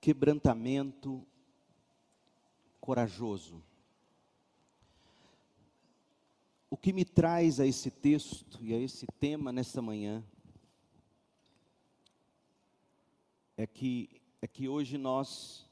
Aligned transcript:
Quebrantamento 0.00 1.26
corajoso. 2.80 3.62
O 6.70 6.76
que 6.76 6.92
me 6.92 7.04
traz 7.04 7.58
a 7.58 7.66
esse 7.66 7.90
texto 7.90 8.64
e 8.64 8.74
a 8.74 8.78
esse 8.78 9.06
tema 9.18 9.52
nesta 9.52 9.80
manhã 9.80 10.24
é 13.56 13.66
que, 13.66 14.20
é 14.42 14.46
que 14.46 14.68
hoje 14.68 14.98
nós 14.98 15.66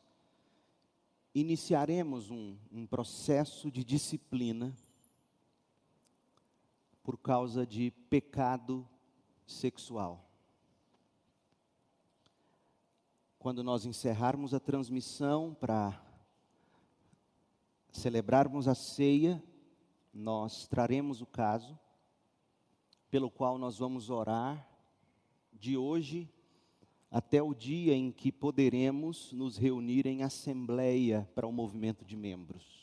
iniciaremos 1.34 2.30
um, 2.30 2.56
um 2.72 2.86
processo 2.86 3.70
de 3.70 3.84
disciplina 3.84 4.74
por 7.04 7.18
causa 7.18 7.66
de 7.66 7.90
pecado 8.08 8.88
sexual. 9.46 10.26
Quando 13.38 13.62
nós 13.62 13.84
encerrarmos 13.84 14.54
a 14.54 14.58
transmissão 14.58 15.54
para 15.54 16.02
celebrarmos 17.92 18.66
a 18.66 18.74
ceia, 18.74 19.44
nós 20.14 20.66
traremos 20.66 21.20
o 21.20 21.26
caso 21.26 21.78
pelo 23.10 23.30
qual 23.30 23.58
nós 23.58 23.78
vamos 23.78 24.08
orar 24.08 24.66
de 25.52 25.76
hoje 25.76 26.28
até 27.10 27.42
o 27.42 27.54
dia 27.54 27.94
em 27.94 28.10
que 28.10 28.32
poderemos 28.32 29.30
nos 29.30 29.58
reunir 29.58 30.06
em 30.06 30.22
assembleia 30.22 31.28
para 31.34 31.46
o 31.46 31.52
movimento 31.52 32.02
de 32.02 32.16
membros. 32.16 32.73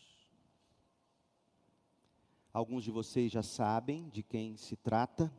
Alguns 2.53 2.83
de 2.83 2.91
vocês 2.91 3.31
já 3.31 3.41
sabem 3.41 4.09
de 4.09 4.21
quem 4.21 4.57
se 4.57 4.75
trata, 4.75 5.31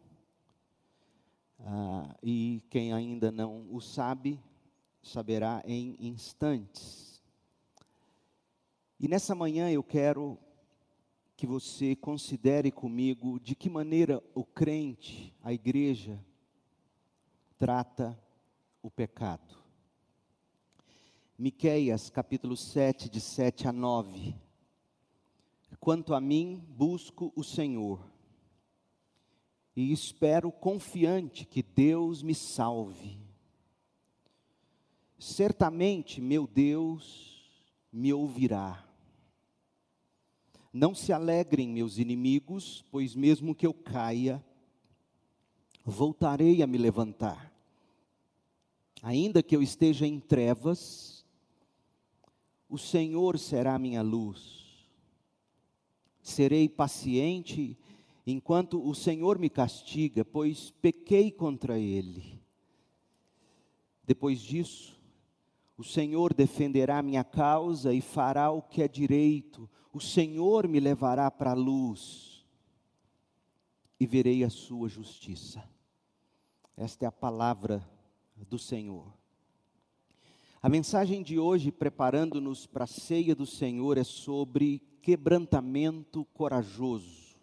ah, 1.61 2.16
e 2.23 2.62
quem 2.70 2.95
ainda 2.95 3.31
não 3.31 3.67
o 3.70 3.83
sabe, 3.83 4.41
saberá 5.03 5.62
em 5.67 5.95
instantes. 6.01 7.23
E 8.98 9.06
nessa 9.06 9.34
manhã 9.34 9.70
eu 9.70 9.83
quero 9.83 10.39
que 11.36 11.47
você 11.47 11.95
considere 11.95 12.70
comigo 12.70 13.39
de 13.39 13.55
que 13.55 13.69
maneira 13.69 14.23
o 14.34 14.42
crente, 14.42 15.36
a 15.42 15.53
igreja, 15.53 16.19
trata 17.58 18.19
o 18.83 18.91
pecado. 18.91 19.62
Miqueias 21.36 22.08
capítulo 22.08 22.56
7, 22.56 23.11
de 23.11 23.20
7 23.20 23.69
a 23.69 23.73
9. 23.73 24.34
Quanto 25.83 26.14
a 26.14 26.20
mim, 26.20 26.64
busco 26.69 27.33
o 27.34 27.42
Senhor, 27.42 28.00
e 29.75 29.91
espero 29.91 30.50
confiante 30.50 31.44
que 31.44 31.62
Deus 31.62 32.22
me 32.22 32.34
salve. 32.34 33.19
Certamente 35.19 36.20
meu 36.20 36.47
Deus 36.47 37.52
me 37.92 38.12
ouvirá. 38.12 38.89
Não 40.72 40.94
se 40.94 41.12
alegrem 41.12 41.69
meus 41.69 41.98
inimigos, 41.98 42.84
pois 42.91 43.14
mesmo 43.14 43.55
que 43.55 43.67
eu 43.67 43.74
caia, 43.74 44.42
voltarei 45.84 46.62
a 46.62 46.67
me 46.67 46.78
levantar 46.78 47.52
Ainda 49.02 49.42
que 49.42 49.56
eu 49.56 49.61
esteja 49.61 50.06
em 50.06 50.20
trevas, 50.20 51.27
o 52.69 52.78
Senhor 52.78 53.36
será 53.36 53.77
minha 53.77 54.00
luz. 54.00 54.61
Serei 56.23 56.69
paciente 56.69 57.77
enquanto 58.27 58.81
o 58.81 58.95
Senhor 58.95 59.39
me 59.39 59.51
castiga, 59.51 60.25
pois 60.25 60.70
pequei 60.70 61.31
contra 61.31 61.79
Ele. 61.79 62.41
Depois 64.05 64.41
disso, 64.41 64.98
o 65.77 65.84
Senhor 65.84 66.33
defenderá 66.33 67.02
minha 67.02 67.24
causa 67.24 67.92
e 67.92 68.01
fará 68.01 68.51
o 68.51 68.63
que 68.63 68.83
é 68.83 68.89
direito. 68.89 69.69
O 69.92 70.01
Senhor 70.01 70.69
me 70.69 70.79
levará 70.79 71.30
para 71.30 71.51
a 71.51 71.55
luz 71.55 72.46
e 73.98 74.07
verei 74.07 74.45
a 74.45 74.51
sua 74.51 74.89
justiça. 74.89 75.63
Esta 76.77 77.05
é 77.05 77.08
a 77.08 77.13
palavra 77.13 77.86
do 78.48 78.58
Senhor. 78.58 79.21
A 80.62 80.68
mensagem 80.68 81.24
de 81.24 81.40
hoje, 81.40 81.73
preparando-nos 81.73 82.68
para 82.68 82.84
a 82.84 82.86
ceia 82.86 83.34
do 83.34 83.45
Senhor, 83.45 83.98
é 83.98 84.05
sobre 84.05 84.80
quebrantamento 85.02 86.24
corajoso. 86.27 87.36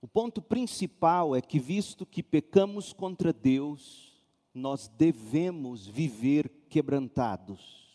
O 0.00 0.06
ponto 0.06 0.40
principal 0.40 1.34
é 1.34 1.42
que, 1.42 1.58
visto 1.58 2.06
que 2.06 2.22
pecamos 2.22 2.92
contra 2.92 3.32
Deus, 3.32 4.22
nós 4.54 4.86
devemos 4.86 5.84
viver 5.84 6.48
quebrantados. 6.68 7.90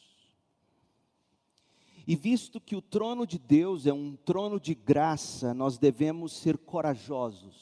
E 2.06 2.18
visto 2.18 2.60
que 2.60 2.76
o 2.76 2.82
trono 2.82 3.26
de 3.26 3.40
Deus 3.40 3.88
é 3.88 3.94
um 3.94 4.18
trono 4.18 4.60
de 4.60 4.76
graça, 4.76 5.54
nós 5.54 5.78
devemos 5.78 6.34
ser 6.34 6.58
corajosos. 6.58 7.56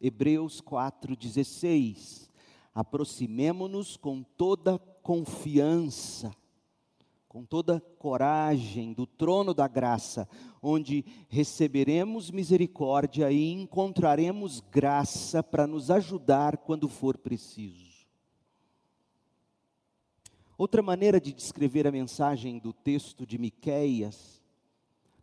Hebreus 0.00 0.62
4,16 0.62 2.27
aproximemo-nos 2.78 3.96
com 3.96 4.22
toda 4.22 4.78
confiança, 5.02 6.30
com 7.26 7.44
toda 7.44 7.80
coragem 7.80 8.92
do 8.92 9.04
trono 9.04 9.52
da 9.52 9.66
graça, 9.66 10.28
onde 10.62 11.04
receberemos 11.28 12.30
misericórdia 12.30 13.32
e 13.32 13.50
encontraremos 13.50 14.60
graça 14.60 15.42
para 15.42 15.66
nos 15.66 15.90
ajudar 15.90 16.58
quando 16.58 16.88
for 16.88 17.18
preciso. 17.18 18.06
Outra 20.56 20.80
maneira 20.80 21.20
de 21.20 21.32
descrever 21.32 21.84
a 21.84 21.90
mensagem 21.90 22.60
do 22.60 22.72
texto 22.72 23.26
de 23.26 23.38
Miqueias 23.38 24.40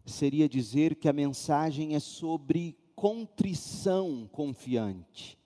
seria 0.05 0.49
dizer 0.49 0.95
que 0.95 1.07
a 1.07 1.13
mensagem 1.13 1.95
é 1.95 2.01
sobre 2.01 2.77
contrição 2.97 4.27
confiante. 4.29 5.44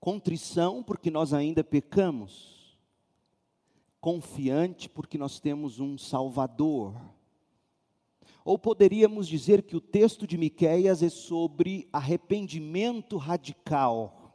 Contrição, 0.00 0.82
porque 0.82 1.10
nós 1.10 1.32
ainda 1.32 1.64
pecamos. 1.64 2.78
Confiante, 4.00 4.88
porque 4.88 5.18
nós 5.18 5.40
temos 5.40 5.80
um 5.80 5.98
Salvador. 5.98 6.94
Ou 8.44 8.58
poderíamos 8.58 9.28
dizer 9.28 9.62
que 9.62 9.76
o 9.76 9.80
texto 9.80 10.26
de 10.26 10.38
Miqueias 10.38 11.02
é 11.02 11.08
sobre 11.08 11.88
arrependimento 11.92 13.16
radical. 13.16 14.34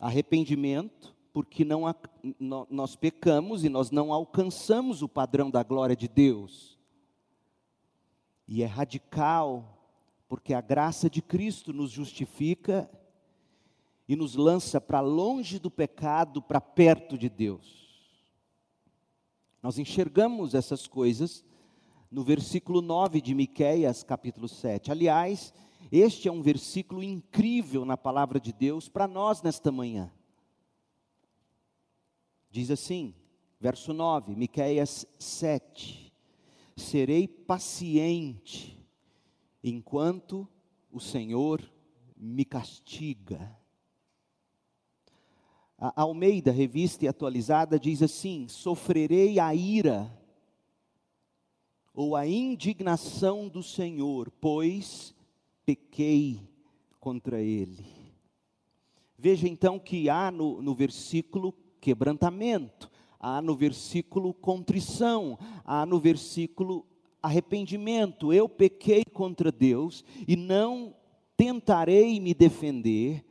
Arrependimento, 0.00 1.14
porque 1.32 1.64
não, 1.64 1.84
nós 2.70 2.96
pecamos 2.96 3.62
e 3.62 3.68
nós 3.68 3.90
não 3.90 4.12
alcançamos 4.12 5.02
o 5.02 5.08
padrão 5.08 5.50
da 5.50 5.62
glória 5.62 5.94
de 5.94 6.08
Deus. 6.08 6.78
E 8.48 8.62
é 8.62 8.66
radical, 8.66 9.78
porque 10.28 10.54
a 10.54 10.60
graça 10.60 11.10
de 11.10 11.20
Cristo 11.20 11.72
nos 11.72 11.90
justifica 11.90 12.90
e 14.08 14.14
nos 14.14 14.34
lança 14.34 14.80
para 14.80 15.00
longe 15.00 15.58
do 15.58 15.70
pecado, 15.70 16.40
para 16.40 16.60
perto 16.60 17.18
de 17.18 17.28
Deus. 17.28 17.86
Nós 19.62 19.78
enxergamos 19.78 20.54
essas 20.54 20.86
coisas 20.86 21.44
no 22.10 22.22
versículo 22.22 22.80
9 22.80 23.20
de 23.20 23.34
Miqueias, 23.34 24.02
capítulo 24.04 24.48
7. 24.48 24.92
Aliás, 24.92 25.52
este 25.90 26.28
é 26.28 26.32
um 26.32 26.40
versículo 26.40 27.02
incrível 27.02 27.84
na 27.84 27.96
palavra 27.96 28.38
de 28.38 28.52
Deus 28.52 28.88
para 28.88 29.08
nós 29.08 29.42
nesta 29.42 29.72
manhã. 29.72 30.12
Diz 32.48 32.70
assim, 32.70 33.14
verso 33.60 33.92
9, 33.92 34.34
Miqueias 34.36 35.04
7: 35.18 36.12
Serei 36.76 37.26
paciente 37.26 38.78
enquanto 39.62 40.48
o 40.90 41.00
Senhor 41.00 41.60
me 42.16 42.44
castiga. 42.44 43.56
A 45.78 46.02
Almeida, 46.02 46.50
revista 46.50 47.04
e 47.04 47.08
atualizada, 47.08 47.78
diz 47.78 48.02
assim: 48.02 48.48
sofrerei 48.48 49.38
a 49.38 49.54
ira 49.54 50.10
ou 51.94 52.14
a 52.14 52.26
indignação 52.26 53.48
do 53.48 53.62
Senhor, 53.62 54.30
pois 54.40 55.14
pequei 55.64 56.40
contra 57.00 57.40
ele. 57.40 57.84
Veja 59.18 59.48
então 59.48 59.78
que 59.78 60.08
há 60.08 60.30
no, 60.30 60.62
no 60.62 60.74
versículo 60.74 61.54
quebrantamento, 61.80 62.90
há 63.18 63.40
no 63.40 63.56
versículo 63.56 64.34
contrição, 64.34 65.38
há 65.64 65.86
no 65.86 65.98
versículo 65.98 66.86
arrependimento. 67.22 68.32
Eu 68.32 68.48
pequei 68.48 69.04
contra 69.04 69.50
Deus 69.50 70.04
e 70.28 70.36
não 70.36 70.94
tentarei 71.36 72.20
me 72.20 72.32
defender, 72.32 73.24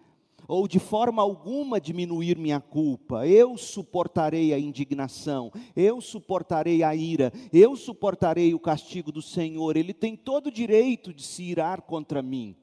ou 0.47 0.67
de 0.67 0.79
forma 0.79 1.21
alguma 1.21 1.79
diminuir 1.79 2.37
minha 2.37 2.59
culpa. 2.59 3.27
Eu 3.27 3.57
suportarei 3.57 4.53
a 4.53 4.59
indignação, 4.59 5.51
eu 5.75 6.01
suportarei 6.01 6.83
a 6.83 6.95
ira, 6.95 7.31
eu 7.51 7.75
suportarei 7.75 8.53
o 8.53 8.59
castigo 8.59 9.11
do 9.11 9.21
Senhor. 9.21 9.77
Ele 9.77 9.93
tem 9.93 10.15
todo 10.15 10.47
o 10.47 10.51
direito 10.51 11.13
de 11.13 11.23
se 11.23 11.43
irar 11.43 11.81
contra 11.81 12.21
mim. 12.21 12.55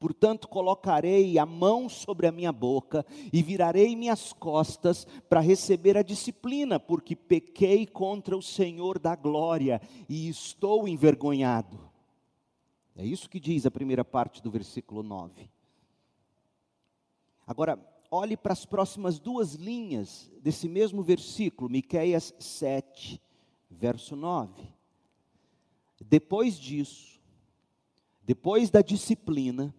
Portanto, 0.00 0.48
colocarei 0.48 1.38
a 1.38 1.44
mão 1.44 1.86
sobre 1.86 2.26
a 2.26 2.32
minha 2.32 2.50
boca 2.50 3.04
e 3.30 3.42
virarei 3.42 3.94
minhas 3.94 4.32
costas 4.32 5.06
para 5.28 5.40
receber 5.40 5.98
a 5.98 6.02
disciplina, 6.02 6.80
porque 6.80 7.14
pequei 7.14 7.86
contra 7.86 8.34
o 8.34 8.40
Senhor 8.40 8.98
da 8.98 9.14
glória 9.14 9.78
e 10.08 10.26
estou 10.26 10.88
envergonhado. 10.88 11.78
É 12.96 13.04
isso 13.04 13.28
que 13.28 13.38
diz 13.38 13.66
a 13.66 13.70
primeira 13.70 14.02
parte 14.02 14.42
do 14.42 14.50
versículo 14.50 15.02
9. 15.02 15.50
Agora, 17.50 17.84
olhe 18.12 18.36
para 18.36 18.52
as 18.52 18.64
próximas 18.64 19.18
duas 19.18 19.54
linhas 19.54 20.30
desse 20.40 20.68
mesmo 20.68 21.02
versículo, 21.02 21.68
Miqueias 21.68 22.32
7, 22.38 23.20
verso 23.68 24.14
9. 24.14 24.72
Depois 26.00 26.56
disso, 26.56 27.20
depois 28.22 28.70
da 28.70 28.82
disciplina, 28.82 29.74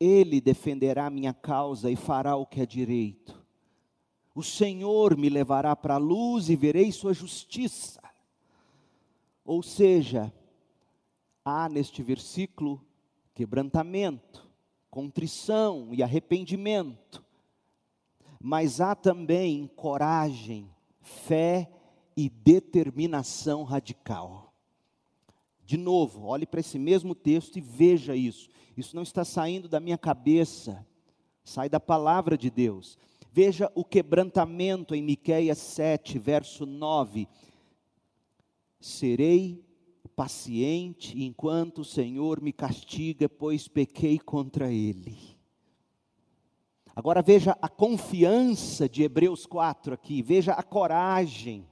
ele 0.00 0.40
defenderá 0.40 1.10
minha 1.10 1.34
causa 1.34 1.90
e 1.90 1.96
fará 1.96 2.34
o 2.34 2.46
que 2.46 2.62
é 2.62 2.64
direito. 2.64 3.38
O 4.34 4.42
Senhor 4.42 5.18
me 5.18 5.28
levará 5.28 5.76
para 5.76 5.96
a 5.96 5.98
luz 5.98 6.48
e 6.48 6.56
verei 6.56 6.90
sua 6.92 7.12
justiça. 7.12 8.00
Ou 9.44 9.62
seja, 9.62 10.32
há 11.44 11.68
neste 11.68 12.02
versículo 12.02 12.82
quebrantamento, 13.34 14.49
contrição 14.90 15.90
e 15.92 16.02
arrependimento, 16.02 17.24
mas 18.40 18.80
há 18.80 18.94
também 18.94 19.66
coragem, 19.76 20.68
fé 21.00 21.70
e 22.16 22.28
determinação 22.28 23.62
radical. 23.62 24.52
De 25.64 25.76
novo, 25.76 26.24
olhe 26.26 26.46
para 26.46 26.60
esse 26.60 26.78
mesmo 26.78 27.14
texto 27.14 27.56
e 27.56 27.60
veja 27.60 28.16
isso. 28.16 28.48
Isso 28.76 28.96
não 28.96 29.02
está 29.02 29.24
saindo 29.24 29.68
da 29.68 29.78
minha 29.78 29.98
cabeça, 29.98 30.84
sai 31.44 31.68
da 31.68 31.78
palavra 31.78 32.36
de 32.36 32.50
Deus. 32.50 32.98
Veja 33.32 33.70
o 33.74 33.84
quebrantamento 33.84 34.94
em 34.94 35.02
Miqueias 35.02 35.58
7, 35.58 36.18
verso 36.18 36.66
9. 36.66 37.28
Serei 38.80 39.64
paciente 40.20 41.18
enquanto 41.18 41.78
o 41.78 41.84
Senhor 41.84 42.42
me 42.42 42.52
castiga, 42.52 43.26
pois 43.26 43.66
pequei 43.66 44.18
contra 44.18 44.70
ele. 44.70 45.16
Agora 46.94 47.22
veja 47.22 47.56
a 47.62 47.70
confiança 47.70 48.86
de 48.86 49.02
Hebreus 49.02 49.46
4 49.46 49.94
aqui, 49.94 50.20
veja 50.20 50.52
a 50.52 50.62
coragem. 50.62 51.66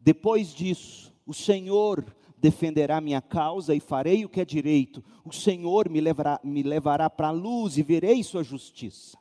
Depois 0.00 0.54
disso, 0.54 1.12
o 1.26 1.34
Senhor 1.34 2.16
defenderá 2.38 3.02
minha 3.02 3.20
causa 3.20 3.74
e 3.74 3.80
farei 3.80 4.24
o 4.24 4.30
que 4.30 4.40
é 4.40 4.46
direito. 4.46 5.04
O 5.22 5.30
Senhor 5.30 5.90
me 5.90 6.00
levará, 6.00 6.40
me 6.42 6.62
levará 6.62 7.10
para 7.10 7.28
a 7.28 7.32
luz 7.32 7.76
e 7.76 7.82
verei 7.82 8.22
sua 8.22 8.42
justiça. 8.42 9.18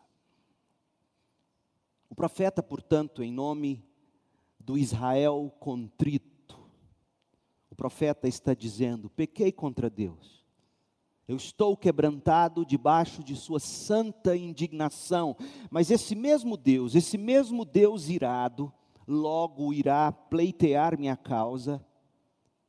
O 2.10 2.16
profeta, 2.16 2.64
portanto, 2.64 3.22
em 3.22 3.34
nome 3.34 3.84
do 4.58 4.78
Israel 4.78 5.54
contrito, 5.60 6.31
profeta 7.82 8.28
está 8.28 8.54
dizendo: 8.54 9.10
pequei 9.10 9.52
contra 9.52 9.90
Deus. 9.90 10.46
Eu 11.28 11.36
estou 11.36 11.76
quebrantado 11.76 12.64
debaixo 12.64 13.24
de 13.24 13.36
sua 13.36 13.60
santa 13.60 14.38
indignação, 14.38 15.36
mas 15.72 15.90
esse 15.90 16.14
mesmo 16.14 16.56
Deus, 16.56 16.94
esse 16.94 17.18
mesmo 17.18 17.66
Deus 17.66 18.08
irado, 18.08 18.72
logo 19.08 19.74
irá 19.74 20.12
pleitear 20.12 20.96
minha 20.96 21.18
causa 21.18 21.84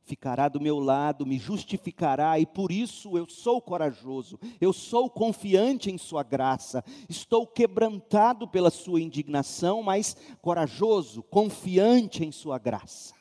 ficará 0.05 0.49
do 0.49 0.59
meu 0.59 0.79
lado, 0.79 1.25
me 1.25 1.37
justificará, 1.39 2.37
e 2.37 2.45
por 2.45 2.73
isso 2.73 3.17
eu 3.17 3.25
sou 3.25 3.61
corajoso, 3.61 4.37
eu 4.59 4.73
sou 4.73 5.09
confiante 5.09 5.89
em 5.89 5.97
Sua 5.97 6.23
graça, 6.23 6.83
estou 7.07 7.47
quebrantado 7.47 8.45
pela 8.45 8.69
Sua 8.69 8.99
indignação, 8.99 9.81
mas 9.81 10.17
corajoso, 10.41 11.23
confiante 11.23 12.25
em 12.25 12.33
Sua 12.33 12.59
graça. 12.59 13.13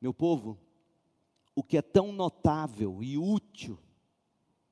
Meu 0.00 0.14
povo, 0.14 0.58
o 1.54 1.62
que 1.62 1.76
é 1.76 1.82
tão 1.82 2.12
notável 2.12 3.02
e 3.02 3.18
útil 3.18 3.78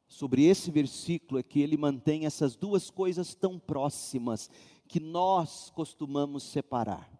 sobre 0.07 0.45
esse 0.45 0.71
versículo 0.71 1.39
é 1.39 1.43
que 1.43 1.61
ele 1.61 1.77
mantém 1.77 2.27
essas 2.27 2.55
duas 2.55 2.91
coisas 2.91 3.35
tão 3.35 3.59
próximas 3.59 4.49
que 4.87 5.01
nós 5.01 5.71
costumamos 5.71 6.45
separar. 6.45 7.11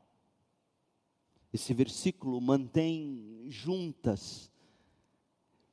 Esse 1.53 1.75
versículo 1.75 2.41
mantém 2.41 3.47
juntas 3.49 4.53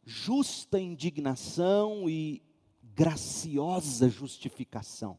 justa 0.06 0.80
indignação 0.80 2.10
e 2.10 2.42
graciosa 2.82 4.10
justificação. 4.10 5.18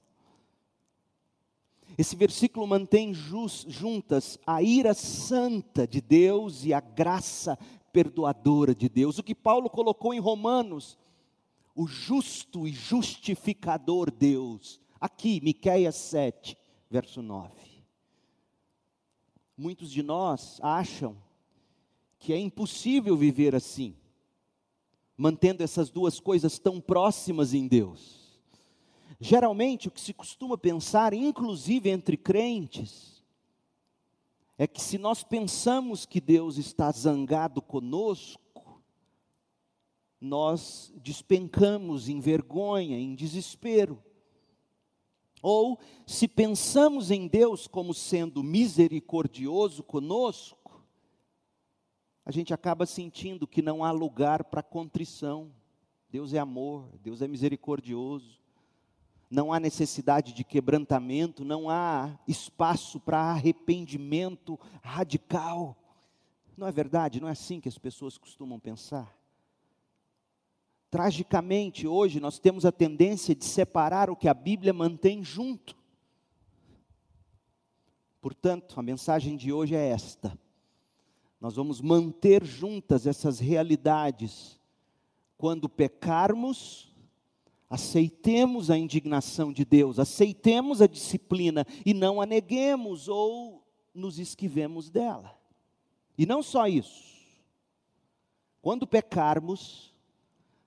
Esse 1.96 2.16
versículo 2.16 2.66
mantém 2.66 3.14
juntas 3.14 4.38
a 4.46 4.62
ira 4.62 4.94
santa 4.94 5.86
de 5.86 6.00
Deus 6.00 6.64
e 6.64 6.72
a 6.72 6.80
graça 6.80 7.56
perdoadora 7.92 8.74
de 8.74 8.88
Deus. 8.88 9.18
O 9.18 9.22
que 9.22 9.34
Paulo 9.34 9.70
colocou 9.70 10.12
em 10.12 10.18
Romanos, 10.18 10.98
o 11.74 11.86
justo 11.86 12.66
e 12.66 12.72
justificador 12.72 14.10
Deus. 14.10 14.80
Aqui, 15.00 15.40
Miqueias 15.40 15.94
7, 15.94 16.56
verso 16.90 17.22
9. 17.22 17.52
Muitos 19.56 19.90
de 19.90 20.02
nós 20.02 20.58
acham 20.60 21.16
que 22.18 22.32
é 22.32 22.38
impossível 22.38 23.16
viver 23.16 23.54
assim, 23.54 23.94
mantendo 25.16 25.62
essas 25.62 25.90
duas 25.90 26.18
coisas 26.18 26.58
tão 26.58 26.80
próximas 26.80 27.54
em 27.54 27.68
Deus. 27.68 28.23
Geralmente, 29.20 29.88
o 29.88 29.90
que 29.90 30.00
se 30.00 30.12
costuma 30.12 30.58
pensar, 30.58 31.12
inclusive 31.14 31.88
entre 31.90 32.16
crentes, 32.16 33.24
é 34.56 34.66
que 34.66 34.80
se 34.80 34.98
nós 34.98 35.22
pensamos 35.22 36.06
que 36.06 36.20
Deus 36.20 36.58
está 36.58 36.90
zangado 36.92 37.60
conosco, 37.60 38.82
nós 40.20 40.92
despencamos 40.96 42.08
em 42.08 42.20
vergonha, 42.20 42.98
em 42.98 43.14
desespero. 43.14 44.02
Ou, 45.42 45.78
se 46.06 46.26
pensamos 46.26 47.10
em 47.10 47.26
Deus 47.26 47.66
como 47.66 47.92
sendo 47.92 48.42
misericordioso 48.42 49.82
conosco, 49.82 50.82
a 52.24 52.30
gente 52.30 52.54
acaba 52.54 52.86
sentindo 52.86 53.46
que 53.46 53.60
não 53.60 53.84
há 53.84 53.90
lugar 53.90 54.44
para 54.44 54.62
contrição. 54.62 55.52
Deus 56.08 56.32
é 56.32 56.38
amor, 56.38 56.88
Deus 57.02 57.20
é 57.20 57.28
misericordioso. 57.28 58.43
Não 59.34 59.52
há 59.52 59.58
necessidade 59.58 60.32
de 60.32 60.44
quebrantamento, 60.44 61.44
não 61.44 61.68
há 61.68 62.16
espaço 62.28 63.00
para 63.00 63.18
arrependimento 63.18 64.56
radical. 64.80 65.76
Não 66.56 66.68
é 66.68 66.70
verdade? 66.70 67.20
Não 67.20 67.26
é 67.26 67.32
assim 67.32 67.60
que 67.60 67.68
as 67.68 67.76
pessoas 67.76 68.16
costumam 68.16 68.60
pensar? 68.60 69.12
Tragicamente, 70.88 71.84
hoje 71.84 72.20
nós 72.20 72.38
temos 72.38 72.64
a 72.64 72.70
tendência 72.70 73.34
de 73.34 73.44
separar 73.44 74.08
o 74.08 74.14
que 74.14 74.28
a 74.28 74.34
Bíblia 74.34 74.72
mantém 74.72 75.24
junto. 75.24 75.76
Portanto, 78.20 78.78
a 78.78 78.84
mensagem 78.84 79.36
de 79.36 79.52
hoje 79.52 79.74
é 79.74 79.88
esta: 79.88 80.38
nós 81.40 81.56
vamos 81.56 81.80
manter 81.80 82.44
juntas 82.44 83.04
essas 83.04 83.40
realidades. 83.40 84.60
Quando 85.36 85.68
pecarmos, 85.68 86.93
aceitemos 87.74 88.70
a 88.70 88.78
indignação 88.78 89.52
de 89.52 89.64
Deus, 89.64 89.98
aceitemos 89.98 90.80
a 90.80 90.86
disciplina 90.86 91.66
e 91.84 91.92
não 91.92 92.20
a 92.20 92.26
neguemos 92.26 93.08
ou 93.08 93.66
nos 93.92 94.18
esquivemos 94.18 94.88
dela. 94.88 95.36
E 96.16 96.24
não 96.24 96.42
só 96.42 96.68
isso. 96.68 97.12
Quando 98.62 98.86
pecarmos, 98.86 99.92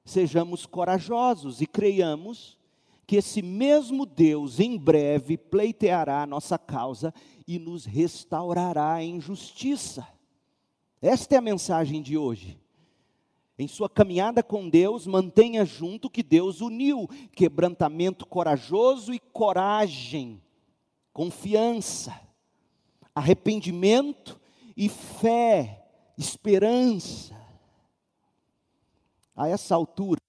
sejamos 0.04 0.66
corajosos 0.66 1.62
e 1.62 1.66
creiamos 1.66 2.58
que 3.06 3.16
esse 3.16 3.42
mesmo 3.42 4.06
Deus 4.06 4.60
em 4.60 4.78
breve 4.78 5.38
pleiteará 5.38 6.24
a 6.24 6.28
nossa 6.28 6.58
causa 6.58 7.14
e 7.48 7.58
nos 7.58 7.86
restaurará 7.86 9.02
em 9.02 9.22
justiça. 9.22 10.06
Esta 11.02 11.36
é 11.36 11.38
a 11.38 11.42
mensagem 11.42 12.02
de 12.02 12.18
hoje. 12.18 12.60
Em 13.60 13.68
sua 13.68 13.90
caminhada 13.90 14.44
com 14.44 14.70
Deus, 14.70 15.08
mantenha 15.08 15.66
junto 15.66 16.12
que 16.12 16.22
Deus 16.22 16.62
uniu 16.62 17.08
quebrantamento 17.32 18.26
corajoso 18.26 19.12
e 19.14 19.20
coragem, 19.20 20.40
confiança, 21.12 22.20
arrependimento 23.16 24.40
e 24.76 24.88
fé, 24.88 25.88
esperança. 26.16 27.36
A 29.36 29.48
essa 29.48 29.74
altura, 29.74 30.22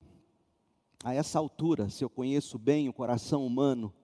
A 1.04 1.14
essa 1.14 1.38
altura, 1.38 1.88
se 1.90 2.02
eu 2.02 2.10
conheço 2.10 2.58
bem 2.58 2.88
o 2.88 2.92
coração 2.92 3.46
humano, 3.46 3.94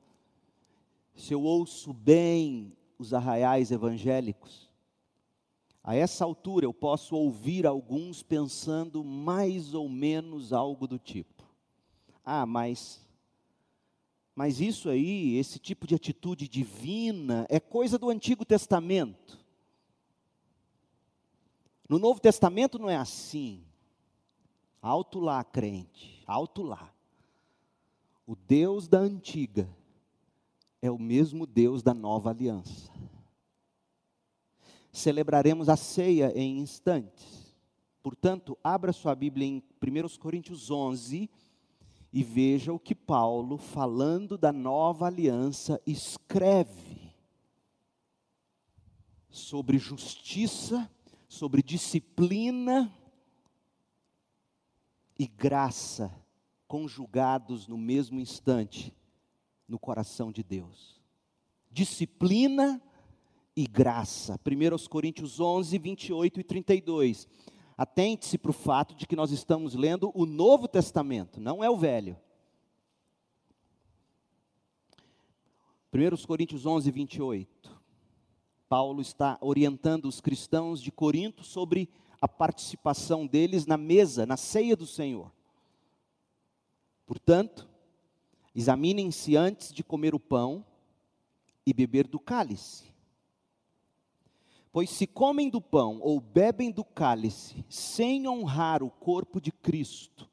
se 1.14 1.32
eu 1.32 1.42
ouço 1.42 1.92
bem 1.92 2.76
os 2.98 3.12
arraiais 3.12 3.70
evangélicos, 3.70 4.63
a 5.84 5.94
essa 5.94 6.24
altura 6.24 6.64
eu 6.64 6.72
posso 6.72 7.14
ouvir 7.14 7.66
alguns 7.66 8.22
pensando 8.22 9.04
mais 9.04 9.74
ou 9.74 9.86
menos 9.86 10.50
algo 10.50 10.88
do 10.88 10.98
tipo: 10.98 11.44
ah, 12.24 12.46
mas 12.46 13.04
mas 14.34 14.60
isso 14.60 14.88
aí, 14.88 15.36
esse 15.36 15.60
tipo 15.60 15.86
de 15.86 15.94
atitude 15.94 16.48
divina 16.48 17.46
é 17.48 17.60
coisa 17.60 17.96
do 17.96 18.10
Antigo 18.10 18.44
Testamento. 18.44 19.38
No 21.88 22.00
Novo 22.00 22.18
Testamento 22.18 22.76
não 22.76 22.90
é 22.90 22.96
assim. 22.96 23.62
Alto 24.82 25.20
lá, 25.20 25.44
crente, 25.44 26.20
alto 26.26 26.62
lá. 26.62 26.92
O 28.26 28.34
Deus 28.34 28.88
da 28.88 28.98
antiga 28.98 29.68
é 30.82 30.90
o 30.90 30.98
mesmo 30.98 31.46
Deus 31.46 31.80
da 31.80 31.94
nova 31.94 32.30
aliança 32.30 32.90
celebraremos 34.94 35.68
a 35.68 35.76
ceia 35.76 36.32
em 36.36 36.58
instantes. 36.58 37.54
Portanto, 38.02 38.56
abra 38.62 38.92
sua 38.92 39.14
Bíblia 39.14 39.46
em 39.46 39.62
1 39.82 40.18
Coríntios 40.18 40.70
11 40.70 41.28
e 42.12 42.22
veja 42.22 42.72
o 42.72 42.78
que 42.78 42.94
Paulo, 42.94 43.58
falando 43.58 44.38
da 44.38 44.52
nova 44.52 45.06
aliança, 45.06 45.80
escreve 45.84 47.12
sobre 49.28 49.78
justiça, 49.78 50.88
sobre 51.26 51.60
disciplina 51.60 52.94
e 55.18 55.26
graça 55.26 56.14
conjugados 56.68 57.66
no 57.66 57.76
mesmo 57.76 58.20
instante 58.20 58.94
no 59.66 59.78
coração 59.78 60.30
de 60.30 60.44
Deus. 60.44 61.00
Disciplina 61.70 62.80
e 63.56 63.66
graça. 63.66 64.38
1 64.44 64.88
Coríntios 64.88 65.40
11, 65.40 65.78
28 65.78 66.40
e 66.40 66.44
32. 66.44 67.28
Atente-se 67.76 68.38
para 68.38 68.50
o 68.50 68.54
fato 68.54 68.94
de 68.94 69.06
que 69.06 69.16
nós 69.16 69.30
estamos 69.30 69.74
lendo 69.74 70.10
o 70.14 70.26
Novo 70.26 70.68
Testamento, 70.68 71.40
não 71.40 71.62
é 71.62 71.68
o 71.68 71.76
Velho. 71.76 72.16
1 75.92 76.26
Coríntios 76.26 76.66
11, 76.66 76.90
28. 76.90 77.80
Paulo 78.68 79.00
está 79.00 79.38
orientando 79.40 80.06
os 80.06 80.20
cristãos 80.20 80.82
de 80.82 80.90
Corinto 80.90 81.44
sobre 81.44 81.88
a 82.20 82.26
participação 82.26 83.26
deles 83.26 83.66
na 83.66 83.76
mesa, 83.76 84.24
na 84.26 84.36
ceia 84.36 84.74
do 84.74 84.86
Senhor. 84.86 85.30
Portanto, 87.06 87.68
examinem-se 88.54 89.36
antes 89.36 89.72
de 89.72 89.84
comer 89.84 90.14
o 90.14 90.20
pão 90.20 90.64
e 91.66 91.72
beber 91.72 92.08
do 92.08 92.18
cálice. 92.18 92.93
Pois 94.74 94.90
se 94.90 95.06
comem 95.06 95.48
do 95.48 95.60
pão 95.60 96.00
ou 96.02 96.18
bebem 96.20 96.68
do 96.68 96.82
cálice, 96.82 97.64
sem 97.68 98.26
honrar 98.26 98.82
o 98.82 98.90
corpo 98.90 99.40
de 99.40 99.52
Cristo, 99.52 100.28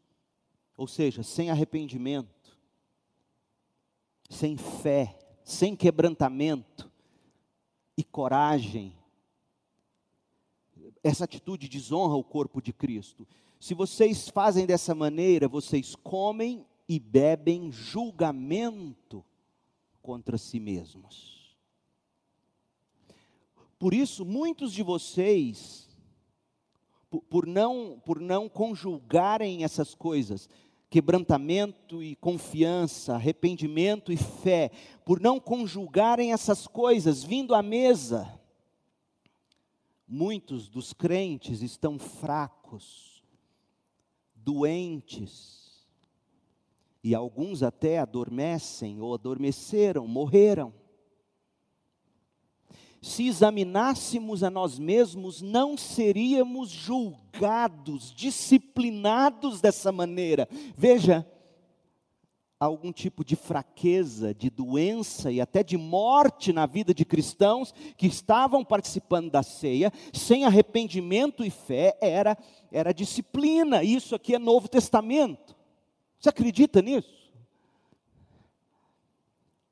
ou 0.75 0.87
seja, 0.87 1.21
sem 1.21 1.51
arrependimento, 1.51 2.57
sem 4.27 4.57
fé, 4.57 5.15
sem 5.43 5.75
quebrantamento 5.75 6.91
e 7.95 8.03
coragem, 8.03 8.97
essa 11.03 11.25
atitude 11.25 11.69
desonra 11.69 12.15
o 12.15 12.23
corpo 12.23 12.59
de 12.63 12.73
Cristo. 12.73 13.27
Se 13.59 13.75
vocês 13.75 14.27
fazem 14.27 14.65
dessa 14.65 14.95
maneira, 14.95 15.47
vocês 15.47 15.95
comem 15.95 16.65
e 16.89 16.99
bebem 16.99 17.71
julgamento 17.71 19.23
contra 20.01 20.35
si 20.35 20.59
mesmos. 20.59 21.40
Por 23.81 23.95
isso, 23.95 24.23
muitos 24.23 24.73
de 24.73 24.83
vocês, 24.83 25.89
por, 27.09 27.21
por, 27.23 27.47
não, 27.47 27.99
por 28.05 28.19
não 28.19 28.47
conjugarem 28.47 29.63
essas 29.63 29.95
coisas, 29.95 30.47
quebrantamento 30.87 32.03
e 32.03 32.15
confiança, 32.15 33.15
arrependimento 33.15 34.11
e 34.13 34.17
fé, 34.17 34.69
por 35.03 35.19
não 35.19 35.39
conjugarem 35.39 36.31
essas 36.31 36.67
coisas 36.67 37.23
vindo 37.23 37.55
à 37.55 37.63
mesa, 37.63 38.39
muitos 40.07 40.69
dos 40.69 40.93
crentes 40.93 41.63
estão 41.63 41.97
fracos, 41.97 43.23
doentes, 44.35 45.87
e 47.03 47.15
alguns 47.15 47.63
até 47.63 47.97
adormecem 47.97 49.01
ou 49.01 49.15
adormeceram, 49.15 50.07
morreram 50.07 50.71
se 53.01 53.27
examinássemos 53.27 54.43
a 54.43 54.49
nós 54.49 54.77
mesmos, 54.77 55.41
não 55.41 55.75
seríamos 55.75 56.69
julgados, 56.69 58.13
disciplinados 58.13 59.59
dessa 59.59 59.91
maneira. 59.91 60.47
Veja, 60.77 61.25
algum 62.59 62.91
tipo 62.91 63.25
de 63.25 63.35
fraqueza, 63.35 64.35
de 64.35 64.51
doença 64.51 65.31
e 65.31 65.41
até 65.41 65.63
de 65.63 65.77
morte 65.77 66.53
na 66.53 66.67
vida 66.67 66.93
de 66.93 67.03
cristãos 67.03 67.73
que 67.97 68.05
estavam 68.05 68.63
participando 68.63 69.31
da 69.31 69.41
ceia, 69.41 69.91
sem 70.13 70.45
arrependimento 70.45 71.43
e 71.43 71.49
fé, 71.49 71.97
era, 71.99 72.37
era 72.71 72.93
disciplina. 72.93 73.83
Isso 73.83 74.13
aqui 74.13 74.35
é 74.35 74.39
Novo 74.39 74.67
Testamento. 74.67 75.55
Você 76.19 76.29
acredita 76.29 76.83
nisso? 76.83 77.20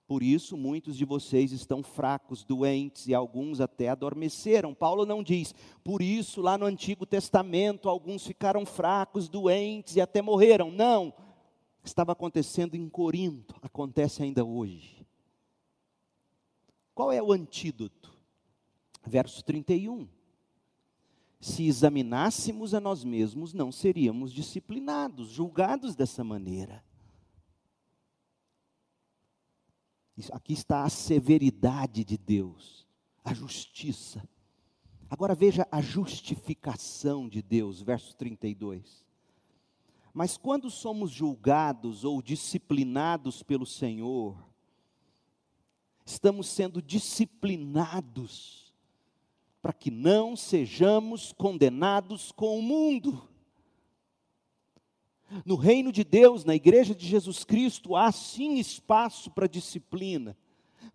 Por 0.10 0.24
isso, 0.24 0.58
muitos 0.58 0.98
de 0.98 1.06
vocês 1.06 1.52
estão 1.52 1.84
fracos, 1.84 2.44
doentes 2.44 3.06
e 3.06 3.14
alguns 3.14 3.62
até 3.62 3.90
adormeceram. 3.90 4.74
Paulo 4.74 5.06
não 5.06 5.22
diz, 5.22 5.54
por 5.84 6.02
isso, 6.02 6.42
lá 6.42 6.58
no 6.58 6.66
Antigo 6.66 7.06
Testamento, 7.06 7.88
alguns 7.88 8.26
ficaram 8.26 8.66
fracos, 8.66 9.30
doentes 9.30 9.98
e 9.98 10.02
até 10.02 10.20
morreram. 10.20 10.72
Não. 10.72 11.14
Estava 11.84 12.14
acontecendo 12.14 12.74
em 12.74 12.90
Corinto, 12.90 13.54
acontece 13.62 14.24
ainda 14.24 14.44
hoje. 14.44 15.06
Qual 16.96 17.12
é 17.12 17.22
o 17.22 17.32
antídoto? 17.32 18.12
Verso 19.06 19.44
31. 19.44 20.08
Se 21.40 21.68
examinássemos 21.68 22.74
a 22.74 22.80
nós 22.80 23.04
mesmos, 23.04 23.54
não 23.54 23.72
seríamos 23.72 24.34
disciplinados, 24.34 25.30
julgados 25.30 25.96
dessa 25.96 26.24
maneira. 26.24 26.84
Aqui 30.32 30.54
está 30.54 30.84
a 30.84 30.90
severidade 30.90 32.04
de 32.04 32.18
Deus, 32.18 32.86
a 33.24 33.34
justiça. 33.34 34.28
Agora 35.10 35.34
veja 35.34 35.68
a 35.72 35.82
justificação 35.82 37.30
de 37.30 37.42
Deus, 37.42 37.82
verso 37.82 38.16
32. 38.16 39.06
Mas 40.14 40.36
quando 40.36 40.70
somos 40.70 41.12
julgados 41.12 42.04
ou 42.04 42.22
disciplinados 42.22 43.42
pelo 43.42 43.66
Senhor, 43.66 44.38
estamos 46.06 46.48
sendo 46.48 46.82
disciplinados 46.82 48.74
para 49.62 49.74
que 49.74 49.92
não 49.92 50.36
sejamos 50.36 51.32
condenados 51.32 52.32
com 52.32 52.58
o 52.58 52.62
mundo. 52.62 53.29
No 55.46 55.56
reino 55.56 55.92
de 55.92 56.04
Deus, 56.04 56.44
na 56.44 56.56
igreja 56.56 56.96
de 56.96 57.06
Jesus 57.06 57.44
Cristo, 57.44 57.96
há 57.96 58.12
sim 58.12 58.58
espaço 58.58 59.30
para 59.32 59.48
disciplina, 59.48 60.36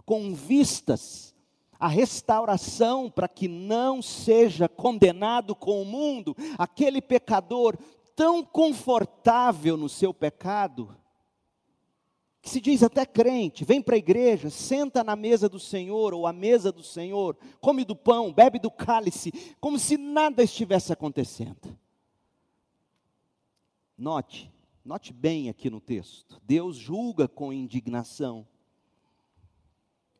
com 0.05 0.35
vistas 0.35 1.35
à 1.79 1.89
restauração 1.89 3.11
para 3.11 3.29
que 3.29 3.49
não 3.49 4.01
seja 4.01 4.69
condenado 4.69 5.55
com 5.55 5.83
o 5.83 5.85
mundo, 5.85 6.37
aquele 6.59 7.01
pecador 7.01 7.77
tão 8.17 8.45
confortável 8.45 9.77
no 9.77 9.89
seu 9.89 10.15
pecado, 10.15 10.97
que 12.41 12.51
se 12.51 12.61
diz 12.61 12.83
até 12.83 13.07
crente, 13.07 13.65
vem 13.65 13.81
para 13.81 13.95
a 13.95 13.99
igreja, 13.99 14.51
senta 14.51 15.03
na 15.03 15.17
mesa 15.17 15.49
do 15.49 15.59
Senhor 15.59 16.13
ou 16.13 16.27
à 16.27 16.33
mesa 16.33 16.71
do 16.71 16.83
Senhor, 16.83 17.37
come 17.61 17.85
do 17.85 17.97
pão, 17.97 18.33
bebe 18.33 18.59
do 18.59 18.71
cálice, 18.71 19.33
como 19.61 19.79
se 19.79 19.97
nada 19.97 20.43
estivesse 20.43 20.93
acontecendo. 20.93 21.77
Note, 23.97 24.53
note 24.85 25.13
bem 25.13 25.49
aqui 25.49 25.71
no 25.71 25.81
texto. 25.81 26.41
Deus 26.45 26.77
julga 26.77 27.29
com 27.29 27.53
indignação. 27.53 28.47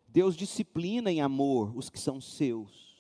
Deus 0.07 0.37
disciplina 0.37 1.11
em 1.11 1.21
amor 1.21 1.77
os 1.77 1.91
que 1.91 1.99
são 1.99 2.21
seus. 2.21 2.95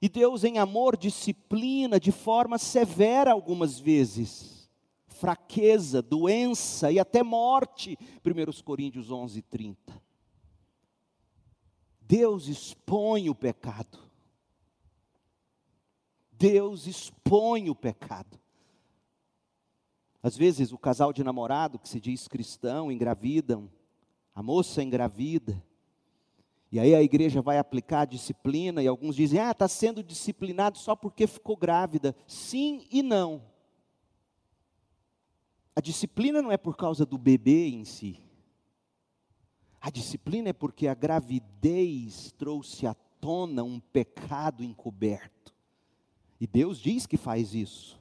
E 0.00 0.08
Deus, 0.08 0.44
em 0.44 0.58
amor, 0.58 0.96
disciplina 0.96 1.98
de 1.98 2.10
forma 2.12 2.56
severa 2.56 3.32
algumas 3.32 3.78
vezes. 3.78 4.70
Fraqueza, 5.06 6.00
doença 6.00 6.90
e 6.90 6.98
até 6.98 7.22
morte. 7.22 7.98
1 8.24 8.62
Coríntios 8.62 9.10
11, 9.10 9.42
30. 9.42 10.02
Deus 12.00 12.46
expõe 12.46 13.28
o 13.28 13.34
pecado. 13.34 13.98
Deus 16.32 16.86
expõe 16.86 17.68
o 17.68 17.74
pecado. 17.74 18.40
Às 20.22 20.36
vezes 20.36 20.72
o 20.72 20.78
casal 20.78 21.12
de 21.12 21.22
namorado 21.22 21.78
que 21.78 21.88
se 21.88 22.00
diz 22.00 22.26
cristão 22.26 22.90
engravidam, 22.90 23.70
a 24.34 24.42
moça 24.42 24.82
engravida, 24.82 25.62
e 26.70 26.78
aí 26.78 26.94
a 26.94 27.02
igreja 27.02 27.40
vai 27.40 27.58
aplicar 27.58 28.02
a 28.02 28.06
disciplina, 28.06 28.82
e 28.82 28.86
alguns 28.86 29.16
dizem, 29.16 29.40
ah, 29.40 29.52
está 29.52 29.66
sendo 29.66 30.02
disciplinado 30.02 30.76
só 30.76 30.94
porque 30.94 31.26
ficou 31.26 31.56
grávida. 31.56 32.14
Sim 32.26 32.86
e 32.90 33.02
não. 33.02 33.42
A 35.74 35.80
disciplina 35.80 36.42
não 36.42 36.52
é 36.52 36.56
por 36.56 36.76
causa 36.76 37.06
do 37.06 37.16
bebê 37.16 37.68
em 37.68 37.84
si. 37.84 38.20
A 39.80 39.90
disciplina 39.90 40.50
é 40.50 40.52
porque 40.52 40.88
a 40.88 40.94
gravidez 40.94 42.32
trouxe 42.32 42.86
à 42.86 42.94
tona 42.94 43.62
um 43.62 43.78
pecado 43.78 44.62
encoberto. 44.62 45.54
E 46.40 46.46
Deus 46.46 46.78
diz 46.78 47.06
que 47.06 47.16
faz 47.16 47.54
isso. 47.54 47.98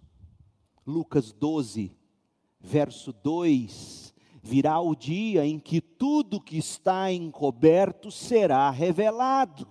Lucas 0.85 1.31
12, 1.31 1.95
verso 2.59 3.11
2: 3.11 4.13
Virá 4.41 4.79
o 4.79 4.95
dia 4.95 5.45
em 5.45 5.59
que 5.59 5.81
tudo 5.81 6.41
que 6.41 6.57
está 6.57 7.11
encoberto 7.11 8.11
será 8.11 8.69
revelado. 8.69 9.67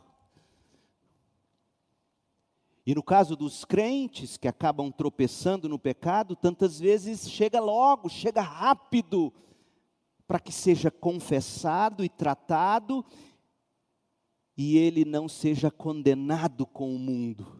E 2.86 2.94
no 2.94 3.02
caso 3.02 3.34
dos 3.34 3.64
crentes 3.64 4.36
que 4.36 4.46
acabam 4.46 4.92
tropeçando 4.92 5.68
no 5.68 5.78
pecado, 5.78 6.36
tantas 6.36 6.78
vezes 6.78 7.28
chega 7.28 7.58
logo, 7.58 8.08
chega 8.08 8.40
rápido, 8.40 9.32
para 10.24 10.38
que 10.38 10.52
seja 10.52 10.88
confessado 10.88 12.04
e 12.04 12.08
tratado, 12.08 13.04
e 14.56 14.78
ele 14.78 15.04
não 15.04 15.28
seja 15.28 15.68
condenado 15.68 16.64
com 16.64 16.94
o 16.94 16.98
mundo. 16.98 17.55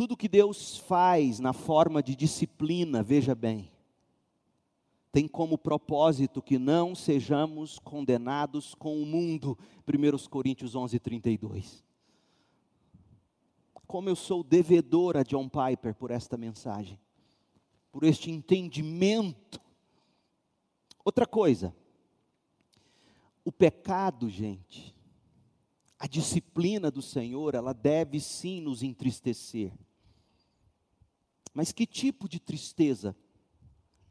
Tudo 0.00 0.16
que 0.16 0.30
Deus 0.30 0.78
faz 0.78 1.40
na 1.40 1.52
forma 1.52 2.02
de 2.02 2.16
disciplina, 2.16 3.02
veja 3.02 3.34
bem, 3.34 3.70
tem 5.12 5.28
como 5.28 5.58
propósito 5.58 6.40
que 6.40 6.58
não 6.58 6.94
sejamos 6.94 7.78
condenados 7.78 8.74
com 8.74 9.02
o 9.02 9.04
mundo. 9.04 9.58
1 9.86 10.26
Coríntios 10.30 10.74
11, 10.74 10.98
32. 10.98 11.84
Como 13.86 14.08
eu 14.08 14.16
sou 14.16 14.42
devedor 14.42 15.18
a 15.18 15.22
John 15.22 15.50
Piper 15.50 15.94
por 15.94 16.10
esta 16.10 16.38
mensagem, 16.38 16.98
por 17.92 18.02
este 18.02 18.30
entendimento. 18.30 19.60
Outra 21.04 21.26
coisa, 21.26 21.76
o 23.44 23.52
pecado, 23.52 24.30
gente, 24.30 24.96
a 25.98 26.06
disciplina 26.06 26.90
do 26.90 27.02
Senhor, 27.02 27.54
ela 27.54 27.74
deve 27.74 28.18
sim 28.18 28.62
nos 28.62 28.82
entristecer. 28.82 29.70
Mas 31.52 31.72
que 31.72 31.86
tipo 31.86 32.28
de 32.28 32.38
tristeza? 32.38 33.14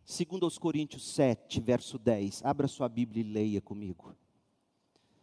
Segundo 0.03 0.43
aos 0.43 0.57
Coríntios 0.57 1.07
7, 1.13 1.61
verso 1.61 1.97
10. 1.97 2.43
Abra 2.43 2.67
sua 2.67 2.89
Bíblia 2.89 3.21
e 3.21 3.31
leia 3.31 3.61
comigo. 3.61 4.15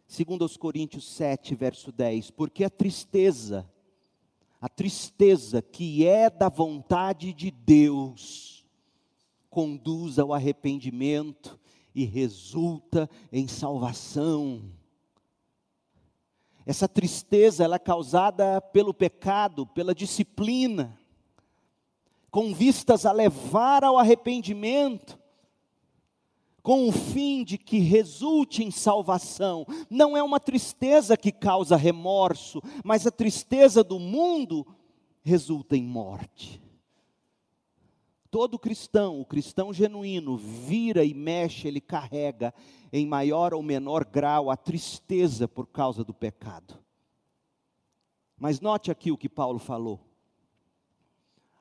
Segundo 0.07 0.43
aos 0.43 0.57
Coríntios 0.57 1.07
7, 1.11 1.53
verso 1.55 1.91
10. 1.91 2.31
Porque 2.31 2.63
a 2.63 2.69
tristeza, 2.69 3.69
a 4.59 4.69
tristeza 4.69 5.61
que 5.61 6.07
é 6.07 6.29
da 6.29 6.49
vontade 6.49 7.33
de 7.33 7.51
Deus, 7.51 8.65
conduz 9.49 10.17
ao 10.17 10.33
arrependimento 10.33 11.59
e 11.93 12.05
resulta 12.05 13.09
em 13.31 13.47
salvação. 13.47 14.71
Essa 16.65 16.87
tristeza 16.87 17.63
ela 17.63 17.75
é 17.75 17.79
causada 17.79 18.59
pelo 18.61 18.93
pecado, 18.93 19.67
pela 19.67 19.93
disciplina 19.93 20.97
com 22.29 22.53
vistas 22.53 23.05
a 23.05 23.11
levar 23.11 23.83
ao 23.83 23.97
arrependimento, 23.97 25.17
com 26.61 26.87
o 26.87 26.91
fim 26.91 27.43
de 27.43 27.57
que 27.57 27.79
resulte 27.79 28.63
em 28.63 28.71
salvação. 28.71 29.65
Não 29.89 30.17
é 30.17 30.21
uma 30.21 30.39
tristeza 30.39 31.15
que 31.15 31.31
causa 31.31 31.77
remorso, 31.77 32.61
mas 32.83 33.07
a 33.07 33.11
tristeza 33.11 33.83
do 33.83 33.97
mundo 33.97 34.67
resulta 35.23 35.77
em 35.77 35.83
morte. 35.83 36.61
Todo 38.29 38.59
cristão, 38.59 39.21
o 39.21 39.25
cristão 39.25 39.71
genuíno, 39.71 40.35
vira 40.35 41.05
e 41.05 41.13
mexe, 41.13 41.67
ele 41.67 41.79
carrega 41.79 42.53
em 42.91 43.05
maior 43.05 43.53
ou 43.53 43.63
menor 43.63 44.03
grau 44.03 44.51
a 44.51 44.57
tristeza 44.57 45.47
por 45.47 45.67
causa 45.67 46.03
do 46.03 46.13
pecado. 46.13 46.77
Mas 48.37 48.59
note 48.59 48.91
aqui 48.91 49.11
o 49.11 49.17
que 49.17 49.29
Paulo 49.29 49.57
falou 49.57 50.06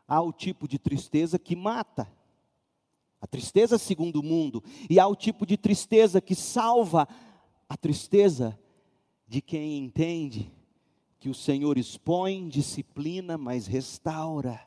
há 0.07 0.21
o 0.21 0.33
tipo 0.33 0.69
de 0.69 0.79
tristeza 0.79 1.39
que 1.39 1.57
mata, 1.57 2.11
a 3.21 3.27
tristeza 3.27 3.79
segundo 3.79 4.21
o 4.21 4.23
mundo, 4.23 4.63
e 4.89 5.01
há 5.01 5.07
o 5.07 5.17
tipo 5.17 5.45
de 5.45 5.57
tristeza 5.57 6.21
que 6.21 6.35
salva, 6.35 7.09
a 7.69 7.77
tristeza 7.77 8.59
de 9.27 9.41
quem 9.41 9.79
entende 9.79 10.53
que 11.19 11.29
o 11.29 11.35
Senhor 11.35 11.77
expõe, 11.77 12.49
disciplina, 12.49 13.37
mas 13.37 13.67
restaura, 13.67 14.61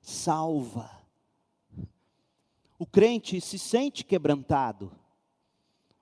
salva. 0.00 0.90
O 2.78 2.86
crente 2.86 3.40
se 3.40 3.58
sente 3.58 4.04
quebrantado, 4.04 4.92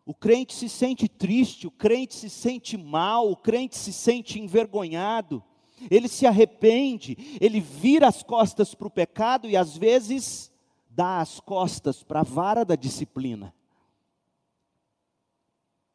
o 0.04 0.14
crente 0.14 0.54
se 0.54 0.68
sente 0.68 1.08
triste, 1.08 1.66
o 1.66 1.70
crente 1.70 2.14
se 2.14 2.30
sente 2.30 2.76
mal, 2.76 3.30
o 3.30 3.36
crente 3.36 3.76
se 3.76 3.92
sente 3.92 4.38
envergonhado, 4.38 5.42
ele 5.90 6.08
se 6.08 6.26
arrepende, 6.26 7.38
ele 7.40 7.60
vira 7.60 8.08
as 8.08 8.22
costas 8.22 8.74
para 8.74 8.88
o 8.88 8.90
pecado 8.90 9.48
e 9.48 9.56
às 9.56 9.76
vezes 9.76 10.52
dá 10.88 11.20
as 11.20 11.40
costas 11.40 12.02
para 12.02 12.20
a 12.20 12.24
vara 12.24 12.64
da 12.64 12.74
disciplina. 12.74 13.54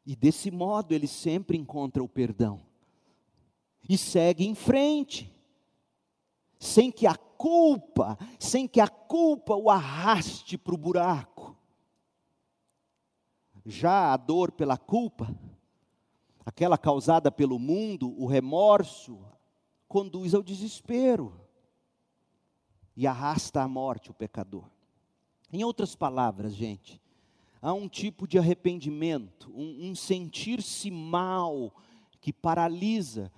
E 0.06 0.14
desse 0.14 0.50
modo 0.50 0.92
ele 0.92 1.06
sempre 1.06 1.56
encontra 1.56 2.02
o 2.02 2.08
perdão. 2.08 2.60
E 3.88 3.98
segue 3.98 4.46
em 4.46 4.54
frente, 4.54 5.30
sem 6.58 6.90
que 6.90 7.06
a 7.06 7.14
culpa, 7.14 8.18
sem 8.38 8.66
que 8.66 8.80
a 8.80 8.88
culpa 8.88 9.54
o 9.54 9.70
arraste 9.70 10.56
para 10.56 10.74
o 10.74 10.78
buraco. 10.78 11.56
Já 13.66 14.12
a 14.12 14.16
dor 14.16 14.52
pela 14.52 14.76
culpa, 14.76 15.34
aquela 16.44 16.76
causada 16.76 17.30
pelo 17.30 17.58
mundo, 17.58 18.14
o 18.18 18.26
remorso, 18.26 19.18
conduz 19.94 20.34
ao 20.34 20.42
desespero 20.42 21.32
e 22.96 23.06
arrasta 23.06 23.62
à 23.62 23.68
morte 23.68 24.10
o 24.10 24.12
pecador. 24.12 24.68
Em 25.52 25.62
outras 25.62 25.94
palavras, 25.94 26.52
gente, 26.52 27.00
há 27.62 27.72
um 27.72 27.88
tipo 27.88 28.26
de 28.26 28.36
arrependimento, 28.36 29.52
um, 29.54 29.90
um 29.90 29.94
sentir-se 29.94 30.90
mal 30.90 31.72
que 32.20 32.32
paralisa, 32.32 33.30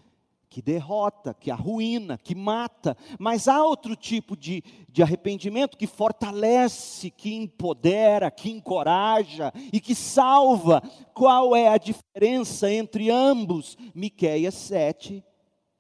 que 0.49 0.63
derrota, 0.63 1.35
que 1.35 1.51
arruína, 1.51 2.17
que 2.17 2.35
mata, 2.35 2.97
mas 3.19 3.49
há 3.49 3.63
outro 3.63 3.95
tipo 3.95 4.35
de, 4.35 4.65
de 4.91 5.03
arrependimento 5.03 5.77
que 5.77 5.87
fortalece, 5.87 7.11
que 7.11 7.35
empodera, 7.35 8.31
que 8.31 8.51
encoraja 8.51 9.53
e 9.71 9.79
que 9.79 9.95
salva. 9.95 10.81
Qual 11.13 11.55
é 11.55 11.69
a 11.69 11.77
diferença 11.77 12.73
entre 12.73 13.11
ambos? 13.11 13.77
Miqueias 13.95 14.55
7, 14.55 15.23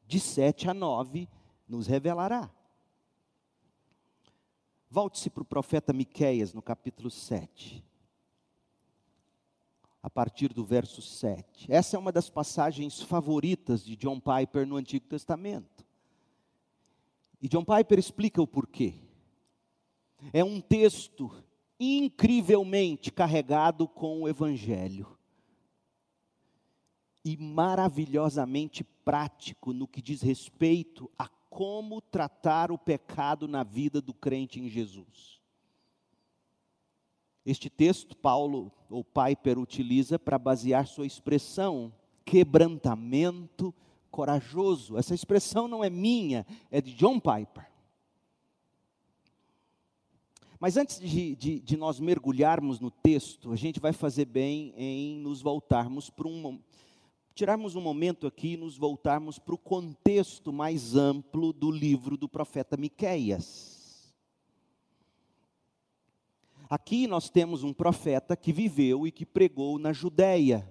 de 0.06 0.20
7 0.20 0.70
a 0.70 0.74
9, 0.74 1.28
nos 1.68 1.86
revelará. 1.86 2.50
Volte-se 4.88 5.28
para 5.28 5.42
o 5.42 5.46
profeta 5.46 5.92
Miqueias 5.92 6.52
no 6.52 6.62
capítulo 6.62 7.10
7. 7.10 7.84
A 10.02 10.08
partir 10.08 10.52
do 10.52 10.64
verso 10.64 11.02
7. 11.02 11.70
Essa 11.70 11.96
é 11.96 11.98
uma 11.98 12.12
das 12.12 12.30
passagens 12.30 13.02
favoritas 13.02 13.84
de 13.84 13.96
John 13.96 14.20
Piper 14.20 14.66
no 14.66 14.76
Antigo 14.76 15.06
Testamento. 15.06 15.84
E 17.42 17.48
John 17.48 17.64
Piper 17.64 17.98
explica 17.98 18.40
o 18.40 18.46
porquê. 18.46 18.94
É 20.32 20.44
um 20.44 20.60
texto 20.60 21.30
incrivelmente 21.78 23.12
carregado 23.12 23.86
com 23.86 24.22
o 24.22 24.28
Evangelho 24.28 25.16
e 27.24 27.36
maravilhosamente 27.36 28.84
prático 29.06 29.72
no 29.72 29.86
que 29.86 30.02
diz 30.02 30.20
respeito 30.20 31.08
a 31.16 31.28
como 31.48 32.00
tratar 32.00 32.72
o 32.72 32.76
pecado 32.76 33.46
na 33.46 33.62
vida 33.62 34.00
do 34.02 34.12
crente 34.12 34.58
em 34.58 34.68
Jesus. 34.68 35.40
Este 37.46 37.70
texto, 37.70 38.16
Paulo 38.16 38.72
ou 38.90 39.04
Piper 39.04 39.60
utiliza 39.60 40.18
para 40.18 40.40
basear 40.40 40.88
sua 40.88 41.06
expressão 41.06 41.94
quebrantamento 42.24 43.72
corajoso. 44.10 44.98
Essa 44.98 45.14
expressão 45.14 45.68
não 45.68 45.84
é 45.84 45.88
minha, 45.88 46.44
é 46.68 46.80
de 46.80 46.92
John 46.92 47.20
Piper. 47.20 47.70
Mas 50.58 50.76
antes 50.76 50.98
de, 50.98 51.36
de, 51.36 51.60
de, 51.60 51.76
nós 51.76 52.00
mergulharmos 52.00 52.80
no 52.80 52.90
texto, 52.90 53.52
a 53.52 53.56
gente 53.56 53.78
vai 53.78 53.92
fazer 53.92 54.24
bem 54.24 54.74
em 54.76 55.18
nos 55.20 55.42
voltarmos 55.42 56.10
para 56.10 56.26
um, 56.26 56.58
tirarmos 57.36 57.76
um 57.76 57.82
momento 57.82 58.26
aqui 58.26 58.54
e 58.54 58.56
nos 58.56 58.78
voltarmos 58.78 59.38
para 59.38 59.54
o 59.54 59.58
contexto 59.58 60.50
mais 60.50 60.96
amplo 60.96 61.52
do 61.52 61.70
livro 61.70 62.16
do 62.16 62.26
profeta 62.26 62.78
Miqueias. 62.78 64.14
Aqui 66.70 67.06
nós 67.06 67.28
temos 67.28 67.62
um 67.62 67.74
profeta 67.74 68.34
que 68.34 68.54
viveu 68.54 69.06
e 69.06 69.12
que 69.12 69.26
pregou 69.26 69.78
na 69.78 69.92
Judéia, 69.92 70.66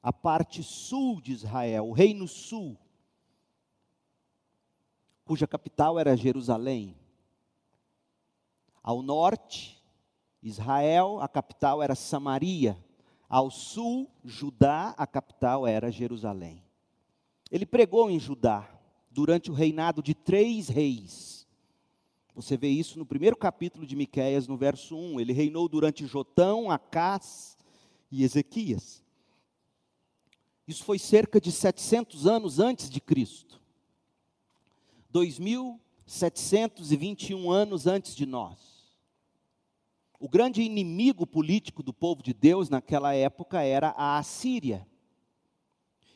a 0.00 0.12
parte 0.12 0.62
sul 0.62 1.20
de 1.20 1.32
Israel, 1.32 1.88
o 1.88 1.92
reino 1.92 2.28
sul, 2.28 2.78
cuja 5.24 5.48
capital 5.48 5.98
era 5.98 6.16
Jerusalém. 6.16 6.96
Ao 8.80 9.02
norte, 9.02 9.82
Israel, 10.40 11.18
a 11.20 11.26
capital 11.26 11.82
era 11.82 11.96
Samaria. 11.96 12.78
Ao 13.30 13.48
sul, 13.48 14.10
Judá, 14.24 14.92
a 14.98 15.06
capital 15.06 15.64
era 15.64 15.88
Jerusalém. 15.88 16.64
Ele 17.48 17.64
pregou 17.64 18.10
em 18.10 18.18
Judá 18.18 18.68
durante 19.08 19.52
o 19.52 19.54
reinado 19.54 20.02
de 20.02 20.12
três 20.14 20.68
reis. 20.68 21.46
Você 22.34 22.56
vê 22.56 22.66
isso 22.68 22.98
no 22.98 23.06
primeiro 23.06 23.36
capítulo 23.36 23.86
de 23.86 23.94
Miqueias, 23.94 24.48
no 24.48 24.56
verso 24.56 24.96
1. 24.96 25.20
Ele 25.20 25.32
reinou 25.32 25.68
durante 25.68 26.04
Jotão, 26.06 26.72
Acás 26.72 27.56
e 28.10 28.24
Ezequias. 28.24 29.04
Isso 30.66 30.82
foi 30.84 30.98
cerca 30.98 31.40
de 31.40 31.52
700 31.52 32.26
anos 32.26 32.58
antes 32.58 32.90
de 32.90 33.00
Cristo. 33.00 33.60
2721 35.10 37.48
anos 37.48 37.86
antes 37.86 38.16
de 38.16 38.26
nós. 38.26 38.69
O 40.20 40.28
grande 40.28 40.60
inimigo 40.60 41.26
político 41.26 41.82
do 41.82 41.94
povo 41.94 42.22
de 42.22 42.34
Deus 42.34 42.68
naquela 42.68 43.14
época 43.14 43.62
era 43.62 43.88
a 43.96 44.18
Assíria. 44.18 44.86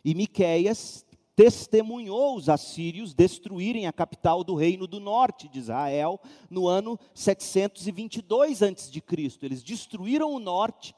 E 0.05 0.15
Miqueias 0.15 1.07
testemunhou 1.35 2.37
os 2.37 2.51
assírios 2.51 3.15
destruírem 3.15 3.87
a 3.87 3.93
capital 3.95 4.45
do 4.45 4.55
reino 4.55 4.87
do 4.87 5.01
norte 5.01 5.49
de 5.49 5.59
Israel 5.59 6.21
no 6.51 6.69
ano 6.69 6.99
722 7.15 8.63
a.C. 8.63 9.03
Eles 9.41 9.63
destruíram 9.63 10.35
o 10.35 10.39
norte 10.39 10.95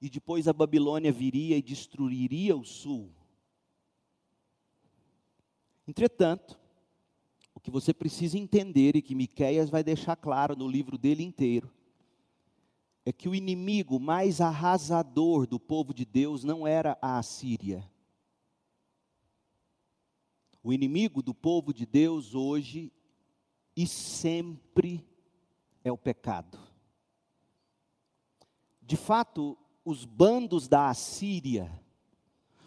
e 0.00 0.08
depois 0.08 0.48
a 0.48 0.52
Babilônia 0.54 1.12
viria 1.12 1.58
e 1.58 1.62
destruiria 1.62 2.56
o 2.56 2.64
sul. 2.64 3.10
Entretanto, 5.86 6.58
o 7.54 7.60
que 7.60 7.70
você 7.70 7.92
precisa 7.92 8.38
entender 8.38 8.96
e 8.96 9.02
que 9.02 9.14
Miqueias 9.14 9.68
vai 9.68 9.84
deixar 9.84 10.16
claro 10.16 10.56
no 10.56 10.66
livro 10.66 10.96
dele 10.96 11.22
inteiro 11.22 11.70
é 13.08 13.12
que 13.12 13.26
o 13.26 13.34
inimigo 13.34 13.98
mais 13.98 14.38
arrasador 14.38 15.46
do 15.46 15.58
povo 15.58 15.94
de 15.94 16.04
Deus 16.04 16.44
não 16.44 16.66
era 16.66 16.98
a 17.00 17.16
Assíria. 17.16 17.90
O 20.62 20.74
inimigo 20.74 21.22
do 21.22 21.32
povo 21.32 21.72
de 21.72 21.86
Deus 21.86 22.34
hoje 22.34 22.92
e 23.74 23.86
sempre 23.86 25.02
é 25.82 25.90
o 25.90 25.96
pecado. 25.96 26.58
De 28.82 28.94
fato, 28.94 29.56
os 29.82 30.04
bandos 30.04 30.68
da 30.68 30.90
Assíria, 30.90 31.82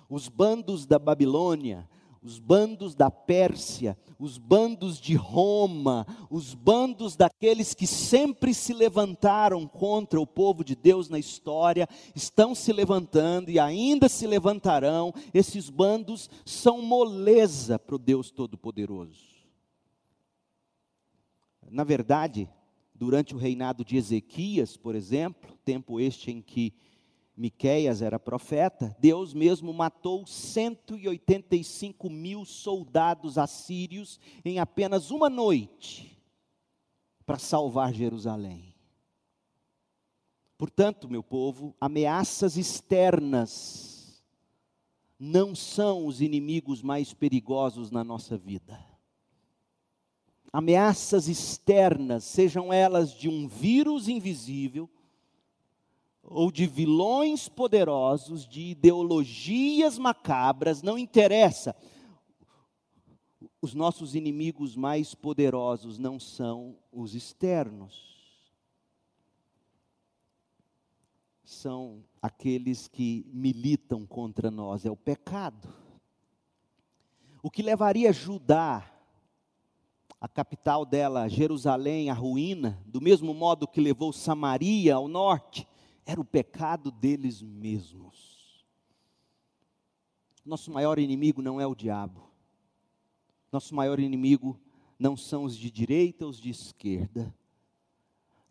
os 0.09 0.27
bandos 0.27 0.87
da 0.87 0.97
Babilônia, 0.97 1.87
os 2.21 2.37
bandos 2.37 2.93
da 2.93 3.09
Pérsia, 3.09 3.97
os 4.19 4.37
bandos 4.37 4.99
de 4.99 5.15
Roma, 5.15 6.05
os 6.29 6.53
bandos 6.53 7.15
daqueles 7.15 7.73
que 7.73 7.87
sempre 7.87 8.53
se 8.53 8.73
levantaram 8.73 9.67
contra 9.67 10.21
o 10.21 10.27
povo 10.27 10.63
de 10.63 10.75
Deus 10.75 11.09
na 11.09 11.17
história, 11.17 11.87
estão 12.15 12.53
se 12.53 12.71
levantando 12.71 13.49
e 13.49 13.59
ainda 13.59 14.07
se 14.07 14.27
levantarão. 14.27 15.11
Esses 15.33 15.69
bandos 15.69 16.29
são 16.45 16.81
moleza 16.81 17.79
para 17.79 17.95
o 17.95 17.99
Deus 17.99 18.29
Todo-Poderoso. 18.29 19.31
Na 21.71 21.83
verdade, 21.83 22.47
durante 22.93 23.33
o 23.33 23.37
reinado 23.37 23.83
de 23.83 23.97
Ezequias, 23.97 24.77
por 24.77 24.93
exemplo, 24.93 25.57
tempo 25.65 25.99
este 25.99 26.29
em 26.29 26.39
que 26.39 26.71
Miqueias 27.41 28.03
era 28.03 28.19
profeta, 28.19 28.95
Deus 28.99 29.33
mesmo 29.33 29.73
matou 29.73 30.27
185 30.27 32.07
mil 32.07 32.45
soldados 32.45 33.35
assírios 33.35 34.19
em 34.45 34.59
apenas 34.59 35.09
uma 35.09 35.27
noite 35.27 36.21
para 37.25 37.39
salvar 37.39 37.95
Jerusalém. 37.95 38.75
Portanto, 40.55 41.09
meu 41.09 41.23
povo, 41.23 41.75
ameaças 41.81 42.57
externas 42.57 44.23
não 45.19 45.55
são 45.55 46.05
os 46.05 46.21
inimigos 46.21 46.83
mais 46.83 47.11
perigosos 47.11 47.89
na 47.89 48.03
nossa 48.03 48.37
vida. 48.37 48.79
Ameaças 50.53 51.27
externas, 51.27 52.23
sejam 52.23 52.71
elas 52.71 53.11
de 53.11 53.27
um 53.27 53.47
vírus 53.47 54.07
invisível, 54.07 54.87
ou 56.23 56.51
de 56.51 56.65
vilões 56.65 57.49
poderosos, 57.49 58.47
de 58.47 58.61
ideologias 58.71 59.97
macabras, 59.97 60.81
não 60.81 60.97
interessa. 60.97 61.75
Os 63.61 63.73
nossos 63.73 64.15
inimigos 64.15 64.75
mais 64.75 65.13
poderosos 65.13 65.97
não 65.97 66.19
são 66.19 66.77
os 66.91 67.13
externos, 67.15 68.11
são 71.43 72.03
aqueles 72.21 72.87
que 72.87 73.25
militam 73.31 74.05
contra 74.05 74.49
nós, 74.49 74.85
é 74.85 74.89
o 74.89 74.95
pecado. 74.95 75.67
O 77.43 77.51
que 77.51 77.61
levaria 77.61 78.13
Judá, 78.13 78.89
a 80.19 80.27
capital 80.27 80.85
dela, 80.85 81.27
Jerusalém, 81.27 82.09
à 82.09 82.13
ruína, 82.13 82.81
do 82.85 83.01
mesmo 83.01 83.33
modo 83.33 83.67
que 83.67 83.81
levou 83.81 84.13
Samaria 84.13 84.95
ao 84.95 85.07
norte, 85.07 85.67
era 86.05 86.19
o 86.19 86.25
pecado 86.25 86.91
deles 86.91 87.41
mesmos. 87.41 88.65
Nosso 90.45 90.71
maior 90.71 90.97
inimigo 90.97 91.41
não 91.41 91.61
é 91.61 91.67
o 91.67 91.75
diabo. 91.75 92.29
Nosso 93.51 93.75
maior 93.75 93.99
inimigo 93.99 94.59
não 94.97 95.15
são 95.15 95.43
os 95.43 95.55
de 95.55 95.69
direita 95.69 96.25
ou 96.25 96.31
os 96.31 96.39
de 96.39 96.49
esquerda. 96.49 97.33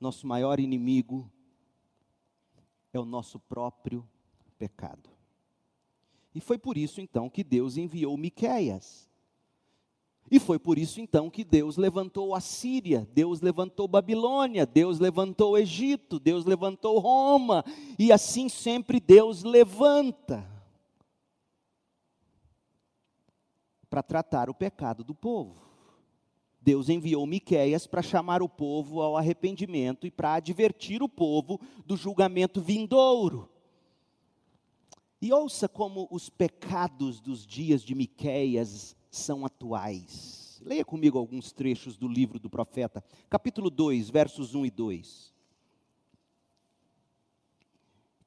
Nosso 0.00 0.26
maior 0.26 0.60
inimigo 0.60 1.30
é 2.92 3.00
o 3.00 3.04
nosso 3.04 3.38
próprio 3.40 4.08
pecado. 4.58 5.10
E 6.34 6.40
foi 6.40 6.58
por 6.58 6.78
isso 6.78 7.00
então 7.00 7.28
que 7.28 7.42
Deus 7.42 7.76
enviou 7.76 8.16
Miqueias 8.16 9.09
e 10.30 10.38
foi 10.38 10.60
por 10.60 10.78
isso 10.78 11.00
então 11.00 11.28
que 11.28 11.42
Deus 11.42 11.76
levantou 11.76 12.34
a 12.36 12.40
Síria, 12.40 13.08
Deus 13.12 13.40
levantou 13.40 13.88
Babilônia, 13.88 14.64
Deus 14.64 15.00
levantou 15.00 15.52
o 15.52 15.58
Egito, 15.58 16.20
Deus 16.20 16.44
levantou 16.44 17.00
Roma, 17.00 17.64
e 17.98 18.12
assim 18.12 18.48
sempre 18.48 19.00
Deus 19.00 19.42
levanta 19.42 20.48
para 23.90 24.04
tratar 24.04 24.48
o 24.48 24.54
pecado 24.54 25.02
do 25.02 25.16
povo. 25.16 25.68
Deus 26.62 26.88
enviou 26.88 27.26
Miqueias 27.26 27.88
para 27.88 28.02
chamar 28.02 28.40
o 28.40 28.48
povo 28.48 29.02
ao 29.02 29.16
arrependimento 29.16 30.06
e 30.06 30.12
para 30.12 30.34
advertir 30.34 31.02
o 31.02 31.08
povo 31.08 31.58
do 31.84 31.96
julgamento 31.96 32.60
vindouro. 32.60 33.50
E 35.20 35.32
ouça 35.32 35.68
como 35.68 36.06
os 36.08 36.28
pecados 36.28 37.20
dos 37.20 37.44
dias 37.44 37.82
de 37.82 37.96
Miqueias 37.96 38.94
são 39.10 39.44
atuais. 39.44 40.60
Leia 40.64 40.84
comigo 40.84 41.18
alguns 41.18 41.52
trechos 41.52 41.96
do 41.96 42.06
livro 42.06 42.38
do 42.38 42.48
profeta, 42.48 43.02
capítulo 43.28 43.70
2, 43.70 44.10
versos 44.10 44.54
1 44.54 44.66
e 44.66 44.70
2. 44.70 45.34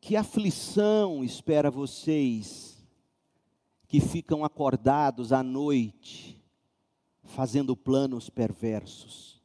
Que 0.01 0.15
aflição 0.15 1.23
espera 1.23 1.71
vocês 1.71 2.83
que 3.87 4.01
ficam 4.01 4.43
acordados 4.43 5.31
à 5.31 5.43
noite, 5.43 6.41
fazendo 7.23 7.77
planos 7.77 8.29
perversos. 8.29 9.41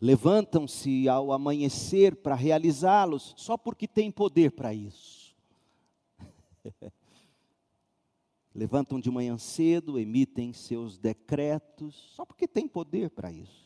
Levantam-se 0.00 1.08
ao 1.08 1.32
amanhecer 1.32 2.16
para 2.16 2.34
realizá-los, 2.34 3.34
só 3.36 3.56
porque 3.56 3.88
têm 3.88 4.10
poder 4.10 4.52
para 4.52 4.74
isso. 4.74 5.34
levantam 8.54 9.00
de 9.00 9.10
manhã 9.10 9.38
cedo, 9.38 9.98
emitem 9.98 10.52
seus 10.52 10.98
decretos, 10.98 11.94
só 12.14 12.24
porque 12.24 12.46
tem 12.46 12.68
poder 12.68 13.10
para 13.10 13.32
isso. 13.32 13.62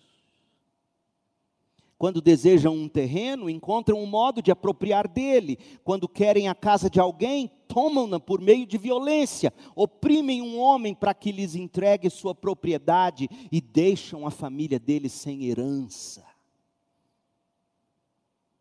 Quando 1.99 2.21
desejam 2.21 2.75
um 2.75 2.89
terreno, 2.89 3.49
encontram 3.49 3.99
um 3.99 4.07
modo 4.07 4.43
de 4.43 4.51
apropriar 4.51 5.09
dele. 5.09 5.59
Quando 5.83 6.07
querem 6.07 6.47
a 6.47 6.55
casa 6.55 6.91
de 6.91 7.01
alguém, 7.01 7.51
tomam-na 7.67 8.21
por 8.21 8.39
meio 8.39 8.67
de 8.67 8.77
violência, 8.77 9.53
oprimem 9.75 10.43
um 10.43 10.59
homem 10.59 10.95
para 10.95 11.15
que 11.15 11.33
lhes 11.33 11.55
entregue 11.55 12.11
sua 12.11 12.35
propriedade 12.35 13.29
e 13.51 13.63
deixam 13.63 14.27
a 14.27 14.31
família 14.31 14.79
dele 14.79 15.09
sem 15.09 15.47
herança. 15.47 16.23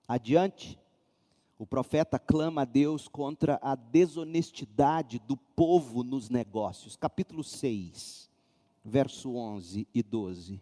Adiante, 0.08 0.80
o 1.58 1.66
profeta 1.66 2.20
clama 2.20 2.64
a 2.64 2.66
Deus 2.66 3.08
contra 3.08 3.58
a 3.62 3.76
desonestidade 3.76 5.20
do 5.20 5.38
povo 5.38 6.04
nos 6.04 6.30
negócios. 6.30 6.98
Capítulo 6.98 7.44
6, 7.44 8.30
verso 8.84 9.36
11 9.36 9.88
e 9.94 10.04
12. 10.04 10.62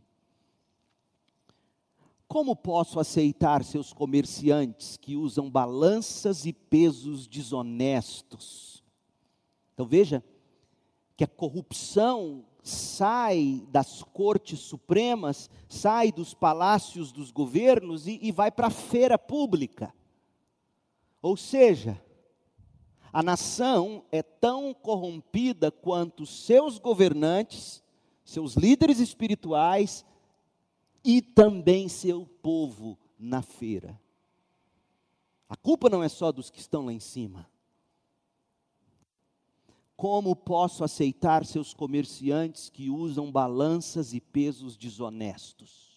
Como 2.27 2.55
posso 2.55 2.99
aceitar 2.99 3.63
seus 3.63 3.91
comerciantes 3.91 4.97
que 4.97 5.15
usam 5.15 5.49
balanças 5.49 6.45
e 6.45 6.53
pesos 6.53 7.27
desonestos? 7.27 8.83
Então 9.73 9.85
veja 9.85 10.23
que 11.17 11.23
a 11.23 11.27
corrupção 11.27 12.45
sai 12.61 13.63
das 13.69 14.03
cortes 14.03 14.59
supremas, 14.59 15.49
sai 15.67 16.11
dos 16.11 16.33
palácios 16.33 17.11
dos 17.11 17.31
governos 17.31 18.07
e, 18.07 18.19
e 18.21 18.31
vai 18.31 18.51
para 18.51 18.67
a 18.67 18.71
feira 18.71 19.17
pública. 19.17 19.93
Ou 21.23 21.37
seja, 21.37 21.99
a 23.13 23.23
nação 23.23 24.03
é 24.11 24.21
tão 24.21 24.73
corrompida 24.73 25.71
quanto 25.71 26.25
seus 26.25 26.77
governantes, 26.77 27.81
seus 28.25 28.55
líderes 28.55 28.99
espirituais 28.99 30.05
e 31.01 31.21
também 31.21 31.87
seu 31.87 32.25
povo 32.41 32.99
na 33.17 33.41
feira. 33.41 33.97
A 35.47 35.55
culpa 35.55 35.89
não 35.89 36.03
é 36.03 36.09
só 36.09 36.29
dos 36.29 36.49
que 36.49 36.59
estão 36.59 36.87
lá 36.87 36.91
em 36.91 36.99
cima. 36.99 37.49
Como 39.95 40.35
posso 40.35 40.83
aceitar 40.83 41.45
seus 41.45 41.73
comerciantes 41.73 42.69
que 42.69 42.89
usam 42.89 43.31
balanças 43.31 44.13
e 44.13 44.19
pesos 44.19 44.75
desonestos? 44.75 45.92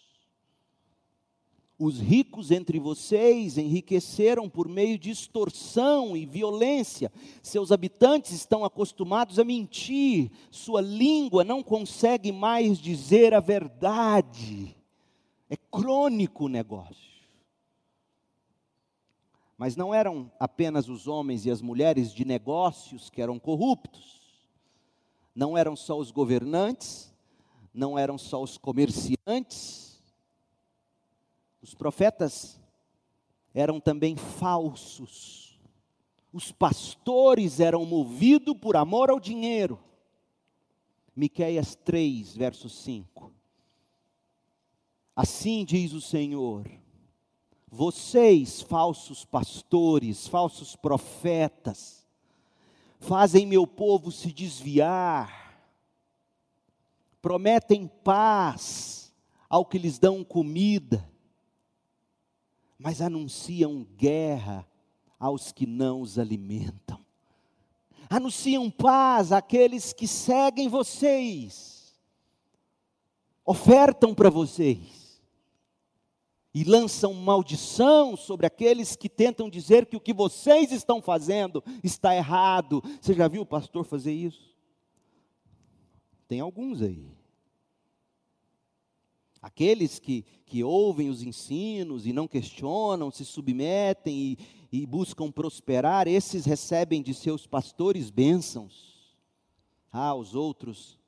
Os 1.78 1.98
ricos 2.00 2.50
entre 2.50 2.78
vocês 2.78 3.58
enriqueceram 3.58 4.48
por 4.48 4.66
meio 4.66 4.98
de 4.98 5.10
extorsão 5.10 6.16
e 6.16 6.24
violência. 6.24 7.12
Seus 7.42 7.70
habitantes 7.70 8.32
estão 8.32 8.64
acostumados 8.64 9.38
a 9.38 9.44
mentir. 9.44 10.30
Sua 10.50 10.80
língua 10.80 11.44
não 11.44 11.62
consegue 11.62 12.32
mais 12.32 12.78
dizer 12.78 13.34
a 13.34 13.40
verdade. 13.40 14.74
É 15.50 15.56
crônico 15.56 16.46
o 16.46 16.48
negócio. 16.48 17.16
Mas 19.58 19.76
não 19.76 19.92
eram 19.92 20.30
apenas 20.40 20.88
os 20.88 21.06
homens 21.06 21.44
e 21.44 21.50
as 21.50 21.60
mulheres 21.60 22.12
de 22.12 22.24
negócios 22.24 23.10
que 23.10 23.20
eram 23.20 23.38
corruptos. 23.38 24.20
Não 25.34 25.58
eram 25.58 25.76
só 25.76 25.98
os 25.98 26.10
governantes, 26.10 27.12
não 27.72 27.98
eram 27.98 28.16
só 28.16 28.42
os 28.42 28.56
comerciantes. 28.56 29.95
Os 31.66 31.74
profetas 31.74 32.60
eram 33.52 33.80
também 33.80 34.14
falsos. 34.14 35.58
Os 36.32 36.52
pastores 36.52 37.58
eram 37.58 37.84
movidos 37.84 38.56
por 38.56 38.76
amor 38.76 39.10
ao 39.10 39.18
dinheiro. 39.18 39.76
Miqueias 41.16 41.74
3, 41.74 42.36
verso 42.36 42.68
5. 42.68 43.32
Assim 45.16 45.64
diz 45.64 45.92
o 45.92 46.00
Senhor: 46.00 46.70
vocês, 47.66 48.60
falsos 48.62 49.24
pastores, 49.24 50.28
falsos 50.28 50.76
profetas, 50.76 52.06
fazem 53.00 53.44
meu 53.44 53.66
povo 53.66 54.12
se 54.12 54.32
desviar, 54.32 55.68
prometem 57.20 57.88
paz 58.04 59.12
ao 59.50 59.66
que 59.66 59.78
lhes 59.78 59.98
dão 59.98 60.22
comida, 60.22 61.15
mas 62.78 63.00
anunciam 63.00 63.86
guerra 63.96 64.66
aos 65.18 65.52
que 65.52 65.66
não 65.66 66.00
os 66.00 66.18
alimentam. 66.18 67.04
Anunciam 68.08 68.70
paz 68.70 69.32
àqueles 69.32 69.92
que 69.92 70.06
seguem 70.06 70.68
vocês, 70.68 71.98
ofertam 73.44 74.14
para 74.14 74.30
vocês 74.30 75.20
e 76.54 76.64
lançam 76.64 77.12
maldição 77.12 78.16
sobre 78.16 78.46
aqueles 78.46 78.94
que 78.94 79.08
tentam 79.08 79.50
dizer 79.50 79.86
que 79.86 79.96
o 79.96 80.00
que 80.00 80.14
vocês 80.14 80.72
estão 80.72 81.02
fazendo 81.02 81.62
está 81.82 82.14
errado. 82.14 82.82
Você 83.00 83.12
já 83.12 83.28
viu 83.28 83.42
o 83.42 83.46
pastor 83.46 83.84
fazer 83.84 84.12
isso? 84.12 84.54
Tem 86.28 86.40
alguns 86.40 86.80
aí. 86.82 87.15
Aqueles 89.40 89.98
que, 89.98 90.24
que 90.44 90.64
ouvem 90.64 91.08
os 91.08 91.22
ensinos 91.22 92.06
e 92.06 92.12
não 92.12 92.26
questionam, 92.26 93.10
se 93.10 93.24
submetem 93.24 94.14
e, 94.14 94.38
e 94.72 94.86
buscam 94.86 95.30
prosperar, 95.30 96.08
esses 96.08 96.44
recebem 96.44 97.02
de 97.02 97.14
seus 97.14 97.46
pastores 97.46 98.10
bênçãos. 98.10 98.96
Ah, 99.92 100.14
os 100.14 100.34
outros, 100.34 100.98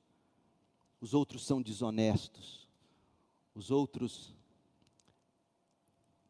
os 1.00 1.14
outros 1.14 1.44
são 1.44 1.60
desonestos. 1.60 2.68
Os 3.54 3.70
outros 3.70 4.34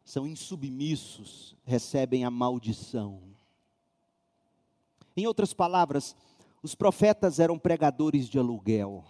são 0.02 0.26
insubmissos, 0.26 1.54
recebem 1.64 2.24
a 2.24 2.30
maldição. 2.30 3.22
Em 5.14 5.26
outras 5.26 5.52
palavras, 5.52 6.16
os 6.62 6.74
profetas 6.74 7.38
eram 7.38 7.58
pregadores 7.58 8.28
de 8.28 8.38
aluguel. 8.38 9.04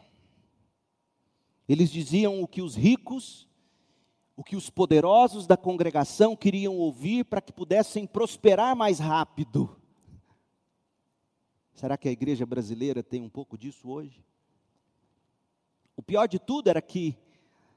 Eles 1.69 1.91
diziam 1.91 2.41
o 2.41 2.49
que 2.49 2.63
os 2.63 2.75
ricos, 2.75 3.47
o 4.35 4.43
que 4.43 4.57
os 4.57 4.71
poderosos 4.71 5.47
da 5.47 5.57
congregação 5.57 6.35
queriam 6.35 6.77
ouvir 6.77 7.25
para 7.25 7.41
que 7.41 7.53
pudessem 7.53 8.07
prosperar 8.07 8.75
mais 8.75 8.99
rápido. 8.99 9.77
Será 11.75 11.99
que 11.99 12.09
a 12.09 12.13
igreja 12.13 12.47
brasileira 12.47 13.03
tem 13.03 13.21
um 13.21 13.29
pouco 13.29 13.59
disso 13.59 13.91
hoje? 13.91 14.25
O 15.97 16.03
pior 16.03 16.27
de 16.27 16.39
tudo 16.39 16.71
era 16.71 16.81
que 16.81 17.17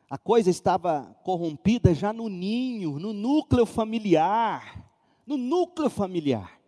a 0.08 0.18
coisa 0.18 0.50
estava 0.50 1.16
corrompida 1.24 1.94
já 1.94 2.14
no 2.14 2.30
ninho, 2.30 3.00
no 3.00 3.12
núcleo 3.12 3.66
familiar. 3.66 4.88
No 5.26 5.38
núcleo 5.38 5.90
familiar. 5.90 6.61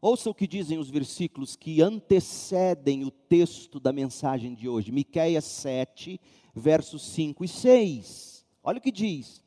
Ouça 0.00 0.28
o 0.28 0.34
que 0.34 0.46
dizem 0.46 0.78
os 0.78 0.90
versículos 0.90 1.56
que 1.56 1.80
antecedem 1.80 3.04
o 3.04 3.10
texto 3.10 3.80
da 3.80 3.92
mensagem 3.92 4.54
de 4.54 4.68
hoje. 4.68 4.92
Miqueias 4.92 5.44
7, 5.44 6.20
versos 6.54 7.02
5 7.02 7.44
e 7.44 7.48
6. 7.48 8.46
Olha 8.62 8.78
o 8.78 8.80
que 8.80 8.92
diz. 8.92 9.42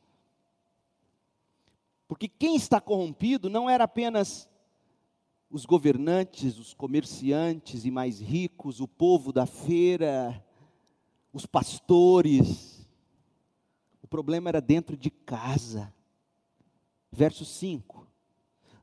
Porque 2.07 2.27
quem 2.27 2.55
está 2.55 2.81
corrompido 2.81 3.49
não 3.49 3.69
era 3.69 3.83
apenas 3.83 4.49
os 5.51 5.65
governantes, 5.65 6.57
os 6.57 6.73
comerciantes 6.73 7.85
e 7.85 7.91
mais 7.91 8.19
ricos, 8.19 8.79
o 8.79 8.87
povo 8.87 9.31
da 9.31 9.45
feira, 9.45 10.43
os 11.31 11.45
pastores. 11.45 12.87
O 14.01 14.07
problema 14.07 14.49
era 14.49 14.59
dentro 14.59 14.97
de 14.97 15.11
casa. 15.11 15.93
Verso 17.11 17.45
5: 17.45 18.08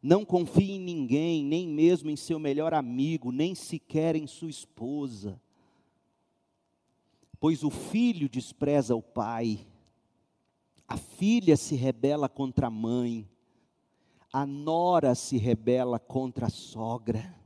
Não 0.06 0.24
confie 0.24 0.72
em 0.72 0.80
ninguém, 0.80 1.44
nem 1.44 1.66
mesmo 1.66 2.08
em 2.08 2.16
seu 2.16 2.38
melhor 2.38 2.72
amigo, 2.72 3.32
nem 3.32 3.54
sequer 3.54 4.14
em 4.14 4.26
sua 4.26 4.48
esposa. 4.48 5.40
Pois 7.40 7.64
o 7.64 7.70
filho 7.70 8.28
despreza 8.28 8.94
o 8.94 9.02
pai, 9.02 9.66
a 10.86 10.96
filha 10.96 11.56
se 11.56 11.74
rebela 11.74 12.28
contra 12.28 12.68
a 12.68 12.70
mãe, 12.70 13.28
a 14.32 14.46
nora 14.46 15.14
se 15.14 15.36
rebela 15.36 15.98
contra 15.98 16.46
a 16.46 16.50
sogra 16.50 17.36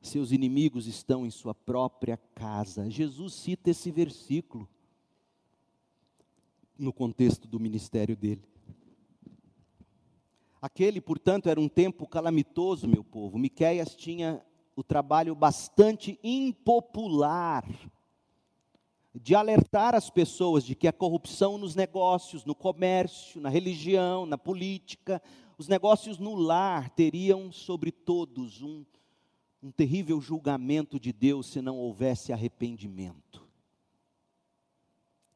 seus 0.00 0.32
inimigos 0.32 0.86
estão 0.86 1.26
em 1.26 1.30
sua 1.30 1.54
própria 1.54 2.16
casa. 2.34 2.88
Jesus 2.90 3.34
cita 3.34 3.70
esse 3.70 3.90
versículo 3.90 4.68
no 6.78 6.92
contexto 6.92 7.48
do 7.48 7.58
ministério 7.58 8.16
dele. 8.16 8.42
Aquele, 10.60 11.00
portanto, 11.00 11.48
era 11.48 11.60
um 11.60 11.68
tempo 11.68 12.06
calamitoso, 12.06 12.88
meu 12.88 13.04
povo. 13.04 13.38
Miqueias 13.38 13.94
tinha 13.94 14.44
o 14.74 14.82
trabalho 14.82 15.34
bastante 15.34 16.18
impopular 16.22 17.64
de 19.14 19.34
alertar 19.34 19.94
as 19.94 20.10
pessoas 20.10 20.64
de 20.64 20.74
que 20.74 20.86
a 20.86 20.92
corrupção 20.92 21.58
nos 21.58 21.74
negócios, 21.74 22.44
no 22.44 22.54
comércio, 22.54 23.40
na 23.40 23.48
religião, 23.48 24.26
na 24.26 24.38
política, 24.38 25.20
os 25.56 25.66
negócios 25.66 26.18
no 26.18 26.34
lar 26.34 26.90
teriam 26.90 27.50
sobre 27.50 27.90
todos 27.90 28.62
um 28.62 28.84
um 29.62 29.70
terrível 29.70 30.20
julgamento 30.20 31.00
de 31.00 31.12
Deus 31.12 31.48
se 31.48 31.60
não 31.60 31.76
houvesse 31.76 32.32
arrependimento. 32.32 33.46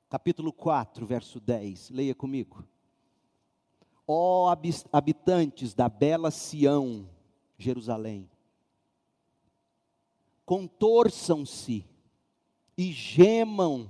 Capítulo 0.08 0.52
4, 0.52 1.04
verso 1.06 1.40
10, 1.40 1.90
leia 1.90 2.14
comigo. 2.14 2.64
Ó 4.06 4.54
habitantes 4.92 5.74
da 5.74 5.88
bela 5.88 6.30
Sião, 6.30 7.08
Jerusalém, 7.56 8.28
contorçam-se 10.44 11.84
e 12.76 12.92
gemam 12.92 13.88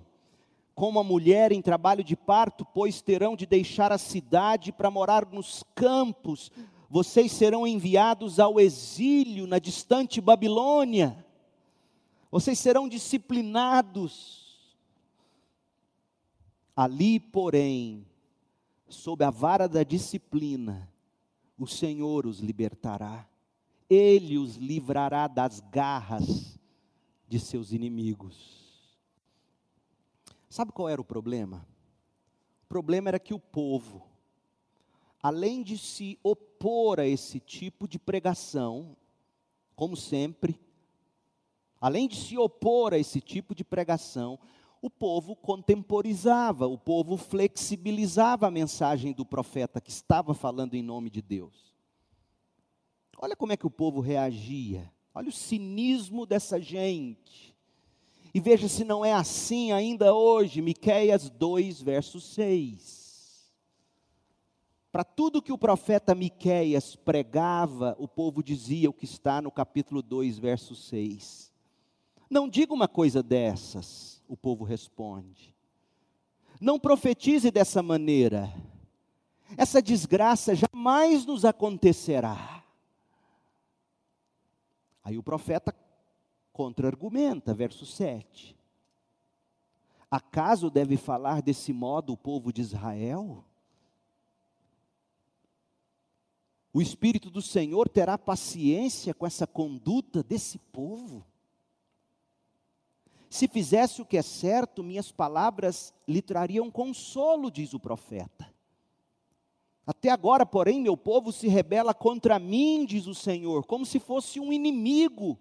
como 0.74 0.98
a 0.98 1.04
mulher 1.04 1.52
em 1.52 1.62
trabalho 1.62 2.02
de 2.02 2.16
parto, 2.16 2.64
pois 2.64 3.00
terão 3.00 3.36
de 3.36 3.46
deixar 3.46 3.92
a 3.92 3.98
cidade 3.98 4.72
para 4.72 4.90
morar 4.90 5.26
nos 5.26 5.64
campos, 5.74 6.50
vocês 6.88 7.32
serão 7.32 7.66
enviados 7.66 8.38
ao 8.38 8.60
exílio 8.60 9.46
na 9.46 9.58
distante 9.58 10.20
Babilônia, 10.20 11.24
vocês 12.30 12.58
serão 12.58 12.88
disciplinados. 12.88 14.42
Ali, 16.74 17.20
porém, 17.20 18.06
sob 18.92 19.24
a 19.24 19.30
vara 19.30 19.68
da 19.68 19.82
disciplina, 19.82 20.88
o 21.58 21.66
Senhor 21.66 22.26
os 22.26 22.40
libertará. 22.40 23.28
Ele 23.88 24.38
os 24.38 24.56
livrará 24.56 25.26
das 25.26 25.60
garras 25.60 26.58
de 27.28 27.38
seus 27.38 27.72
inimigos. 27.72 28.62
Sabe 30.48 30.72
qual 30.72 30.88
era 30.88 31.00
o 31.00 31.04
problema? 31.04 31.66
O 32.64 32.66
problema 32.68 33.08
era 33.08 33.18
que 33.18 33.34
o 33.34 33.38
povo, 33.38 34.06
além 35.22 35.62
de 35.62 35.78
se 35.78 36.18
opor 36.22 37.00
a 37.00 37.06
esse 37.06 37.40
tipo 37.40 37.88
de 37.88 37.98
pregação, 37.98 38.96
como 39.74 39.96
sempre, 39.96 40.60
além 41.80 42.06
de 42.06 42.16
se 42.16 42.38
opor 42.38 42.94
a 42.94 42.98
esse 42.98 43.20
tipo 43.20 43.54
de 43.54 43.64
pregação, 43.64 44.38
o 44.82 44.90
povo 44.90 45.36
contemporizava, 45.36 46.66
o 46.66 46.76
povo 46.76 47.16
flexibilizava 47.16 48.48
a 48.48 48.50
mensagem 48.50 49.12
do 49.12 49.24
profeta 49.24 49.80
que 49.80 49.90
estava 49.90 50.34
falando 50.34 50.74
em 50.74 50.82
nome 50.82 51.08
de 51.08 51.22
Deus. 51.22 51.72
Olha 53.16 53.36
como 53.36 53.52
é 53.52 53.56
que 53.56 53.66
o 53.66 53.70
povo 53.70 54.00
reagia, 54.00 54.92
olha 55.14 55.28
o 55.28 55.32
cinismo 55.32 56.26
dessa 56.26 56.60
gente. 56.60 57.56
E 58.34 58.40
veja 58.40 58.66
se 58.66 58.82
não 58.82 59.04
é 59.04 59.12
assim 59.12 59.70
ainda 59.70 60.12
hoje, 60.12 60.60
Miqueias 60.60 61.30
2, 61.30 61.80
verso 61.80 62.20
6. 62.20 63.52
Para 64.90 65.04
tudo 65.04 65.40
que 65.40 65.52
o 65.52 65.58
profeta 65.58 66.12
Miqueias 66.12 66.96
pregava, 66.96 67.94
o 68.00 68.08
povo 68.08 68.42
dizia 68.42 68.90
o 68.90 68.92
que 68.92 69.04
está 69.04 69.40
no 69.40 69.52
capítulo 69.52 70.02
2, 70.02 70.38
verso 70.38 70.74
6. 70.74 71.52
Não 72.28 72.48
diga 72.48 72.74
uma 72.74 72.88
coisa 72.88 73.22
dessas 73.22 74.11
o 74.32 74.36
povo 74.36 74.64
responde. 74.64 75.54
Não 76.58 76.80
profetize 76.80 77.50
dessa 77.50 77.82
maneira. 77.82 78.50
Essa 79.58 79.82
desgraça 79.82 80.54
jamais 80.54 81.26
nos 81.26 81.44
acontecerá. 81.44 82.64
Aí 85.04 85.18
o 85.18 85.22
profeta 85.22 85.74
contra-argumenta, 86.50 87.52
verso 87.52 87.84
7. 87.84 88.56
Acaso 90.10 90.70
deve 90.70 90.96
falar 90.96 91.42
desse 91.42 91.70
modo 91.70 92.14
o 92.14 92.16
povo 92.16 92.50
de 92.54 92.62
Israel? 92.62 93.44
O 96.72 96.80
Espírito 96.80 97.30
do 97.30 97.42
Senhor 97.42 97.86
terá 97.86 98.16
paciência 98.16 99.12
com 99.12 99.26
essa 99.26 99.46
conduta 99.46 100.22
desse 100.22 100.58
povo? 100.58 101.22
Se 103.32 103.48
fizesse 103.48 104.02
o 104.02 104.04
que 104.04 104.18
é 104.18 104.22
certo, 104.22 104.84
minhas 104.84 105.10
palavras 105.10 105.94
lhe 106.06 106.20
trariam 106.20 106.70
consolo, 106.70 107.50
diz 107.50 107.72
o 107.72 107.80
profeta. 107.80 108.52
Até 109.86 110.10
agora, 110.10 110.44
porém, 110.44 110.82
meu 110.82 110.98
povo 110.98 111.32
se 111.32 111.48
rebela 111.48 111.94
contra 111.94 112.38
mim, 112.38 112.84
diz 112.84 113.06
o 113.06 113.14
Senhor, 113.14 113.64
como 113.64 113.86
se 113.86 113.98
fosse 113.98 114.38
um 114.38 114.52
inimigo. 114.52 115.38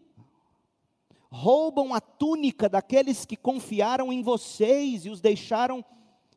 Roubam 1.29 1.93
a 1.93 1.99
túnica 1.99 2.69
daqueles 2.69 3.25
que 3.25 3.35
confiaram 3.35 4.09
em 4.13 4.23
vocês 4.23 5.05
e 5.05 5.09
os 5.09 5.19
deixaram 5.19 5.83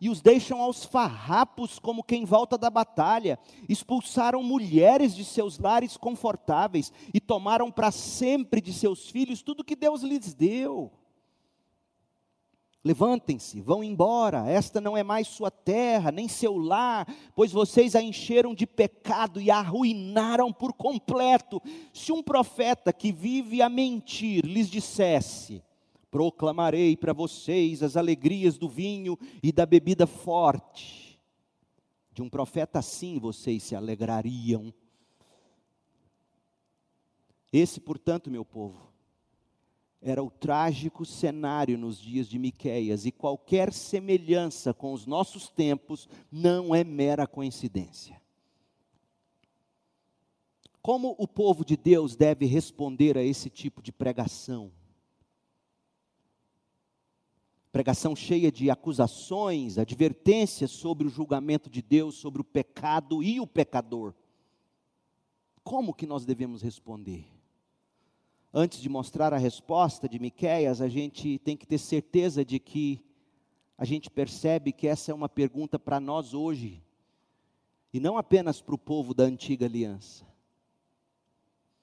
e 0.00 0.10
os 0.10 0.20
deixam 0.20 0.60
aos 0.60 0.84
farrapos 0.84 1.78
como 1.78 2.02
quem 2.02 2.24
volta 2.24 2.58
da 2.58 2.68
batalha. 2.68 3.38
Expulsaram 3.68 4.42
mulheres 4.42 5.14
de 5.14 5.24
seus 5.24 5.56
lares 5.56 5.96
confortáveis 5.96 6.92
e 7.14 7.20
tomaram 7.20 7.70
para 7.70 7.92
sempre 7.92 8.60
de 8.60 8.72
seus 8.72 9.08
filhos 9.08 9.40
tudo 9.40 9.62
que 9.62 9.76
Deus 9.76 10.02
lhes 10.02 10.34
deu. 10.34 10.90
Levantem-se, 12.84 13.62
vão 13.62 13.82
embora, 13.82 14.46
esta 14.46 14.78
não 14.78 14.94
é 14.94 15.02
mais 15.02 15.26
sua 15.26 15.50
terra, 15.50 16.12
nem 16.12 16.28
seu 16.28 16.58
lar, 16.58 17.06
pois 17.34 17.50
vocês 17.50 17.96
a 17.96 18.02
encheram 18.02 18.54
de 18.54 18.66
pecado 18.66 19.40
e 19.40 19.50
a 19.50 19.56
arruinaram 19.56 20.52
por 20.52 20.74
completo. 20.74 21.62
Se 21.94 22.12
um 22.12 22.22
profeta 22.22 22.92
que 22.92 23.10
vive 23.10 23.62
a 23.62 23.70
mentir 23.70 24.44
lhes 24.44 24.68
dissesse: 24.68 25.62
Proclamarei 26.10 26.94
para 26.94 27.14
vocês 27.14 27.82
as 27.82 27.96
alegrias 27.96 28.58
do 28.58 28.68
vinho 28.68 29.18
e 29.42 29.50
da 29.50 29.64
bebida 29.64 30.06
forte, 30.06 31.18
de 32.12 32.20
um 32.20 32.28
profeta 32.28 32.80
assim 32.80 33.18
vocês 33.18 33.62
se 33.62 33.74
alegrariam. 33.74 34.72
Esse, 37.50 37.80
portanto, 37.80 38.30
meu 38.30 38.44
povo, 38.44 38.93
era 40.06 40.22
o 40.22 40.30
trágico 40.30 41.06
cenário 41.06 41.78
nos 41.78 41.98
dias 41.98 42.28
de 42.28 42.38
Miqueias, 42.38 43.06
e 43.06 43.10
qualquer 43.10 43.72
semelhança 43.72 44.74
com 44.74 44.92
os 44.92 45.06
nossos 45.06 45.48
tempos 45.48 46.06
não 46.30 46.74
é 46.74 46.84
mera 46.84 47.26
coincidência. 47.26 48.20
Como 50.82 51.16
o 51.18 51.26
povo 51.26 51.64
de 51.64 51.74
Deus 51.74 52.14
deve 52.14 52.44
responder 52.44 53.16
a 53.16 53.22
esse 53.22 53.48
tipo 53.48 53.80
de 53.80 53.90
pregação? 53.90 54.70
Pregação 57.72 58.14
cheia 58.14 58.52
de 58.52 58.70
acusações, 58.70 59.78
advertências 59.78 60.70
sobre 60.70 61.06
o 61.06 61.10
julgamento 61.10 61.70
de 61.70 61.80
Deus, 61.80 62.16
sobre 62.16 62.42
o 62.42 62.44
pecado 62.44 63.22
e 63.22 63.40
o 63.40 63.46
pecador. 63.46 64.12
Como 65.64 65.94
que 65.94 66.06
nós 66.06 66.26
devemos 66.26 66.60
responder? 66.60 67.33
Antes 68.56 68.80
de 68.80 68.88
mostrar 68.88 69.34
a 69.34 69.36
resposta 69.36 70.08
de 70.08 70.20
Miqueias, 70.20 70.80
a 70.80 70.88
gente 70.88 71.40
tem 71.40 71.56
que 71.56 71.66
ter 71.66 71.78
certeza 71.78 72.44
de 72.44 72.60
que 72.60 73.04
a 73.76 73.84
gente 73.84 74.08
percebe 74.08 74.72
que 74.72 74.86
essa 74.86 75.10
é 75.10 75.14
uma 75.14 75.28
pergunta 75.28 75.76
para 75.76 75.98
nós 75.98 76.32
hoje, 76.32 76.80
e 77.92 77.98
não 77.98 78.16
apenas 78.16 78.60
para 78.60 78.76
o 78.76 78.78
povo 78.78 79.12
da 79.12 79.24
antiga 79.24 79.66
aliança. 79.66 80.24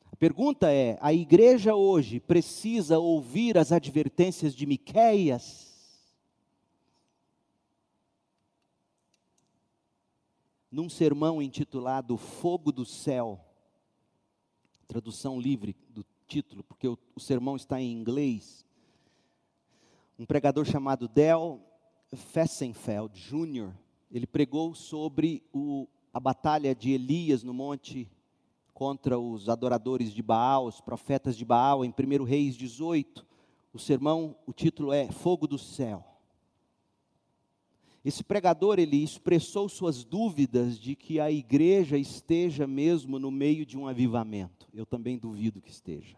A 0.10 0.16
pergunta 0.16 0.72
é: 0.72 0.98
a 1.02 1.14
igreja 1.14 1.76
hoje 1.76 2.22
precisa 2.22 2.98
ouvir 2.98 3.58
as 3.58 3.74
advertências 3.74 4.56
de 4.56 4.66
Miqueias? 4.66 5.70
Num 10.72 10.88
sermão 10.88 11.42
intitulado 11.42 12.16
Fogo 12.16 12.72
do 12.72 12.86
Céu, 12.86 13.44
tradução 14.88 15.38
livre 15.38 15.76
do 15.90 16.06
título, 16.32 16.64
porque 16.64 16.88
o, 16.88 16.98
o 17.14 17.20
sermão 17.20 17.58
está 17.58 17.82
em 17.82 17.92
inglês. 17.92 18.66
Um 20.18 20.26
pregador 20.26 20.64
chamado 20.64 21.06
Del 21.10 21.60
Fessenfeld 22.14 23.20
Jr., 23.20 23.74
ele 24.10 24.26
pregou 24.26 24.74
sobre 24.74 25.44
o, 25.52 25.90
a 26.14 26.22
batalha 26.22 26.74
de 26.74 26.92
Elias 26.92 27.44
no 27.44 27.54
monte 27.54 28.10
contra 28.74 29.20
os 29.20 29.50
adoradores 29.50 30.14
de 30.14 30.22
Baal, 30.22 30.68
os 30.68 30.80
profetas 30.80 31.36
de 31.36 31.44
Baal, 31.44 31.84
em 31.84 31.94
1 31.94 32.24
Reis 32.24 32.56
18. 32.56 33.28
O 33.74 33.80
sermão, 33.80 34.34
o 34.48 34.54
título 34.54 34.94
é 34.94 35.12
Fogo 35.12 35.46
do 35.46 35.58
Céu. 35.58 36.11
Esse 38.04 38.24
pregador, 38.24 38.80
ele 38.80 39.04
expressou 39.04 39.70
suas 39.70 40.04
dúvidas 40.04 40.80
de 40.80 40.96
que 40.96 41.20
a 41.20 41.32
igreja 41.32 41.98
esteja 41.98 42.66
mesmo 42.66 43.20
no 43.20 43.30
meio 43.30 43.64
de 43.64 43.78
um 43.78 43.88
avivamento. 43.88 44.68
Eu 44.74 44.88
também 44.88 45.20
duvido 45.20 45.62
que 45.62 45.70
esteja. 45.70 46.18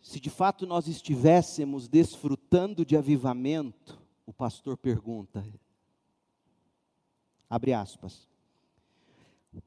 Se 0.00 0.18
de 0.18 0.30
fato 0.30 0.66
nós 0.66 0.88
estivéssemos 0.88 1.86
desfrutando 1.86 2.84
de 2.84 2.96
avivamento, 2.96 4.00
o 4.24 4.32
pastor 4.32 4.76
pergunta, 4.76 5.46
abre 7.48 7.74
aspas, 7.74 8.26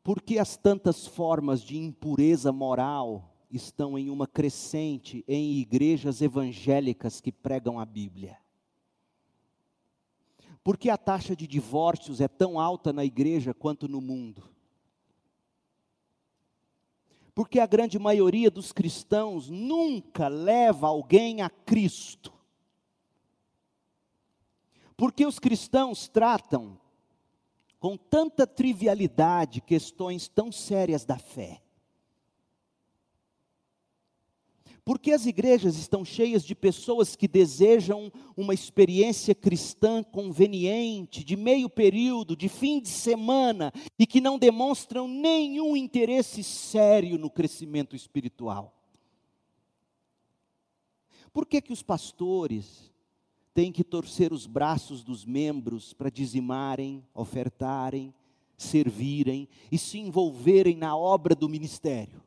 por 0.03 0.21
que 0.21 0.39
as 0.39 0.57
tantas 0.57 1.05
formas 1.05 1.61
de 1.61 1.77
impureza 1.77 2.51
moral 2.51 3.32
estão 3.57 3.97
em 3.97 4.09
uma 4.09 4.27
crescente 4.27 5.23
em 5.27 5.53
igrejas 5.53 6.21
evangélicas 6.21 7.21
que 7.21 7.31
pregam 7.31 7.79
a 7.79 7.85
Bíblia? 7.85 8.37
Por 10.63 10.77
que 10.77 10.89
a 10.89 10.97
taxa 10.97 11.35
de 11.35 11.45
divórcios 11.45 12.21
é 12.21 12.27
tão 12.27 12.59
alta 12.59 12.93
na 12.93 13.03
igreja 13.03 13.53
quanto 13.53 13.87
no 13.87 13.99
mundo? 13.99 14.49
Porque 17.35 17.59
a 17.59 17.65
grande 17.65 17.97
maioria 17.97 18.49
dos 18.49 18.71
cristãos 18.71 19.49
nunca 19.49 20.27
leva 20.27 20.87
alguém 20.87 21.41
a 21.41 21.49
Cristo. 21.49 22.31
Porque 24.95 25.25
os 25.25 25.39
cristãos 25.39 26.07
tratam 26.07 26.79
com 27.79 27.97
tanta 27.97 28.47
trivialidade 28.47 29.59
questões 29.59 30.29
tão 30.29 30.51
sérias 30.51 31.03
da 31.03 31.17
fé. 31.17 31.61
Porque 34.85 35.11
as 35.11 35.25
igrejas 35.25 35.77
estão 35.77 36.03
cheias 36.03 36.43
de 36.43 36.53
pessoas 36.53 37.15
que 37.15 37.27
desejam 37.27 38.11
uma 38.35 38.53
experiência 38.53 39.33
cristã 39.33 40.03
conveniente, 40.03 41.23
de 41.23 41.37
meio 41.37 41.69
período, 41.69 42.35
de 42.35 42.49
fim 42.49 42.81
de 42.81 42.89
semana, 42.89 43.71
e 43.97 44.05
que 44.05 44.19
não 44.19 44.37
demonstram 44.37 45.07
nenhum 45.07 45.77
interesse 45.77 46.43
sério 46.43 47.17
no 47.17 47.29
crescimento 47.29 47.95
espiritual. 47.95 48.77
Por 51.31 51.45
que, 51.45 51.61
que 51.61 51.73
os 51.73 51.81
pastores, 51.81 52.93
tem 53.53 53.71
que 53.71 53.83
torcer 53.83 54.33
os 54.33 54.47
braços 54.47 55.03
dos 55.03 55.25
membros 55.25 55.93
para 55.93 56.09
dizimarem, 56.09 57.05
ofertarem, 57.13 58.13
servirem 58.57 59.47
e 59.71 59.77
se 59.77 59.99
envolverem 59.99 60.75
na 60.75 60.97
obra 60.97 61.35
do 61.35 61.47
ministério. 61.47 62.21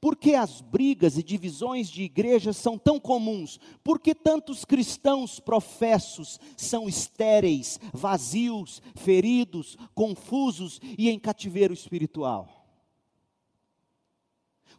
Por 0.00 0.16
que 0.16 0.34
as 0.34 0.60
brigas 0.60 1.16
e 1.16 1.22
divisões 1.22 1.88
de 1.88 2.02
igrejas 2.02 2.56
são 2.56 2.78
tão 2.78 2.98
comuns? 2.98 3.58
Por 3.82 4.00
que 4.00 4.14
tantos 4.14 4.64
cristãos 4.64 5.38
professos 5.38 6.38
são 6.56 6.88
estéreis, 6.88 7.78
vazios, 7.92 8.82
feridos, 8.94 9.76
confusos 9.94 10.80
e 10.98 11.08
em 11.08 11.18
cativeiro 11.18 11.72
espiritual? 11.74 12.60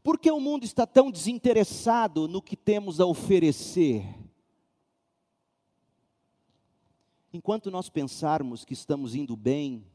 Por 0.04 0.18
que 0.18 0.32
o 0.32 0.40
mundo 0.40 0.64
está 0.64 0.88
tão 0.88 1.12
desinteressado 1.12 2.28
no 2.28 2.42
que 2.42 2.56
temos 2.56 3.00
a 3.00 3.06
oferecer? 3.06 4.04
Enquanto 7.32 7.72
nós 7.72 7.88
pensarmos 7.88 8.66
que 8.66 8.74
estamos 8.74 9.16
indo 9.16 9.38
bem, 9.38 9.86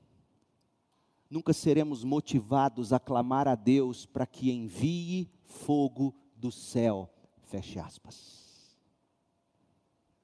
nunca 1.30 1.52
seremos 1.52 2.04
motivados 2.04 2.92
a 2.92 2.98
clamar 2.98 3.48
a 3.48 3.54
Deus 3.54 4.06
para 4.06 4.26
que 4.26 4.50
envie 4.50 5.30
fogo 5.44 6.14
do 6.36 6.50
céu. 6.50 7.10
Feche 7.44 7.78
aspas. 7.78 8.78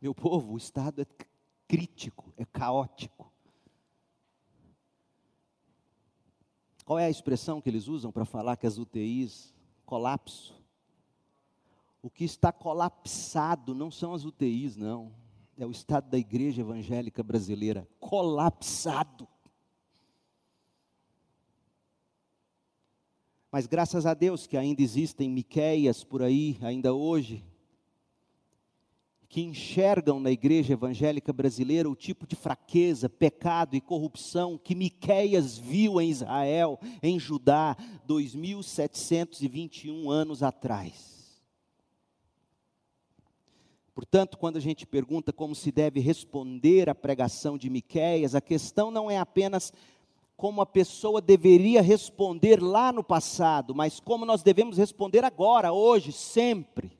Meu 0.01 0.15
povo, 0.15 0.55
o 0.55 0.57
estado 0.57 1.03
é 1.03 1.07
crítico, 1.69 2.33
é 2.37 2.45
caótico. 2.45 3.33
Qual 6.85 6.99
é 6.99 7.07
a 7.07 7.11
expressão 7.11 7.61
que 7.61 7.71
eles 7.71 7.87
usam 7.87 8.11
para 8.11 8.25
falar 8.25 8.57
que 8.57 8.67
as 8.67 8.79
UTIs 8.79 9.55
colapso? 9.87 10.61
O 12.03 12.11
que 12.11 12.25
está 12.25 12.51
colapsado 12.51 13.75
não 13.75 13.91
são 13.91 14.13
as 14.13 14.25
UTIs, 14.25 14.77
não 14.77 15.13
é 15.57 15.67
o 15.67 15.71
estado 15.71 16.11
da 16.11 16.19
igreja 16.19 16.61
evangélica 16.61 17.23
brasileira 17.23 17.89
colapsado. 18.01 19.29
Mas 23.53 23.67
graças 23.67 24.07
a 24.07 24.15
Deus 24.15 24.47
que 24.47 24.57
ainda 24.57 24.81
existem 24.81 25.29
Miqueias 25.29 26.03
por 26.03 26.23
aí, 26.23 26.57
ainda 26.63 26.95
hoje, 26.95 27.45
que 29.29 29.43
enxergam 29.43 30.19
na 30.19 30.31
igreja 30.31 30.73
evangélica 30.73 31.35
brasileira 31.35 31.89
o 31.89 31.95
tipo 31.95 32.27
de 32.27 32.35
fraqueza, 32.35 33.11
pecado 33.11 33.77
e 33.77 33.81
corrupção 33.81 34.57
que 34.57 34.75
Miqueias 34.75 35.59
viu 35.59 36.01
em 36.01 36.09
Israel, 36.09 36.81
em 37.03 37.21
Judá, 37.21 37.77
2721 38.07 40.11
anos 40.11 40.43
atrás. 40.43 41.13
Portanto, 43.95 44.39
quando 44.39 44.57
a 44.57 44.61
gente 44.61 44.87
pergunta 44.87 45.33
como 45.33 45.55
se 45.55 45.71
deve 45.71 46.01
responder 46.01 46.89
à 46.89 46.95
pregação 46.95 47.59
de 47.59 47.69
Miqueias, 47.69 48.35
a 48.35 48.41
questão 48.41 48.91
não 48.91 49.11
é 49.11 49.19
apenas 49.19 49.73
como 50.43 50.61
a 50.61 50.67
pessoa 50.67 51.21
deveria 51.21 51.81
responder 51.81 52.61
lá 52.61 52.91
no 52.91 53.05
passado, 53.05 53.73
mas 53.73 54.01
como 54.01 54.27
nós 54.27 54.43
devemos 54.43 54.77
responder 54.77 55.25
agora, 55.25 55.73
hoje, 55.73 56.11
sempre. 56.11 56.99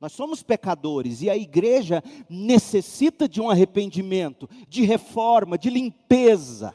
Nós 0.00 0.12
somos 0.12 0.40
pecadores 0.40 1.20
e 1.20 1.28
a 1.28 1.36
igreja 1.36 2.00
necessita 2.30 3.28
de 3.28 3.40
um 3.40 3.50
arrependimento, 3.50 4.48
de 4.68 4.84
reforma, 4.84 5.58
de 5.58 5.68
limpeza. 5.68 6.72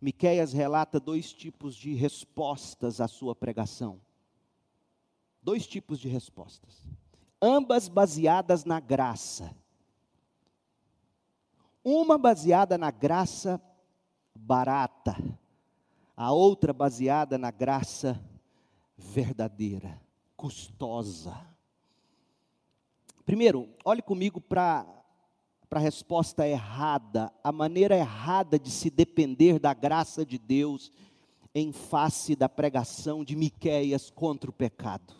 Miqueias 0.00 0.54
relata 0.54 0.98
dois 0.98 1.34
tipos 1.34 1.76
de 1.76 1.92
respostas 1.92 2.98
à 2.98 3.06
sua 3.06 3.36
pregação 3.36 4.00
dois 5.42 5.66
tipos 5.66 5.98
de 5.98 6.08
respostas, 6.08 6.82
ambas 7.40 7.88
baseadas 7.88 8.64
na 8.64 8.80
graça. 8.80 9.54
Uma 11.92 12.16
baseada 12.16 12.78
na 12.78 12.92
graça 12.92 13.60
barata, 14.32 15.16
a 16.16 16.30
outra 16.30 16.72
baseada 16.72 17.36
na 17.36 17.50
graça 17.50 18.24
verdadeira, 18.96 20.00
custosa. 20.36 21.36
Primeiro, 23.26 23.68
olhe 23.84 24.00
comigo 24.02 24.40
para 24.40 24.86
a 25.68 25.78
resposta 25.80 26.46
errada, 26.46 27.34
a 27.42 27.50
maneira 27.50 27.96
errada 27.96 28.56
de 28.56 28.70
se 28.70 28.88
depender 28.88 29.58
da 29.58 29.74
graça 29.74 30.24
de 30.24 30.38
Deus 30.38 30.92
em 31.52 31.72
face 31.72 32.36
da 32.36 32.48
pregação 32.48 33.24
de 33.24 33.34
Miqueias 33.34 34.10
contra 34.10 34.48
o 34.48 34.54
pecado. 34.54 35.19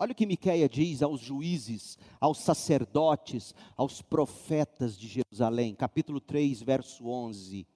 Olha 0.00 0.12
o 0.12 0.14
que 0.14 0.26
Miquéia 0.26 0.68
diz 0.68 1.02
aos 1.02 1.20
juízes, 1.20 1.98
aos 2.20 2.38
sacerdotes, 2.38 3.52
aos 3.76 4.00
profetas 4.00 4.96
de 4.96 5.08
Jerusalém, 5.08 5.74
capítulo 5.74 6.20
3, 6.20 6.62
verso 6.62 7.08
11. 7.08 7.66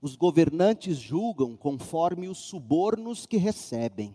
Os 0.00 0.16
governantes 0.16 0.98
julgam 0.98 1.56
conforme 1.56 2.28
os 2.28 2.38
subornos 2.38 3.26
que 3.26 3.36
recebem. 3.36 4.08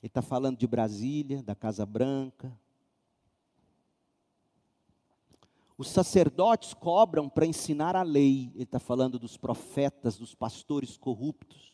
Ele 0.00 0.06
está 0.08 0.22
falando 0.22 0.56
de 0.56 0.66
Brasília, 0.66 1.42
da 1.42 1.56
Casa 1.56 1.84
Branca. 1.84 2.56
Os 5.76 5.88
sacerdotes 5.88 6.72
cobram 6.72 7.28
para 7.28 7.46
ensinar 7.46 7.96
a 7.96 8.02
lei. 8.02 8.52
Ele 8.54 8.62
está 8.62 8.78
falando 8.78 9.18
dos 9.18 9.36
profetas, 9.36 10.16
dos 10.16 10.36
pastores 10.36 10.96
corruptos. 10.96 11.73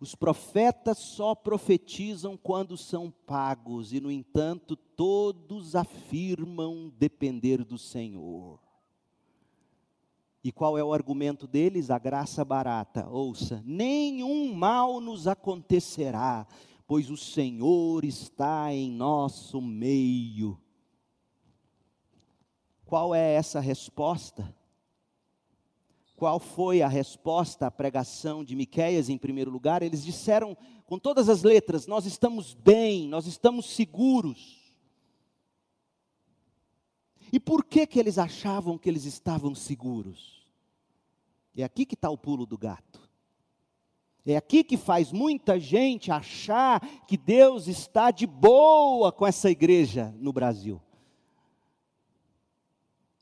Os 0.00 0.14
profetas 0.14 0.98
só 0.98 1.34
profetizam 1.34 2.36
quando 2.36 2.76
são 2.76 3.10
pagos, 3.10 3.92
e 3.92 4.00
no 4.00 4.10
entanto, 4.10 4.76
todos 4.76 5.74
afirmam 5.74 6.92
depender 6.96 7.64
do 7.64 7.76
Senhor. 7.76 8.60
E 10.42 10.52
qual 10.52 10.78
é 10.78 10.84
o 10.84 10.92
argumento 10.92 11.48
deles? 11.48 11.90
A 11.90 11.98
graça 11.98 12.44
barata. 12.44 13.08
Ouça: 13.08 13.60
nenhum 13.66 14.54
mal 14.54 15.00
nos 15.00 15.26
acontecerá, 15.26 16.46
pois 16.86 17.10
o 17.10 17.16
Senhor 17.16 18.04
está 18.04 18.72
em 18.72 18.90
nosso 18.90 19.60
meio. 19.60 20.60
Qual 22.84 23.14
é 23.14 23.34
essa 23.34 23.58
resposta? 23.58 24.56
Qual 26.18 26.40
foi 26.40 26.82
a 26.82 26.88
resposta 26.88 27.68
à 27.68 27.70
pregação 27.70 28.42
de 28.42 28.56
Miqueias 28.56 29.08
em 29.08 29.16
primeiro 29.16 29.52
lugar? 29.52 29.84
Eles 29.84 30.02
disseram 30.02 30.56
com 30.84 30.98
todas 30.98 31.28
as 31.28 31.44
letras: 31.44 31.86
nós 31.86 32.06
estamos 32.06 32.54
bem, 32.54 33.06
nós 33.06 33.28
estamos 33.28 33.70
seguros. 33.70 34.74
E 37.32 37.38
por 37.38 37.64
que 37.64 37.86
que 37.86 38.00
eles 38.00 38.18
achavam 38.18 38.76
que 38.76 38.88
eles 38.88 39.04
estavam 39.04 39.54
seguros? 39.54 40.44
É 41.56 41.62
aqui 41.62 41.86
que 41.86 41.94
está 41.94 42.10
o 42.10 42.18
pulo 42.18 42.44
do 42.44 42.58
gato. 42.58 43.08
É 44.26 44.36
aqui 44.36 44.64
que 44.64 44.76
faz 44.76 45.12
muita 45.12 45.58
gente 45.60 46.10
achar 46.10 46.80
que 47.06 47.16
Deus 47.16 47.68
está 47.68 48.10
de 48.10 48.26
boa 48.26 49.12
com 49.12 49.24
essa 49.24 49.48
igreja 49.48 50.12
no 50.18 50.32
Brasil. 50.32 50.82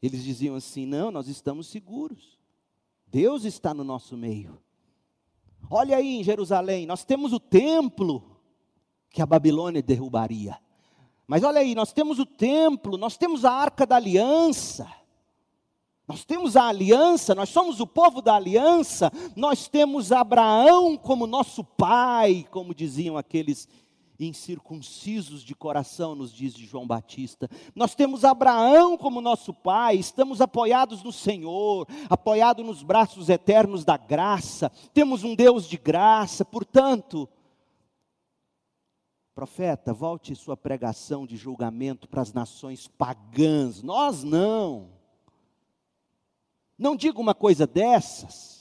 Eles 0.01 0.25
diziam 0.25 0.55
assim: 0.55 0.87
não, 0.87 1.11
nós 1.11 1.29
estamos 1.29 1.67
seguros. 1.67 2.36
Deus 3.07 3.45
está 3.45 3.73
no 3.73 3.85
nosso 3.85 4.17
meio. 4.17 4.61
Olha 5.71 5.97
aí 5.97 6.21
em 6.21 6.25
Jerusalém, 6.25 6.87
nós 6.87 7.05
temos 7.05 7.33
o 7.33 7.41
templo 7.41 8.39
que 9.11 9.23
a 9.23 9.27
Babilônia 9.27 9.83
derrubaria. 9.83 10.59
Mas 11.27 11.43
olha 11.43 11.61
aí, 11.61 11.75
nós 11.75 11.93
temos 11.93 12.19
o 12.19 12.27
templo, 12.27 12.97
nós 12.97 13.17
temos 13.17 13.45
a 13.45 13.53
arca 13.53 13.87
da 13.87 13.97
aliança. 13.97 14.87
Nós 16.07 16.25
temos 16.25 16.57
a 16.57 16.69
aliança, 16.69 17.35
nós 17.35 17.49
somos 17.49 17.81
o 17.81 17.87
povo 17.87 18.23
da 18.23 18.37
aliança, 18.37 19.11
nós 19.35 19.67
temos 19.67 20.13
Abraão 20.13 20.97
como 20.97 21.27
nosso 21.27 21.65
pai, 21.65 22.47
como 22.49 22.73
diziam 22.73 23.17
aqueles 23.17 23.69
incircuncisos 24.21 25.43
de 25.43 25.55
coração, 25.55 26.15
nos 26.15 26.33
diz 26.33 26.55
João 26.55 26.87
Batista. 26.87 27.49
Nós 27.75 27.95
temos 27.95 28.25
Abraão 28.25 28.97
como 28.97 29.21
nosso 29.21 29.53
pai, 29.53 29.97
estamos 29.97 30.41
apoiados 30.41 31.03
no 31.03 31.13
Senhor, 31.13 31.87
apoiados 32.09 32.65
nos 32.65 32.83
braços 32.83 33.29
eternos 33.29 33.85
da 33.85 33.97
graça, 33.97 34.71
temos 34.95 35.25
um 35.25 35.35
Deus 35.35 35.69
de 35.69 35.77
graça, 35.77 36.45
portanto, 36.45 37.29
profeta, 39.35 39.93
volte 39.93 40.35
sua 40.35 40.57
pregação 40.57 41.27
de 41.27 41.37
julgamento 41.37 42.09
para 42.09 42.23
as 42.23 42.33
nações 42.33 42.89
pagãs, 42.89 43.83
nós 43.83 44.25
não. 44.25 44.97
Não 46.79 46.97
diga 46.97 47.21
uma 47.21 47.35
coisa 47.35 47.67
dessas. 47.67 48.56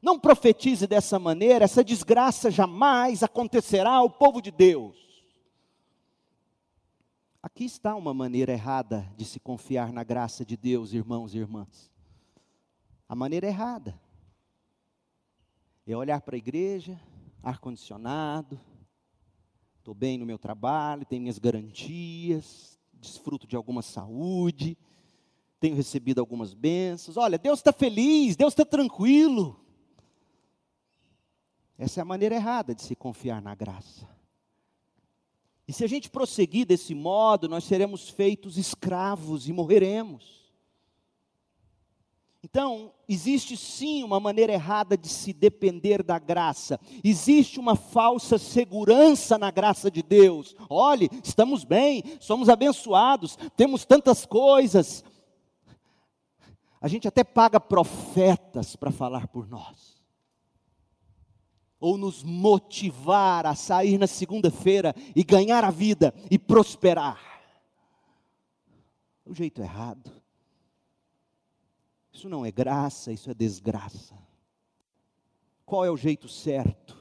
Não 0.00 0.18
profetize 0.18 0.86
dessa 0.86 1.18
maneira, 1.18 1.64
essa 1.64 1.82
desgraça 1.82 2.50
jamais 2.50 3.22
acontecerá 3.22 3.92
ao 3.92 4.10
povo 4.10 4.40
de 4.40 4.50
Deus. 4.50 4.96
Aqui 7.42 7.64
está 7.64 7.94
uma 7.94 8.12
maneira 8.12 8.52
errada 8.52 9.08
de 9.16 9.24
se 9.24 9.38
confiar 9.38 9.92
na 9.92 10.02
graça 10.02 10.44
de 10.44 10.56
Deus, 10.56 10.92
irmãos 10.92 11.34
e 11.34 11.38
irmãs. 11.38 11.90
A 13.08 13.14
maneira 13.14 13.46
errada. 13.46 13.98
É 15.86 15.96
olhar 15.96 16.20
para 16.20 16.34
a 16.34 16.38
igreja, 16.38 17.00
ar-condicionado, 17.42 18.60
estou 19.78 19.94
bem 19.94 20.18
no 20.18 20.26
meu 20.26 20.36
trabalho, 20.36 21.06
tenho 21.06 21.22
minhas 21.22 21.38
garantias, 21.38 22.76
desfruto 22.94 23.46
de 23.46 23.54
alguma 23.54 23.82
saúde, 23.82 24.76
tenho 25.60 25.76
recebido 25.76 26.18
algumas 26.18 26.52
bênçãos. 26.52 27.16
Olha, 27.16 27.38
Deus 27.38 27.60
está 27.60 27.72
feliz, 27.72 28.34
Deus 28.34 28.52
está 28.52 28.64
tranquilo. 28.64 29.64
Essa 31.78 32.00
é 32.00 32.02
a 32.02 32.06
maneira 32.06 32.34
errada 32.34 32.74
de 32.74 32.82
se 32.82 32.96
confiar 32.96 33.42
na 33.42 33.54
graça. 33.54 34.08
E 35.68 35.72
se 35.72 35.84
a 35.84 35.86
gente 35.88 36.08
prosseguir 36.08 36.64
desse 36.64 36.94
modo, 36.94 37.48
nós 37.48 37.64
seremos 37.64 38.08
feitos 38.08 38.56
escravos 38.56 39.48
e 39.48 39.52
morreremos. 39.52 40.36
Então, 42.42 42.92
existe 43.08 43.56
sim 43.56 44.04
uma 44.04 44.20
maneira 44.20 44.52
errada 44.52 44.96
de 44.96 45.08
se 45.08 45.32
depender 45.32 46.00
da 46.00 46.16
graça. 46.16 46.78
Existe 47.02 47.58
uma 47.58 47.74
falsa 47.74 48.38
segurança 48.38 49.36
na 49.36 49.50
graça 49.50 49.90
de 49.90 50.00
Deus. 50.00 50.54
Olhe, 50.70 51.10
estamos 51.24 51.64
bem, 51.64 52.04
somos 52.20 52.48
abençoados, 52.48 53.36
temos 53.56 53.84
tantas 53.84 54.24
coisas. 54.24 55.04
A 56.80 56.86
gente 56.86 57.08
até 57.08 57.24
paga 57.24 57.58
profetas 57.58 58.76
para 58.76 58.92
falar 58.92 59.26
por 59.26 59.48
nós. 59.48 59.95
Ou 61.78 61.98
nos 61.98 62.22
motivar 62.22 63.46
a 63.46 63.54
sair 63.54 63.98
na 63.98 64.06
segunda-feira 64.06 64.94
e 65.14 65.22
ganhar 65.22 65.64
a 65.64 65.70
vida 65.70 66.14
e 66.30 66.38
prosperar. 66.38 67.20
O 69.24 69.34
jeito 69.34 69.60
errado. 69.60 70.10
Isso 72.12 72.28
não 72.28 72.46
é 72.46 72.50
graça, 72.50 73.12
isso 73.12 73.30
é 73.30 73.34
desgraça. 73.34 74.16
Qual 75.66 75.84
é 75.84 75.90
o 75.90 75.96
jeito 75.96 76.28
certo? 76.28 76.96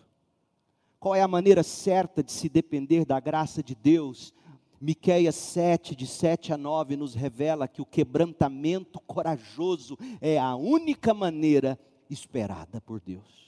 Qual 1.00 1.14
é 1.16 1.22
a 1.22 1.28
maneira 1.28 1.62
certa 1.62 2.24
de 2.24 2.32
se 2.32 2.50
depender 2.50 3.06
da 3.06 3.20
graça 3.20 3.62
de 3.62 3.76
Deus? 3.76 4.34
Miqueias 4.82 5.36
7, 5.36 5.96
de 5.96 6.06
7 6.06 6.52
a 6.52 6.58
9, 6.58 6.98
nos 6.98 7.14
revela 7.14 7.68
que 7.68 7.82
o 7.82 7.86
quebrantamento 7.86 9.00
corajoso 9.02 9.98
é 10.20 10.38
a 10.38 10.56
única 10.56 11.14
maneira 11.14 11.80
esperada 12.10 12.82
por 12.82 13.00
Deus. 13.00 13.45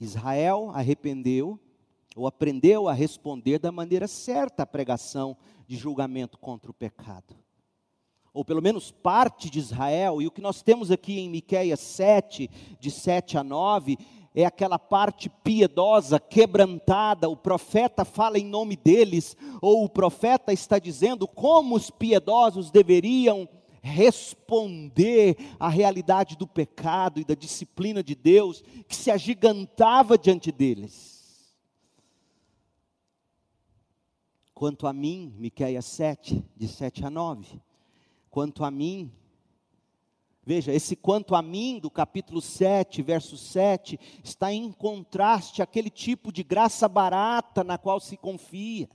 Israel 0.00 0.70
arrependeu, 0.74 1.58
ou 2.16 2.26
aprendeu 2.26 2.88
a 2.88 2.92
responder 2.92 3.58
da 3.58 3.70
maneira 3.70 4.08
certa 4.08 4.62
à 4.62 4.66
pregação 4.66 5.36
de 5.66 5.76
julgamento 5.76 6.38
contra 6.38 6.70
o 6.70 6.74
pecado. 6.74 7.36
Ou 8.32 8.44
pelo 8.44 8.62
menos 8.62 8.90
parte 8.90 9.50
de 9.50 9.58
Israel, 9.58 10.22
e 10.22 10.26
o 10.26 10.30
que 10.30 10.40
nós 10.40 10.62
temos 10.62 10.90
aqui 10.90 11.18
em 11.18 11.28
Miqueias 11.28 11.80
7, 11.80 12.48
de 12.78 12.90
7 12.90 13.38
a 13.38 13.44
9, 13.44 13.98
é 14.34 14.44
aquela 14.44 14.78
parte 14.78 15.28
piedosa, 15.28 16.20
quebrantada, 16.20 17.28
o 17.28 17.36
profeta 17.36 18.04
fala 18.04 18.38
em 18.38 18.44
nome 18.44 18.76
deles, 18.76 19.36
ou 19.60 19.84
o 19.84 19.88
profeta 19.88 20.52
está 20.52 20.78
dizendo 20.78 21.26
como 21.26 21.74
os 21.74 21.90
piedosos 21.90 22.70
deveriam 22.70 23.48
responder 23.82 25.36
à 25.58 25.68
realidade 25.68 26.36
do 26.36 26.46
pecado 26.46 27.20
e 27.20 27.24
da 27.24 27.34
disciplina 27.34 28.02
de 28.02 28.14
Deus 28.14 28.62
que 28.86 28.96
se 28.96 29.10
agigantava 29.10 30.18
diante 30.18 30.50
deles. 30.50 31.54
Quanto 34.54 34.86
a 34.86 34.92
mim, 34.92 35.32
Miqueias 35.38 35.84
7, 35.84 36.44
de 36.56 36.66
7 36.66 37.04
a 37.04 37.10
9, 37.10 37.60
quanto 38.28 38.64
a 38.64 38.70
mim. 38.70 39.12
Veja, 40.44 40.72
esse 40.72 40.96
quanto 40.96 41.34
a 41.34 41.42
mim 41.42 41.78
do 41.78 41.90
capítulo 41.90 42.40
7, 42.40 43.02
verso 43.02 43.36
7, 43.36 44.00
está 44.24 44.52
em 44.52 44.72
contraste 44.72 45.62
àquele 45.62 45.90
tipo 45.90 46.32
de 46.32 46.42
graça 46.42 46.88
barata 46.88 47.62
na 47.62 47.76
qual 47.76 48.00
se 48.00 48.16
confia. 48.16 48.88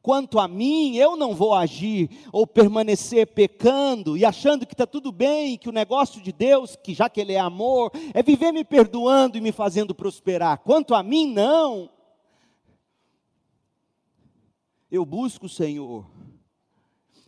Quanto 0.00 0.38
a 0.38 0.48
mim, 0.48 0.96
eu 0.96 1.16
não 1.16 1.34
vou 1.34 1.54
agir 1.54 2.10
ou 2.32 2.46
permanecer 2.46 3.26
pecando 3.28 4.16
e 4.16 4.24
achando 4.24 4.66
que 4.66 4.74
está 4.74 4.86
tudo 4.86 5.12
bem, 5.12 5.56
que 5.56 5.68
o 5.68 5.72
negócio 5.72 6.20
de 6.20 6.32
Deus, 6.32 6.76
que 6.76 6.92
já 6.92 7.08
que 7.08 7.20
Ele 7.20 7.32
é 7.32 7.38
amor, 7.38 7.92
é 8.12 8.22
viver 8.22 8.52
me 8.52 8.64
perdoando 8.64 9.38
e 9.38 9.40
me 9.40 9.52
fazendo 9.52 9.94
prosperar. 9.94 10.58
Quanto 10.58 10.94
a 10.94 11.02
mim, 11.02 11.32
não. 11.32 11.88
Eu 14.90 15.06
busco 15.06 15.46
o 15.46 15.48
Senhor 15.48 16.04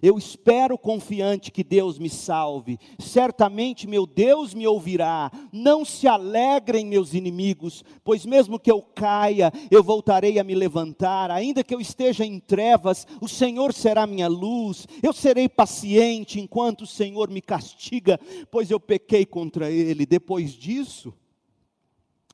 eu 0.02 0.18
espero 0.18 0.76
confiante 0.76 1.50
que 1.50 1.64
Deus 1.64 1.98
me 1.98 2.10
salve. 2.10 2.78
Certamente 2.98 3.86
meu 3.86 4.06
Deus 4.06 4.52
me 4.52 4.66
ouvirá. 4.66 5.30
Não 5.52 5.84
se 5.84 6.06
alegrem 6.06 6.84
meus 6.86 7.14
inimigos, 7.14 7.82
pois 8.02 8.26
mesmo 8.26 8.58
que 8.58 8.70
eu 8.70 8.82
caia, 8.82 9.52
eu 9.70 9.82
voltarei 9.82 10.38
a 10.38 10.44
me 10.44 10.54
levantar. 10.54 11.30
Ainda 11.30 11.64
que 11.64 11.74
eu 11.74 11.80
esteja 11.80 12.24
em 12.24 12.38
trevas, 12.38 13.06
o 13.20 13.28
Senhor 13.28 13.72
será 13.72 14.06
minha 14.06 14.28
luz. 14.28 14.86
Eu 15.02 15.12
serei 15.12 15.48
paciente 15.48 16.40
enquanto 16.40 16.82
o 16.82 16.86
Senhor 16.86 17.30
me 17.30 17.40
castiga, 17.40 18.20
pois 18.50 18.70
eu 18.70 18.78
pequei 18.80 19.24
contra 19.24 19.70
ele. 19.70 20.04
Depois 20.04 20.52
disso, 20.52 21.14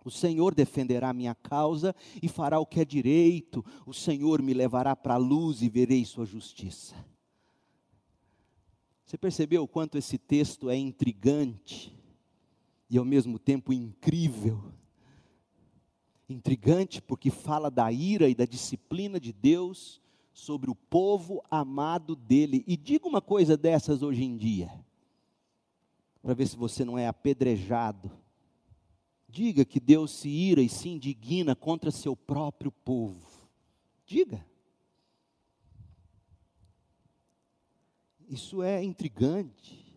o 0.05 0.11
Senhor 0.11 0.55
defenderá 0.55 1.13
minha 1.13 1.35
causa 1.35 1.95
e 2.23 2.27
fará 2.27 2.59
o 2.59 2.67
que 2.67 2.81
é 2.81 2.85
direito. 2.85 3.65
O 3.87 3.93
Senhor 3.93 4.41
me 4.43 4.55
levará 4.55 4.97
para 4.97 5.15
a 5.15 5.19
luz 5.19 5.63
e 5.63 5.69
verei 5.69 6.05
sua 6.05 6.25
justiça. 6.25 7.10
Você 9.11 9.19
percebeu 9.19 9.65
o 9.65 9.67
quanto 9.67 9.99
esse 9.99 10.17
texto 10.17 10.71
é 10.71 10.77
intrigante 10.77 11.93
e 12.89 12.97
ao 12.97 13.05
mesmo 13.05 13.41
tempo 13.41 13.73
incrível? 13.73 14.73
Intrigante 16.29 17.03
porque 17.03 17.29
fala 17.29 17.69
da 17.73 17.91
ira 17.91 18.29
e 18.29 18.37
da 18.37 18.45
disciplina 18.45 19.19
de 19.19 19.33
Deus 19.33 20.01
sobre 20.33 20.71
o 20.71 20.77
povo 20.77 21.43
amado 21.51 22.15
dele. 22.15 22.63
E 22.69 22.77
diga 22.77 23.09
uma 23.09 23.21
coisa 23.21 23.57
dessas 23.57 24.01
hoje 24.01 24.23
em 24.23 24.37
dia, 24.37 24.71
para 26.23 26.33
ver 26.33 26.47
se 26.47 26.57
você 26.57 26.85
não 26.85 26.97
é 26.97 27.09
apedrejado. 27.09 28.13
Diga 29.29 29.65
que 29.65 29.81
Deus 29.81 30.13
se 30.13 30.29
ira 30.29 30.63
e 30.63 30.69
se 30.69 30.89
indigna 30.89 31.57
contra 31.57 31.91
seu 31.91 32.15
próprio 32.15 32.71
povo. 32.71 33.27
Diga. 34.07 34.49
Isso 38.31 38.63
é 38.63 38.81
intrigante. 38.81 39.93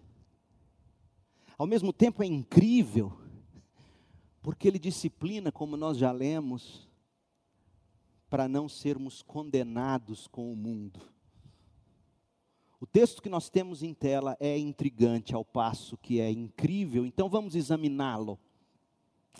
Ao 1.56 1.68
mesmo 1.68 1.94
tempo 1.94 2.24
é 2.24 2.26
incrível, 2.26 3.16
porque 4.42 4.68
ele 4.68 4.80
disciplina, 4.80 5.52
como 5.52 5.78
nós 5.78 6.00
já 6.00 6.12
lemos, 6.12 6.90
para 8.32 8.48
não 8.48 8.68
sermos 8.68 9.22
condenados 9.22 10.26
com 10.26 10.52
o 10.52 10.56
mundo. 10.56 11.00
O 12.80 12.88
texto 12.88 13.22
que 13.22 13.30
nós 13.30 13.52
temos 13.52 13.84
em 13.84 13.94
tela 13.94 14.36
é 14.40 14.58
intrigante, 14.58 15.36
ao 15.36 15.46
passo 15.46 15.96
que 15.96 16.20
é 16.20 16.32
incrível, 16.32 17.06
então 17.06 17.30
vamos 17.30 17.54
examiná-lo. 17.54 18.40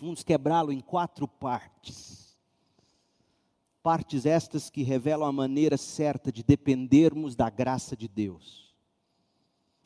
Vamos 0.00 0.22
quebrá-lo 0.22 0.70
em 0.70 0.78
quatro 0.78 1.26
partes. 1.26 2.38
Partes 3.82 4.24
estas 4.24 4.70
que 4.70 4.84
revelam 4.84 5.28
a 5.28 5.32
maneira 5.32 5.76
certa 5.76 6.30
de 6.30 6.44
dependermos 6.44 7.34
da 7.34 7.50
graça 7.50 7.96
de 7.96 8.06
Deus 8.06 8.63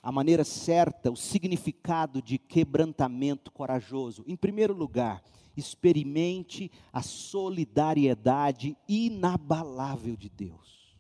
a 0.03 0.13
maneira 0.13 0.45
certa, 0.45 1.11
o 1.11 1.17
significado 1.17 2.23
de 2.23 2.39
quebrantamento 2.39 3.51
corajoso. 3.51 4.25
Em 4.27 4.37
primeiro 4.37 4.73
lugar, 4.73 5.23
experimente 5.57 6.71
a 6.93 7.03
solidariedade 7.03 8.77
inabalável 8.89 10.17
de 10.17 10.29
Deus. 10.29 10.97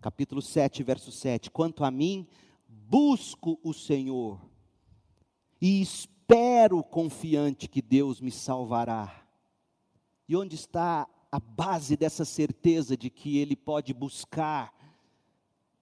Capítulo 0.00 0.42
7, 0.42 0.82
verso 0.82 1.10
7. 1.10 1.50
Quanto 1.50 1.82
a 1.82 1.90
mim, 1.90 2.28
busco 2.68 3.58
o 3.62 3.72
Senhor 3.72 4.40
e 5.60 5.80
espero 5.80 6.82
confiante 6.82 7.68
que 7.68 7.80
Deus 7.80 8.20
me 8.20 8.30
salvará. 8.30 9.26
E 10.28 10.36
onde 10.36 10.54
está 10.54 11.08
a 11.32 11.40
base 11.40 11.96
dessa 11.96 12.24
certeza 12.24 12.96
de 12.96 13.10
que 13.10 13.38
Ele 13.38 13.56
pode 13.56 13.92
buscar 13.94 14.73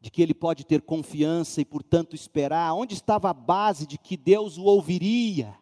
de 0.02 0.10
que 0.10 0.20
ele 0.20 0.34
pode 0.34 0.66
ter 0.66 0.82
confiança 0.82 1.60
e, 1.60 1.64
portanto, 1.64 2.16
esperar? 2.16 2.74
Onde 2.74 2.92
estava 2.92 3.30
a 3.30 3.32
base 3.32 3.86
de 3.86 3.96
que 3.96 4.16
Deus 4.16 4.58
o 4.58 4.64
ouviria? 4.64 5.56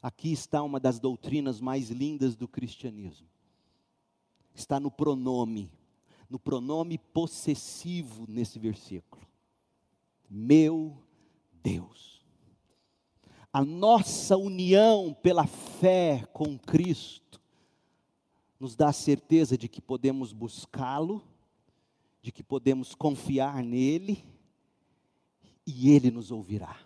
Aqui 0.00 0.30
está 0.30 0.62
uma 0.62 0.78
das 0.78 1.00
doutrinas 1.00 1.60
mais 1.60 1.90
lindas 1.90 2.36
do 2.36 2.46
cristianismo. 2.46 3.26
Está 4.54 4.78
no 4.78 4.88
pronome, 4.88 5.68
no 6.30 6.38
pronome 6.38 6.96
possessivo 6.96 8.24
nesse 8.28 8.56
versículo. 8.56 9.26
Meu 10.30 10.96
Deus. 11.60 12.24
A 13.52 13.64
nossa 13.64 14.36
união 14.36 15.12
pela 15.12 15.48
fé 15.48 16.24
com 16.32 16.56
Cristo 16.56 17.42
nos 18.60 18.76
dá 18.76 18.90
a 18.90 18.92
certeza 18.92 19.58
de 19.58 19.66
que 19.66 19.80
podemos 19.82 20.32
buscá-lo 20.32 21.20
de 22.20 22.32
que 22.32 22.42
podemos 22.42 22.94
confiar 22.94 23.62
nele 23.62 24.24
e 25.66 25.90
ele 25.90 26.10
nos 26.10 26.30
ouvirá. 26.30 26.76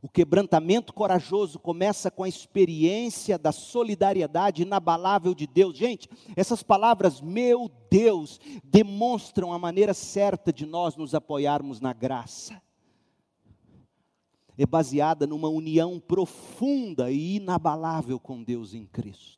O 0.00 0.08
quebrantamento 0.08 0.92
corajoso 0.92 1.58
começa 1.58 2.10
com 2.10 2.22
a 2.22 2.28
experiência 2.28 3.36
da 3.36 3.50
solidariedade 3.50 4.62
inabalável 4.62 5.34
de 5.34 5.46
Deus. 5.46 5.76
Gente, 5.76 6.08
essas 6.36 6.62
palavras, 6.62 7.20
meu 7.20 7.70
Deus, 7.90 8.38
demonstram 8.62 9.52
a 9.52 9.58
maneira 9.58 9.92
certa 9.92 10.52
de 10.52 10.64
nós 10.64 10.94
nos 10.96 11.14
apoiarmos 11.14 11.80
na 11.80 11.92
graça. 11.92 12.62
É 14.56 14.66
baseada 14.66 15.26
numa 15.26 15.48
união 15.48 15.98
profunda 15.98 17.10
e 17.10 17.36
inabalável 17.36 18.20
com 18.20 18.42
Deus 18.42 18.74
em 18.74 18.84
Cristo. 18.86 19.37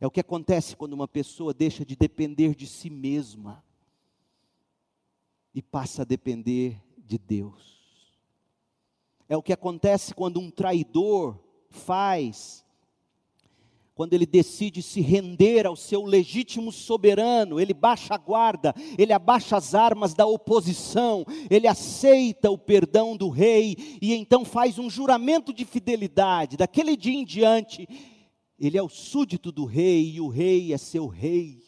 É 0.00 0.06
o 0.06 0.10
que 0.10 0.20
acontece 0.20 0.76
quando 0.76 0.92
uma 0.92 1.08
pessoa 1.08 1.52
deixa 1.52 1.84
de 1.84 1.96
depender 1.96 2.54
de 2.54 2.66
si 2.66 2.88
mesma 2.88 3.64
e 5.52 5.60
passa 5.60 6.02
a 6.02 6.04
depender 6.04 6.80
de 6.96 7.18
Deus. 7.18 7.78
É 9.28 9.36
o 9.36 9.42
que 9.42 9.52
acontece 9.52 10.14
quando 10.14 10.38
um 10.38 10.50
traidor 10.50 11.38
faz, 11.68 12.64
quando 13.94 14.14
ele 14.14 14.24
decide 14.24 14.80
se 14.80 15.00
render 15.00 15.66
ao 15.66 15.74
seu 15.74 16.04
legítimo 16.04 16.70
soberano, 16.70 17.58
ele 17.58 17.74
baixa 17.74 18.14
a 18.14 18.18
guarda, 18.18 18.72
ele 18.96 19.12
abaixa 19.12 19.56
as 19.56 19.74
armas 19.74 20.14
da 20.14 20.24
oposição, 20.24 21.26
ele 21.50 21.66
aceita 21.66 22.48
o 22.48 22.56
perdão 22.56 23.16
do 23.16 23.28
rei 23.28 23.76
e 24.00 24.14
então 24.14 24.44
faz 24.44 24.78
um 24.78 24.88
juramento 24.88 25.52
de 25.52 25.64
fidelidade. 25.64 26.56
Daquele 26.56 26.96
dia 26.96 27.18
em 27.18 27.24
diante, 27.24 27.88
ele 28.58 28.76
é 28.76 28.82
o 28.82 28.88
súdito 28.88 29.52
do 29.52 29.64
rei 29.64 30.14
e 30.14 30.20
o 30.20 30.28
rei 30.28 30.72
é 30.72 30.78
seu 30.78 31.06
rei. 31.06 31.62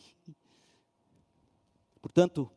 Portanto, 2.02 2.50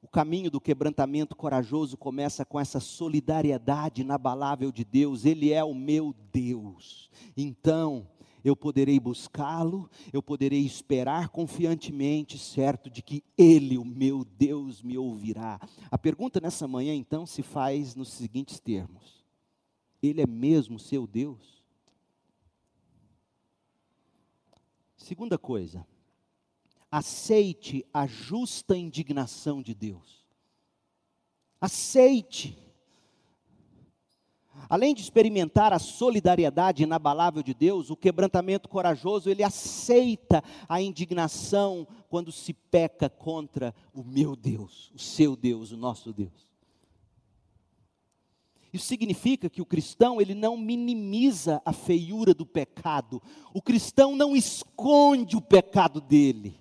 o 0.00 0.08
caminho 0.08 0.50
do 0.50 0.60
quebrantamento 0.60 1.34
corajoso 1.34 1.96
começa 1.96 2.44
com 2.44 2.60
essa 2.60 2.78
solidariedade 2.78 4.02
inabalável 4.02 4.70
de 4.70 4.84
Deus. 4.84 5.24
Ele 5.24 5.52
é 5.52 5.64
o 5.64 5.74
meu 5.74 6.14
Deus. 6.32 7.10
Então, 7.36 8.06
eu 8.44 8.54
poderei 8.54 9.00
buscá-lo, 9.00 9.90
eu 10.12 10.22
poderei 10.22 10.64
esperar 10.64 11.30
confiantemente, 11.30 12.38
certo 12.38 12.88
de 12.88 13.02
que 13.02 13.24
Ele, 13.36 13.76
o 13.76 13.84
meu 13.84 14.24
Deus, 14.24 14.80
me 14.80 14.96
ouvirá. 14.96 15.58
A 15.90 15.98
pergunta 15.98 16.40
nessa 16.40 16.68
manhã, 16.68 16.94
então, 16.94 17.26
se 17.26 17.42
faz 17.42 17.96
nos 17.96 18.12
seguintes 18.12 18.60
termos: 18.60 19.24
Ele 20.00 20.20
é 20.20 20.26
mesmo 20.26 20.78
seu 20.78 21.08
Deus? 21.08 21.55
Segunda 25.06 25.38
coisa, 25.38 25.86
aceite 26.90 27.86
a 27.94 28.08
justa 28.08 28.76
indignação 28.76 29.62
de 29.62 29.72
Deus. 29.72 30.26
Aceite. 31.60 32.58
Além 34.68 34.92
de 34.92 35.02
experimentar 35.02 35.72
a 35.72 35.78
solidariedade 35.78 36.82
inabalável 36.82 37.40
de 37.40 37.54
Deus, 37.54 37.88
o 37.88 37.96
quebrantamento 37.96 38.68
corajoso, 38.68 39.30
ele 39.30 39.44
aceita 39.44 40.42
a 40.68 40.82
indignação 40.82 41.86
quando 42.08 42.32
se 42.32 42.52
peca 42.52 43.08
contra 43.08 43.72
o 43.94 44.02
meu 44.02 44.34
Deus, 44.34 44.90
o 44.92 44.98
seu 44.98 45.36
Deus, 45.36 45.70
o 45.70 45.76
nosso 45.76 46.12
Deus. 46.12 46.48
Isso 48.76 48.86
significa 48.86 49.48
que 49.48 49.62
o 49.62 49.66
cristão, 49.66 50.20
ele 50.20 50.34
não 50.34 50.56
minimiza 50.56 51.62
a 51.64 51.72
feiura 51.72 52.34
do 52.34 52.44
pecado. 52.44 53.22
O 53.54 53.62
cristão 53.62 54.14
não 54.14 54.36
esconde 54.36 55.36
o 55.36 55.40
pecado 55.40 56.00
dele. 56.00 56.60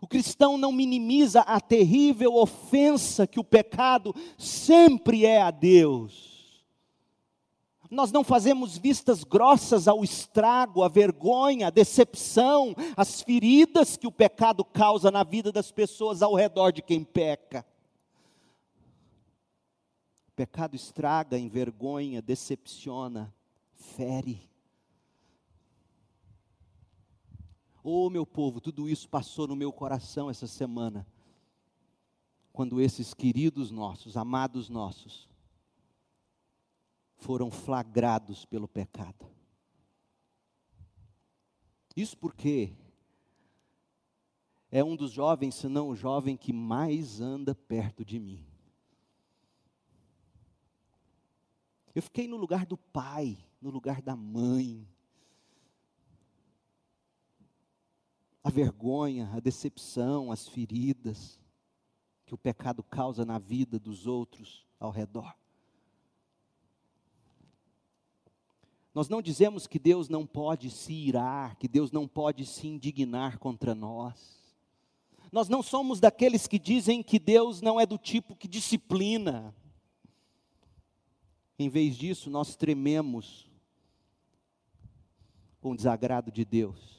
O 0.00 0.06
cristão 0.06 0.56
não 0.56 0.72
minimiza 0.72 1.40
a 1.42 1.60
terrível 1.60 2.34
ofensa 2.34 3.26
que 3.26 3.38
o 3.38 3.44
pecado 3.44 4.14
sempre 4.38 5.26
é 5.26 5.42
a 5.42 5.50
Deus. 5.50 6.64
Nós 7.90 8.10
não 8.10 8.24
fazemos 8.24 8.78
vistas 8.78 9.24
grossas 9.24 9.86
ao 9.86 10.02
estrago, 10.02 10.82
à 10.82 10.88
vergonha, 10.88 11.68
à 11.68 11.70
decepção, 11.70 12.74
às 12.96 13.20
feridas 13.20 13.96
que 13.96 14.06
o 14.06 14.12
pecado 14.12 14.64
causa 14.64 15.10
na 15.10 15.22
vida 15.22 15.52
das 15.52 15.70
pessoas 15.70 16.22
ao 16.22 16.34
redor 16.34 16.72
de 16.72 16.82
quem 16.82 17.04
peca. 17.04 17.64
Pecado 20.34 20.74
estraga, 20.74 21.38
envergonha, 21.38 22.20
decepciona, 22.20 23.32
fere. 23.72 24.50
Oh, 27.82 28.08
meu 28.08 28.24
povo, 28.24 28.60
tudo 28.60 28.88
isso 28.88 29.08
passou 29.08 29.46
no 29.46 29.54
meu 29.54 29.72
coração 29.72 30.30
essa 30.30 30.46
semana. 30.46 31.06
Quando 32.52 32.80
esses 32.80 33.12
queridos 33.12 33.70
nossos, 33.70 34.16
amados 34.16 34.68
nossos, 34.68 35.28
foram 37.16 37.50
flagrados 37.50 38.44
pelo 38.44 38.66
pecado. 38.66 39.26
Isso 41.96 42.16
porque 42.16 42.72
é 44.70 44.82
um 44.82 44.96
dos 44.96 45.12
jovens, 45.12 45.54
se 45.54 45.68
não 45.68 45.88
o 45.88 45.96
jovem 45.96 46.36
que 46.36 46.52
mais 46.52 47.20
anda 47.20 47.54
perto 47.54 48.04
de 48.04 48.18
mim. 48.18 48.44
Eu 51.94 52.02
fiquei 52.02 52.26
no 52.26 52.36
lugar 52.36 52.66
do 52.66 52.76
pai, 52.76 53.38
no 53.60 53.70
lugar 53.70 54.02
da 54.02 54.16
mãe, 54.16 54.86
a 58.42 58.50
vergonha, 58.50 59.30
a 59.32 59.40
decepção, 59.40 60.30
as 60.30 60.46
feridas 60.46 61.40
que 62.26 62.34
o 62.34 62.38
pecado 62.38 62.82
causa 62.82 63.24
na 63.24 63.38
vida 63.38 63.78
dos 63.78 64.06
outros 64.06 64.66
ao 64.78 64.90
redor. 64.90 65.34
Nós 68.94 69.08
não 69.08 69.22
dizemos 69.22 69.66
que 69.66 69.78
Deus 69.78 70.08
não 70.08 70.26
pode 70.26 70.70
se 70.70 70.92
irar, 70.92 71.56
que 71.56 71.66
Deus 71.66 71.90
não 71.90 72.06
pode 72.06 72.46
se 72.46 72.68
indignar 72.68 73.38
contra 73.38 73.74
nós. 73.74 74.38
Nós 75.32 75.48
não 75.48 75.62
somos 75.62 75.98
daqueles 75.98 76.46
que 76.46 76.58
dizem 76.58 77.02
que 77.02 77.18
Deus 77.18 77.60
não 77.60 77.80
é 77.80 77.86
do 77.86 77.98
tipo 77.98 78.36
que 78.36 78.46
disciplina. 78.46 79.54
Em 81.58 81.68
vez 81.68 81.96
disso, 81.96 82.30
nós 82.30 82.56
trememos 82.56 83.48
com 85.60 85.72
o 85.72 85.76
desagrado 85.76 86.30
de 86.30 86.44
Deus 86.44 86.94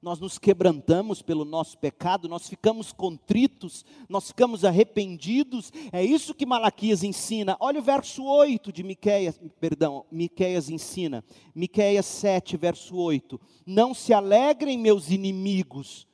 nós 0.00 0.20
nos 0.20 0.38
quebrantamos 0.38 1.22
pelo 1.22 1.44
nosso 1.44 1.76
pecado, 1.76 2.28
nós 2.28 2.48
ficamos 2.48 2.92
contritos, 2.92 3.84
nós 4.08 4.28
ficamos 4.28 4.64
arrependidos. 4.64 5.72
É 5.92 6.04
isso 6.04 6.34
que 6.34 6.46
Malaquias 6.46 7.02
ensina. 7.02 7.56
Olha 7.58 7.80
o 7.80 7.82
verso 7.82 8.24
8 8.24 8.72
de 8.72 8.84
Miqueias, 8.84 9.40
perdão, 9.60 10.04
Miqueias 10.10 10.70
ensina. 10.70 11.24
Miqueias 11.54 12.06
7, 12.06 12.56
verso 12.56 12.96
8. 12.96 13.40
Não 13.66 13.92
se 13.92 14.12
alegrem 14.12 14.78
meus 14.78 15.10
inimigos, 15.10 16.06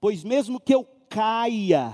pois 0.00 0.24
mesmo 0.24 0.58
que 0.58 0.74
eu 0.74 0.84
caia, 1.08 1.92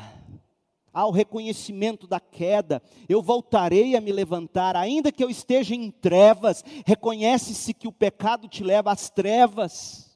ao 0.92 1.10
reconhecimento 1.10 2.06
da 2.06 2.20
queda, 2.20 2.82
eu 3.08 3.22
voltarei 3.22 3.96
a 3.96 4.00
me 4.00 4.12
levantar, 4.12 4.76
ainda 4.76 5.12
que 5.12 5.22
eu 5.22 5.30
esteja 5.30 5.74
em 5.74 5.90
trevas, 5.90 6.64
reconhece-se 6.84 7.72
que 7.72 7.88
o 7.88 7.92
pecado 7.92 8.48
te 8.48 8.62
leva 8.62 8.92
às 8.92 9.08
trevas 9.08 10.12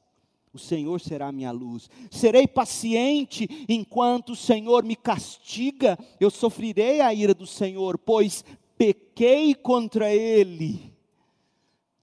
o 0.57 0.59
Senhor 0.59 0.99
será 0.99 1.31
minha 1.31 1.51
luz. 1.51 1.89
Serei 2.09 2.47
paciente 2.47 3.65
enquanto 3.69 4.31
o 4.31 4.35
Senhor 4.35 4.83
me 4.83 4.95
castiga, 4.95 5.97
eu 6.19 6.29
sofrerei 6.29 6.99
a 6.99 7.13
ira 7.13 7.33
do 7.33 7.45
Senhor, 7.45 7.97
pois 7.97 8.43
pequei 8.77 9.53
contra 9.53 10.13
ele. 10.13 10.93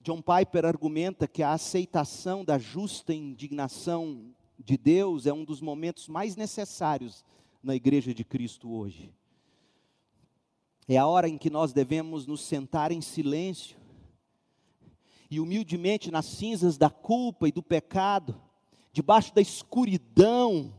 John 0.01 0.23
Piper 0.23 0.67
argumenta 0.67 1.27
que 1.27 1.43
a 1.43 1.53
aceitação 1.53 2.45
da 2.45 2.59
justa 2.59 3.13
indignação 3.13 4.27
de 4.59 4.77
Deus 4.77 5.27
é 5.27 5.33
um 5.33 5.45
dos 5.45 5.61
momentos 5.61 6.09
mais 6.09 6.37
necessários 6.37 7.25
na 7.65 7.75
igreja 7.75 8.13
de 8.13 8.25
Cristo 8.25 8.71
hoje. 8.71 9.13
É 10.87 10.99
a 10.99 11.07
hora 11.07 11.29
em 11.29 11.39
que 11.39 11.49
nós 11.49 11.73
devemos 11.73 12.27
nos 12.27 12.43
sentar 12.43 12.93
em 12.93 13.01
silêncio 13.01 13.79
e 15.31 15.41
humildemente 15.41 16.11
nas 16.11 16.27
cinzas 16.27 16.77
da 16.77 16.91
culpa 16.91 17.49
e 17.49 17.53
do 17.53 17.63
pecado, 17.63 18.41
debaixo 18.93 19.35
da 19.35 19.41
escuridão, 19.41 20.75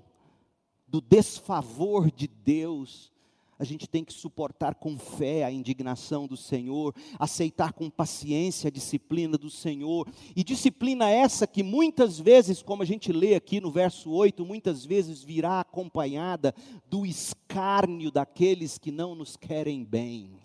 do 0.88 1.01
desfavor 1.01 2.11
de 2.11 2.27
Deus, 2.27 3.11
a 3.58 3.64
gente 3.64 3.88
tem 3.88 4.03
que 4.03 4.14
suportar 4.14 4.76
com 4.76 4.97
fé 4.97 5.43
a 5.43 5.51
indignação 5.51 6.28
do 6.28 6.36
Senhor, 6.36 6.93
aceitar 7.18 7.74
com 7.74 7.89
paciência 7.89 8.68
a 8.68 8.72
disciplina 8.72 9.38
do 9.38 9.49
Senhor, 9.49 10.08
e 10.36 10.43
disciplina 10.43 11.10
essa 11.10 11.47
que 11.47 11.64
muitas 11.64 12.20
vezes, 12.20 12.62
como 12.62 12.84
a 12.84 12.86
gente 12.86 13.12
lê 13.14 13.36
aqui 13.36 13.62
no 13.62 13.72
verso 13.72 14.12
8, 14.12 14.45
muitas 14.45 14.86
vezes 14.86 15.24
virá 15.24 15.62
acompanhada 15.62 16.53
do 16.89 17.06
escárnio 17.06 18.12
daqueles 18.12 18.78
que 18.78 18.91
não 18.91 19.16
nos 19.16 19.38
querem 19.38 19.84
bem. 19.84 20.39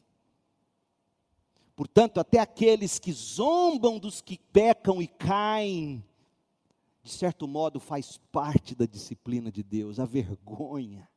Portanto, 1.75 2.21
até 2.21 2.39
aqueles 2.39 2.99
que 2.99 3.11
zombam 3.11 3.99
dos 3.99 4.21
que 4.21 4.39
pecam 4.53 5.01
e 5.01 5.09
caem, 5.09 6.05
de 7.03 7.11
certo 7.11 7.49
modo 7.49 7.81
faz 7.81 8.21
parte 8.31 8.75
da 8.75 8.85
disciplina 8.85 9.51
de 9.51 9.63
Deus, 9.63 9.99
a 9.99 10.05
vergonha. 10.05 11.09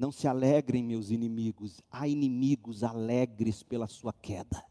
Não 0.00 0.10
se 0.10 0.26
alegrem, 0.26 0.82
meus 0.82 1.10
inimigos, 1.10 1.82
há 1.90 2.08
inimigos 2.08 2.82
alegres 2.82 3.62
pela 3.62 3.86
sua 3.86 4.14
queda. 4.14 4.64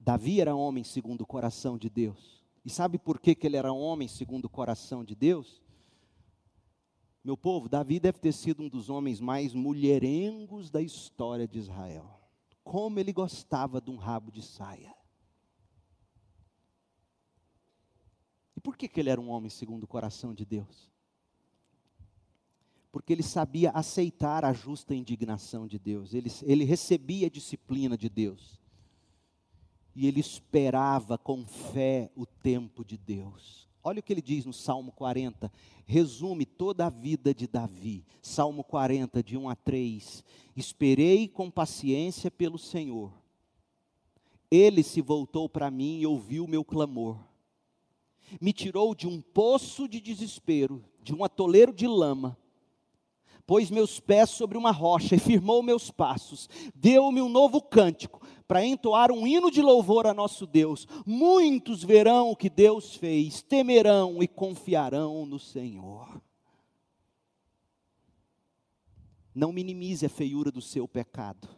Davi 0.00 0.40
era 0.40 0.56
homem 0.56 0.82
segundo 0.82 1.20
o 1.20 1.26
coração 1.26 1.76
de 1.76 1.90
Deus. 1.90 2.42
E 2.64 2.70
sabe 2.70 2.96
por 2.96 3.20
que, 3.20 3.34
que 3.34 3.46
ele 3.46 3.58
era 3.58 3.70
homem 3.70 4.08
segundo 4.08 4.46
o 4.46 4.48
coração 4.48 5.04
de 5.04 5.14
Deus? 5.14 5.62
Meu 7.22 7.36
povo, 7.36 7.68
Davi 7.68 8.00
deve 8.00 8.18
ter 8.18 8.32
sido 8.32 8.62
um 8.62 8.68
dos 8.70 8.88
homens 8.88 9.20
mais 9.20 9.52
mulherengos 9.52 10.70
da 10.70 10.80
história 10.80 11.46
de 11.46 11.58
Israel. 11.58 12.18
Como 12.64 12.98
ele 12.98 13.12
gostava 13.12 13.78
de 13.78 13.90
um 13.90 13.96
rabo 13.96 14.32
de 14.32 14.40
saia. 14.40 14.96
E 18.56 18.60
por 18.60 18.74
que, 18.74 18.88
que 18.88 19.00
ele 19.00 19.10
era 19.10 19.20
um 19.20 19.28
homem 19.28 19.50
segundo 19.50 19.84
o 19.84 19.86
coração 19.86 20.32
de 20.32 20.46
Deus? 20.46 20.95
Porque 22.96 23.12
ele 23.12 23.22
sabia 23.22 23.72
aceitar 23.72 24.42
a 24.42 24.54
justa 24.54 24.94
indignação 24.94 25.66
de 25.66 25.78
Deus, 25.78 26.14
ele, 26.14 26.32
ele 26.44 26.64
recebia 26.64 27.26
a 27.26 27.30
disciplina 27.30 27.94
de 27.94 28.08
Deus, 28.08 28.58
e 29.94 30.06
ele 30.06 30.18
esperava 30.18 31.18
com 31.18 31.46
fé 31.46 32.10
o 32.16 32.24
tempo 32.24 32.82
de 32.82 32.96
Deus. 32.96 33.68
Olha 33.84 34.00
o 34.00 34.02
que 34.02 34.14
ele 34.14 34.22
diz 34.22 34.46
no 34.46 34.52
Salmo 34.54 34.92
40, 34.92 35.52
resume 35.84 36.46
toda 36.46 36.86
a 36.86 36.88
vida 36.88 37.34
de 37.34 37.46
Davi. 37.46 38.02
Salmo 38.22 38.64
40, 38.64 39.22
de 39.22 39.36
1 39.36 39.50
a 39.50 39.54
3. 39.54 40.24
Esperei 40.56 41.28
com 41.28 41.50
paciência 41.50 42.30
pelo 42.30 42.56
Senhor. 42.56 43.12
Ele 44.50 44.82
se 44.82 45.02
voltou 45.02 45.50
para 45.50 45.70
mim 45.70 45.98
e 45.98 46.06
ouviu 46.06 46.46
meu 46.46 46.64
clamor. 46.64 47.18
Me 48.40 48.54
tirou 48.54 48.94
de 48.94 49.06
um 49.06 49.20
poço 49.20 49.86
de 49.86 50.00
desespero, 50.00 50.82
de 51.02 51.14
um 51.14 51.22
atoleiro 51.22 51.74
de 51.74 51.86
lama 51.86 52.38
pôs 53.46 53.70
meus 53.70 54.00
pés 54.00 54.30
sobre 54.30 54.58
uma 54.58 54.72
rocha 54.72 55.14
e 55.14 55.18
firmou 55.18 55.62
meus 55.62 55.90
passos, 55.90 56.48
deu-me 56.74 57.22
um 57.22 57.28
novo 57.28 57.62
cântico, 57.62 58.20
para 58.46 58.64
entoar 58.64 59.10
um 59.10 59.26
hino 59.26 59.50
de 59.50 59.60
louvor 59.60 60.06
a 60.06 60.14
nosso 60.14 60.46
Deus. 60.46 60.86
Muitos 61.04 61.82
verão 61.82 62.30
o 62.30 62.36
que 62.36 62.48
Deus 62.48 62.94
fez, 62.94 63.42
temerão 63.42 64.22
e 64.22 64.28
confiarão 64.28 65.26
no 65.26 65.38
Senhor. 65.38 66.20
Não 69.34 69.52
minimize 69.52 70.06
a 70.06 70.08
feiura 70.08 70.50
do 70.50 70.62
seu 70.62 70.86
pecado. 70.86 71.48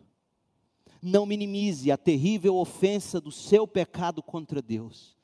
Não 1.01 1.27
minimize 1.27 1.93
a 1.93 1.97
terrível 1.97 2.57
ofensa 2.57 3.21
do 3.21 3.31
seu 3.31 3.69
pecado 3.69 4.23
contra 4.23 4.61
Deus. 4.61 5.18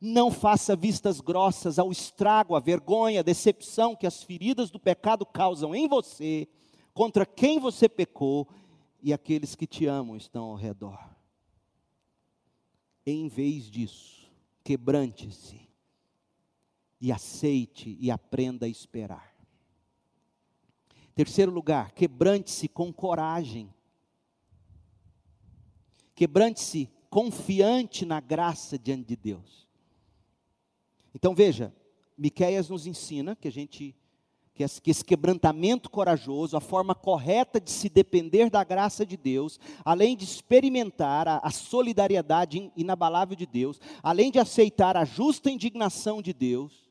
Não 0.00 0.30
faça 0.30 0.76
vistas 0.76 1.20
grossas 1.20 1.78
ao 1.78 1.90
estrago, 1.90 2.54
à 2.54 2.60
vergonha, 2.60 3.20
à 3.20 3.22
decepção 3.22 3.96
que 3.96 4.06
as 4.06 4.22
feridas 4.22 4.70
do 4.70 4.78
pecado 4.78 5.24
causam 5.24 5.74
em 5.74 5.88
você, 5.88 6.48
contra 6.92 7.24
quem 7.24 7.58
você 7.58 7.88
pecou 7.88 8.48
e 9.02 9.12
aqueles 9.12 9.54
que 9.54 9.66
te 9.66 9.86
amam 9.86 10.16
estão 10.16 10.44
ao 10.44 10.56
redor. 10.56 10.98
Em 13.06 13.28
vez 13.28 13.70
disso, 13.70 14.30
quebrante-se 14.64 15.60
e 17.00 17.12
aceite 17.12 17.96
e 18.00 18.10
aprenda 18.10 18.66
a 18.66 18.68
esperar. 18.68 19.34
Terceiro 21.14 21.50
lugar, 21.50 21.92
quebrante-se 21.92 22.68
com 22.68 22.92
coragem. 22.92 23.72
Quebrante-se 26.14 26.90
confiante 27.08 28.04
na 28.04 28.20
graça 28.20 28.78
diante 28.78 29.06
de 29.06 29.16
Deus. 29.16 29.65
Então 31.16 31.34
veja, 31.34 31.72
Miqueias 32.16 32.68
nos 32.68 32.86
ensina 32.86 33.34
que 33.34 33.48
a 33.48 33.50
gente 33.50 33.96
que 34.54 34.90
esse 34.90 35.04
quebrantamento 35.04 35.90
corajoso, 35.90 36.56
a 36.56 36.62
forma 36.62 36.94
correta 36.94 37.60
de 37.60 37.70
se 37.70 37.90
depender 37.90 38.48
da 38.48 38.64
graça 38.64 39.04
de 39.04 39.14
Deus, 39.14 39.60
além 39.84 40.16
de 40.16 40.24
experimentar 40.24 41.28
a, 41.28 41.38
a, 41.42 41.50
solidariedade 41.50 42.72
inabalável 42.74 43.36
de 43.36 43.44
Deus, 43.44 43.78
além 44.02 44.30
de 44.30 44.38
aceitar 44.38 44.96
a 44.96 45.04
justa 45.04 45.50
indignação 45.50 46.22
de 46.22 46.32
Deus, 46.32 46.88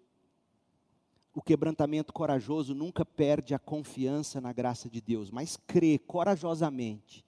o 1.33 1.41
quebrantamento 1.41 2.13
corajoso 2.13 2.75
nunca 2.75 3.03
perde 3.03 3.55
a 3.55 3.59
confiança 3.59 4.39
na 4.39 4.53
graça 4.53 4.87
de 4.87 5.01
Deus, 5.01 5.31
mas 5.31 5.57
crê 5.57 5.97
corajosamente 5.97 7.24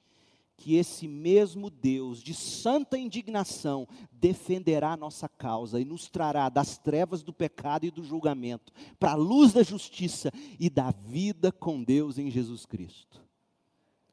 que 0.58 0.76
esse 0.76 1.08
mesmo 1.08 1.70
Deus 1.70 2.22
de 2.22 2.34
santa 2.34 2.98
indignação 2.98 3.88
defenderá 4.12 4.94
a 4.94 4.98
nossa 4.98 5.30
causa 5.30 5.80
e 5.80 5.86
nos 5.86 6.10
trará 6.10 6.50
das 6.50 6.80
trevas 6.80 7.22
do 7.22 7.32
pecado 7.32 7.86
e 7.86 7.92
do 7.92 8.04
julgamento 8.04 8.74
para 9.00 9.12
a 9.12 9.16
luz 9.16 9.54
da 9.54 9.62
justiça 9.62 10.32
e 10.60 10.70
da 10.70 10.92
vida 10.92 11.52
com 11.52 11.84
Deus 11.84 12.18
em 12.18 12.32
Jesus 12.32 12.66
Cristo. 12.66 13.22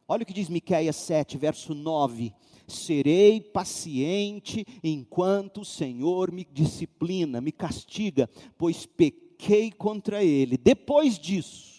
Olha 0.06 0.22
o 0.22 0.26
que 0.26 0.34
diz 0.34 0.50
Miqueias 0.50 0.96
7, 0.96 1.38
verso 1.38 1.74
9: 1.74 2.34
Serei 2.68 3.40
paciente 3.40 4.66
enquanto 4.82 5.62
o 5.62 5.64
Senhor 5.64 6.30
me 6.30 6.44
disciplina, 6.44 7.40
me 7.40 7.50
castiga, 7.50 8.28
pois 8.58 8.84
pequei 8.84 9.72
contra 9.72 10.22
ele. 10.22 10.58
Depois 10.58 11.18
disso, 11.18 11.73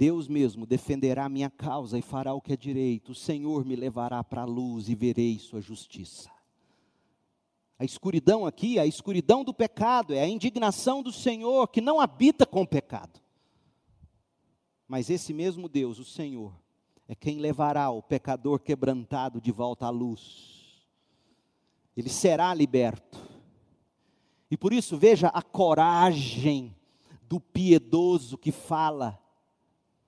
Deus 0.00 0.28
mesmo 0.28 0.64
defenderá 0.64 1.26
a 1.26 1.28
minha 1.28 1.50
causa 1.50 1.98
e 1.98 2.00
fará 2.00 2.32
o 2.32 2.40
que 2.40 2.54
é 2.54 2.56
direito. 2.56 3.12
O 3.12 3.14
Senhor 3.14 3.66
me 3.66 3.76
levará 3.76 4.24
para 4.24 4.40
a 4.40 4.46
luz 4.46 4.88
e 4.88 4.94
verei 4.94 5.38
sua 5.38 5.60
justiça. 5.60 6.30
A 7.78 7.84
escuridão 7.84 8.46
aqui, 8.46 8.78
a 8.78 8.86
escuridão 8.86 9.44
do 9.44 9.52
pecado, 9.52 10.14
é 10.14 10.22
a 10.22 10.26
indignação 10.26 11.02
do 11.02 11.12
Senhor 11.12 11.68
que 11.68 11.82
não 11.82 12.00
habita 12.00 12.46
com 12.46 12.62
o 12.62 12.66
pecado. 12.66 13.20
Mas 14.88 15.10
esse 15.10 15.34
mesmo 15.34 15.68
Deus, 15.68 15.98
o 15.98 16.04
Senhor, 16.06 16.54
é 17.06 17.14
quem 17.14 17.38
levará 17.38 17.90
o 17.90 18.02
pecador 18.02 18.58
quebrantado 18.58 19.38
de 19.38 19.52
volta 19.52 19.84
à 19.84 19.90
luz. 19.90 20.82
Ele 21.94 22.08
será 22.08 22.54
liberto. 22.54 23.20
E 24.50 24.56
por 24.56 24.72
isso, 24.72 24.96
veja 24.96 25.28
a 25.28 25.42
coragem 25.42 26.74
do 27.28 27.38
piedoso 27.38 28.38
que 28.38 28.50
fala 28.50 29.20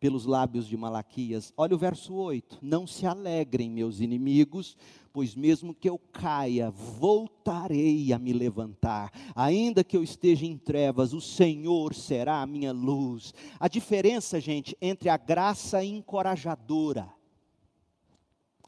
pelos 0.03 0.27
lábios 0.27 0.67
de 0.67 0.77
Malaquias. 0.77 1.53
Olha 1.57 1.77
o 1.77 1.79
verso 1.79 2.13
8: 2.13 2.59
Não 2.61 2.89
se 2.89 3.07
alegrem, 3.07 3.71
meus 3.71 4.01
inimigos, 4.01 4.77
pois 5.13 5.37
mesmo 5.37 5.73
que 5.73 5.89
eu 5.89 5.97
caia, 5.97 6.73
voltarei 6.73 8.13
a 8.13 8.19
me 8.19 8.33
levantar. 8.33 9.13
Ainda 9.33 9.85
que 9.85 9.97
eu 9.97 10.03
esteja 10.03 10.45
em 10.45 10.59
trevas, 10.59 11.13
o 11.13 11.21
Senhor 11.21 11.95
será 11.95 12.43
a 12.43 12.47
minha 12.47 12.73
luz. 12.73 13.33
A 13.61 13.69
diferença, 13.69 14.41
gente, 14.41 14.77
entre 14.83 15.09
a 15.09 15.17
graça 15.17 15.85
encorajadora, 15.85 17.09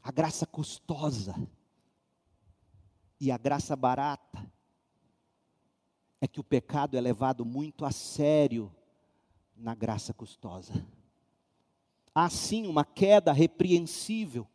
a 0.01 0.13
graça 0.13 0.45
custosa 0.45 1.35
e 3.19 3.29
a 3.29 3.37
graça 3.37 3.75
barata, 3.75 4.49
é 6.21 6.27
que 6.29 6.39
o 6.39 6.45
pecado 6.45 6.95
é 6.95 7.01
levado 7.01 7.43
muito 7.43 7.83
a 7.83 7.91
sério 7.91 8.73
na 9.53 9.75
graça 9.75 10.13
custosa 10.13 10.94
há 12.15 12.29
sim 12.29 12.65
uma 12.65 12.85
queda 12.85 13.33
repreensível, 13.33 14.47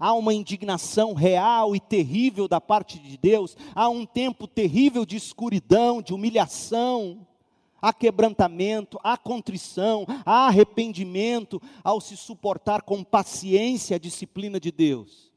há 0.00 0.12
uma 0.12 0.34
indignação 0.34 1.14
real 1.14 1.76
e 1.76 1.80
terrível 1.80 2.48
da 2.48 2.60
parte 2.60 2.98
de 2.98 3.16
Deus, 3.16 3.56
há 3.72 3.88
um 3.88 4.04
tempo 4.04 4.48
terrível 4.48 5.06
de 5.06 5.16
escuridão, 5.16 6.02
de 6.02 6.12
humilhação, 6.12 7.24
há 7.80 7.92
quebrantamento, 7.92 8.98
há 9.04 9.16
contrição, 9.16 10.04
há 10.26 10.48
arrependimento 10.48 11.62
ao 11.84 12.00
se 12.00 12.16
suportar 12.16 12.82
com 12.82 13.04
paciência 13.04 13.94
a 13.94 14.00
disciplina 14.00 14.58
de 14.58 14.72
Deus. 14.72 15.32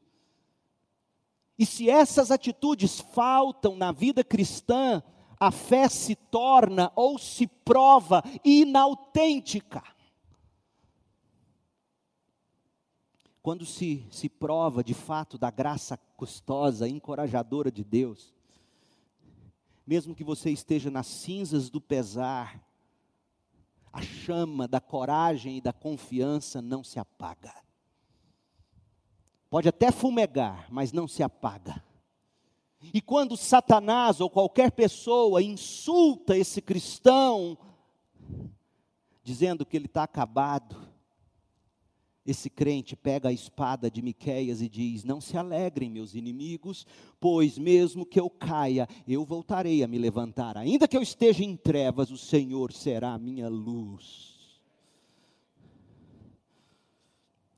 E 1.56 1.64
se 1.64 1.88
essas 1.88 2.30
atitudes 2.30 3.00
faltam 3.00 3.76
na 3.76 3.92
vida 3.92 4.24
cristã, 4.24 5.02
a 5.38 5.50
fé 5.52 5.88
se 5.88 6.16
torna 6.16 6.90
ou 6.96 7.18
se 7.18 7.46
prova 7.46 8.22
inautêntica. 8.44 9.82
Quando 13.48 13.64
se, 13.64 14.06
se 14.10 14.28
prova 14.28 14.84
de 14.84 14.92
fato 14.92 15.38
da 15.38 15.50
graça 15.50 15.96
custosa, 16.18 16.86
encorajadora 16.86 17.72
de 17.72 17.82
Deus, 17.82 18.34
mesmo 19.86 20.14
que 20.14 20.22
você 20.22 20.50
esteja 20.50 20.90
nas 20.90 21.06
cinzas 21.06 21.70
do 21.70 21.80
pesar, 21.80 22.62
a 23.90 24.02
chama 24.02 24.68
da 24.68 24.82
coragem 24.82 25.56
e 25.56 25.60
da 25.62 25.72
confiança 25.72 26.60
não 26.60 26.84
se 26.84 26.98
apaga. 26.98 27.54
Pode 29.48 29.66
até 29.66 29.90
fumegar, 29.90 30.66
mas 30.70 30.92
não 30.92 31.08
se 31.08 31.22
apaga. 31.22 31.82
E 32.92 33.00
quando 33.00 33.34
Satanás 33.34 34.20
ou 34.20 34.28
qualquer 34.28 34.72
pessoa 34.72 35.42
insulta 35.42 36.36
esse 36.36 36.60
cristão, 36.60 37.56
dizendo 39.22 39.64
que 39.64 39.74
ele 39.74 39.86
está 39.86 40.02
acabado, 40.02 40.97
esse 42.30 42.50
crente 42.50 42.94
pega 42.94 43.30
a 43.30 43.32
espada 43.32 43.90
de 43.90 44.02
Miqueias 44.02 44.60
e 44.60 44.68
diz: 44.68 45.02
Não 45.02 45.18
se 45.18 45.36
alegrem, 45.38 45.88
meus 45.88 46.14
inimigos, 46.14 46.86
pois 47.18 47.56
mesmo 47.56 48.04
que 48.04 48.20
eu 48.20 48.28
caia, 48.28 48.86
eu 49.06 49.24
voltarei 49.24 49.82
a 49.82 49.88
me 49.88 49.96
levantar. 49.96 50.58
Ainda 50.58 50.86
que 50.86 50.96
eu 50.96 51.00
esteja 51.00 51.42
em 51.42 51.56
trevas, 51.56 52.10
o 52.10 52.18
Senhor 52.18 52.70
será 52.70 53.14
a 53.14 53.18
minha 53.18 53.48
luz. 53.48 54.36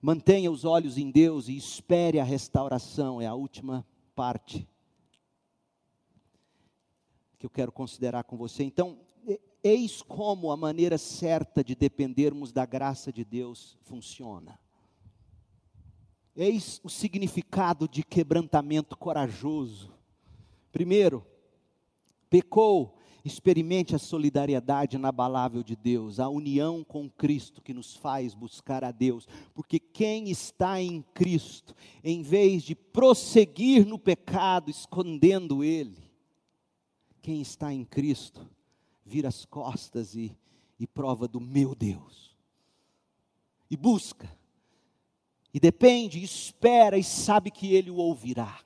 Mantenha 0.01 0.51
os 0.51 0.65
olhos 0.65 0.97
em 0.97 1.11
Deus 1.11 1.49
e 1.49 1.57
espere 1.57 2.21
a 2.21 2.25
restauração, 2.25 3.21
é 3.21 3.27
a 3.27 3.35
última 3.35 3.85
parte 4.15 4.67
que 7.39 7.45
eu 7.45 7.51
quero 7.51 7.73
considerar 7.73 8.23
com 8.23 8.37
você. 8.37 8.63
Então, 8.63 8.99
Eis 9.63 10.01
como 10.01 10.51
a 10.51 10.57
maneira 10.57 10.97
certa 10.97 11.63
de 11.63 11.75
dependermos 11.75 12.53
da 12.53 12.65
graça 12.65 13.13
de 13.13 13.25
Deus 13.25 13.77
funciona. 13.83 14.59
Eis 16.35 16.81
o 16.83 16.89
significado 16.89 17.87
de 17.87 18.03
quebrantamento 18.03 18.97
corajoso. 18.97 19.93
Primeiro, 20.73 21.27
pecou, 22.31 22.97
experimente 23.23 23.95
a 23.95 23.99
solidariedade 23.99 24.97
inabalável 24.97 25.63
de 25.63 25.77
Deus, 25.77 26.19
a 26.19 26.29
união 26.29 26.83
com 26.83 27.11
Cristo 27.11 27.61
que 27.61 27.75
nos 27.75 27.95
faz 27.95 28.33
buscar 28.35 28.83
a 28.83 28.91
Deus, 28.91 29.29
porque 29.53 29.79
quem 29.79 30.31
está 30.31 30.81
em 30.81 31.03
Cristo, 31.13 31.75
em 32.03 32.23
vez 32.23 32.63
de 32.63 32.75
prosseguir 32.75 33.87
no 33.87 33.99
pecado 33.99 34.71
escondendo 34.71 35.63
Ele, 35.63 35.99
quem 37.21 37.43
está 37.43 37.75
em 37.75 37.85
Cristo, 37.85 38.49
vira 39.11 39.29
as 39.29 39.45
costas 39.45 40.15
e, 40.15 40.37
e 40.79 40.87
prova 40.87 41.27
do 41.27 41.41
meu 41.41 41.75
Deus. 41.75 42.37
E 43.69 43.77
busca, 43.77 44.31
e 45.53 45.59
depende, 45.59 46.23
espera 46.23 46.97
e 46.97 47.03
sabe 47.03 47.51
que 47.51 47.75
Ele 47.75 47.91
o 47.91 47.97
ouvirá. 47.97 48.61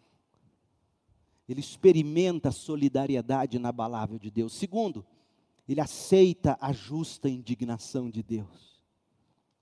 Ele 1.49 1.61
experimenta 1.61 2.51
a 2.51 2.53
solidariedade 2.53 3.57
inabalável 3.57 4.19
de 4.19 4.31
Deus. 4.31 4.55
Segundo, 4.55 5.05
ele 5.69 5.81
aceita 5.81 6.59
a 6.61 6.73
justa 6.73 7.29
indignação 7.29 8.11
de 8.11 8.23
Deus. 8.23 8.83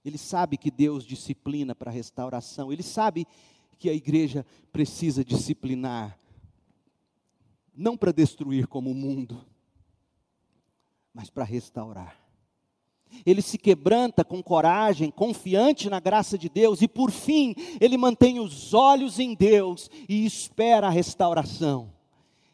Ele 0.04 0.18
sabe 0.18 0.56
que 0.56 0.70
Deus 0.70 1.04
disciplina 1.04 1.74
para 1.74 1.90
restauração. 1.90 2.72
Ele 2.72 2.82
sabe 2.82 3.26
que 3.78 3.88
a 3.88 3.94
igreja 3.94 4.44
precisa 4.72 5.24
disciplinar, 5.24 6.18
não 7.74 7.96
para 7.96 8.12
destruir 8.12 8.66
como 8.66 8.90
o 8.90 8.94
mundo, 8.94 9.44
mas 11.14 11.30
para 11.30 11.44
restaurar. 11.44 12.18
Ele 13.26 13.42
se 13.42 13.58
quebranta 13.58 14.24
com 14.24 14.42
coragem, 14.42 15.10
confiante 15.10 15.90
na 15.90 16.00
graça 16.00 16.38
de 16.38 16.48
Deus, 16.48 16.80
e 16.80 16.88
por 16.88 17.10
fim, 17.10 17.54
ele 17.80 17.96
mantém 17.98 18.40
os 18.40 18.72
olhos 18.72 19.18
em 19.18 19.34
Deus 19.34 19.90
e 20.08 20.24
espera 20.24 20.86
a 20.86 20.90
restauração. 20.90 21.92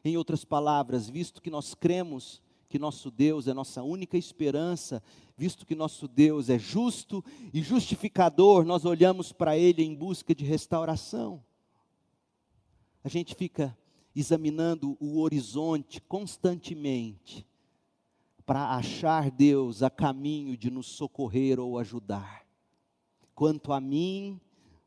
Em 0.05 0.17
outras 0.17 0.45
palavras, 0.45 1.09
visto 1.09 1.41
que 1.41 1.51
nós 1.51 1.75
cremos 1.75 2.43
que 2.69 2.79
nosso 2.79 3.11
Deus 3.11 3.49
é 3.49 3.55
nossa 3.55 3.83
única 3.83 4.19
esperança, 4.19 5.03
visto 5.37 5.65
que 5.65 5.75
nosso 5.75 6.07
Deus 6.07 6.51
é 6.51 6.59
justo 6.59 7.25
e 7.53 7.63
justificador, 7.63 8.65
nós 8.65 8.85
olhamos 8.85 9.33
para 9.33 9.57
Ele 9.57 9.83
em 9.83 9.95
busca 9.95 10.35
de 10.35 10.45
restauração. 10.45 11.43
A 13.03 13.09
gente 13.09 13.35
fica 13.35 13.77
examinando 14.15 14.99
o 15.01 15.21
horizonte 15.21 16.01
constantemente 16.03 17.48
para 18.49 18.71
achar 18.77 19.31
Deus 19.31 19.83
a 19.83 19.91
caminho 19.91 20.57
de 20.57 20.71
nos 20.71 20.87
socorrer 20.87 21.61
ou 21.61 21.79
ajudar. 21.79 22.47
Quanto 23.35 23.75
a 23.75 23.79
mim, 23.79 24.41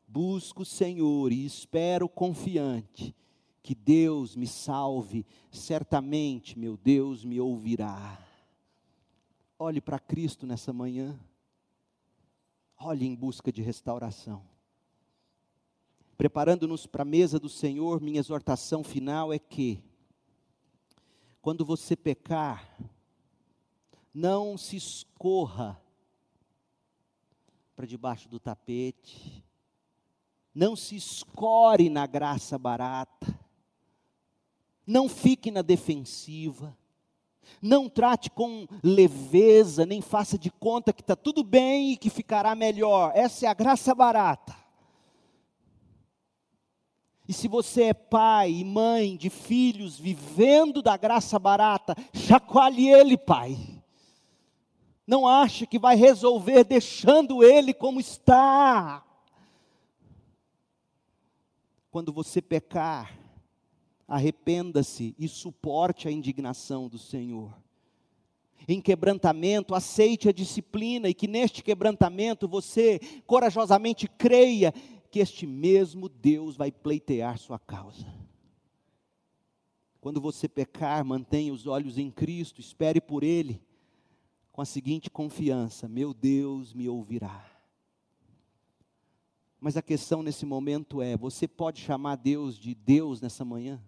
busco 0.07 0.63
o 0.63 0.65
Senhor 0.65 1.31
e 1.31 1.45
espero 1.45 2.09
confiante 2.09 3.15
que 3.61 3.75
Deus 3.75 4.35
me 4.35 4.47
salve, 4.47 5.27
certamente 5.51 6.57
meu 6.57 6.75
Deus 6.75 7.23
me 7.23 7.39
ouvirá. 7.39 8.19
Olhe 9.59 9.79
para 9.79 9.99
Cristo 9.99 10.47
nessa 10.47 10.73
manhã, 10.73 11.19
olhe 12.79 13.05
em 13.05 13.13
busca 13.13 13.51
de 13.51 13.61
restauração. 13.61 14.41
Preparando-nos 16.17 16.87
para 16.87 17.03
a 17.03 17.05
mesa 17.05 17.39
do 17.39 17.47
Senhor, 17.47 18.01
minha 18.01 18.19
exortação 18.21 18.83
final 18.83 19.31
é 19.31 19.37
que, 19.37 19.83
quando 21.43 21.63
você 21.63 21.95
pecar, 21.95 22.67
não 24.13 24.57
se 24.57 24.75
escorra 24.75 25.81
para 27.75 27.85
debaixo 27.85 28.27
do 28.29 28.39
tapete, 28.39 29.43
não 30.53 30.75
se 30.75 30.95
escore 30.95 31.89
na 31.89 32.05
graça 32.05 32.57
barata, 32.57 33.39
não 34.85 35.07
fique 35.07 35.49
na 35.49 35.61
defensiva, 35.61 36.77
não 37.61 37.89
trate 37.89 38.29
com 38.29 38.67
leveza, 38.83 39.85
nem 39.85 40.01
faça 40.01 40.37
de 40.37 40.51
conta 40.51 40.93
que 40.93 41.01
está 41.01 41.15
tudo 41.15 41.43
bem 41.43 41.91
e 41.91 41.97
que 41.97 42.09
ficará 42.09 42.53
melhor. 42.53 43.11
Essa 43.15 43.45
é 43.45 43.49
a 43.49 43.53
graça 43.53 43.95
barata. 43.95 44.55
E 47.27 47.33
se 47.33 47.47
você 47.47 47.83
é 47.83 47.93
pai 47.93 48.51
e 48.51 48.65
mãe 48.65 49.15
de 49.15 49.29
filhos 49.29 49.97
vivendo 49.97 50.81
da 50.81 50.97
graça 50.97 51.39
barata, 51.39 51.95
chacoalhe 52.13 52.89
ele, 52.89 53.17
pai. 53.17 53.57
Não 55.11 55.27
ache 55.27 55.67
que 55.67 55.77
vai 55.77 55.97
resolver 55.97 56.63
deixando 56.63 57.43
ele 57.43 57.73
como 57.73 57.99
está. 57.99 59.05
Quando 61.91 62.13
você 62.13 62.41
pecar, 62.41 63.19
arrependa-se 64.07 65.13
e 65.19 65.27
suporte 65.27 66.07
a 66.07 66.11
indignação 66.11 66.87
do 66.87 66.97
Senhor. 66.97 67.53
Em 68.65 68.79
quebrantamento, 68.79 69.75
aceite 69.75 70.29
a 70.29 70.31
disciplina 70.31 71.09
e 71.09 71.13
que 71.13 71.27
neste 71.27 71.61
quebrantamento 71.61 72.47
você 72.47 72.97
corajosamente 73.27 74.07
creia 74.07 74.73
que 75.09 75.19
este 75.19 75.45
mesmo 75.45 76.07
Deus 76.07 76.55
vai 76.55 76.71
pleitear 76.71 77.37
sua 77.37 77.59
causa. 77.59 78.07
Quando 79.99 80.21
você 80.21 80.47
pecar, 80.47 81.03
mantenha 81.03 81.51
os 81.51 81.67
olhos 81.67 81.97
em 81.97 82.09
Cristo, 82.09 82.61
espere 82.61 83.01
por 83.01 83.25
Ele 83.25 83.61
com 84.61 84.63
a 84.63 84.65
seguinte 84.65 85.09
confiança: 85.09 85.87
meu 85.87 86.13
Deus 86.13 86.71
me 86.71 86.87
ouvirá. 86.87 87.49
Mas 89.59 89.75
a 89.75 89.81
questão 89.81 90.21
nesse 90.21 90.45
momento 90.45 91.01
é: 91.01 91.17
você 91.17 91.47
pode 91.47 91.81
chamar 91.81 92.15
Deus 92.17 92.59
de 92.59 92.75
Deus 92.75 93.19
nessa 93.19 93.43
manhã? 93.43 93.83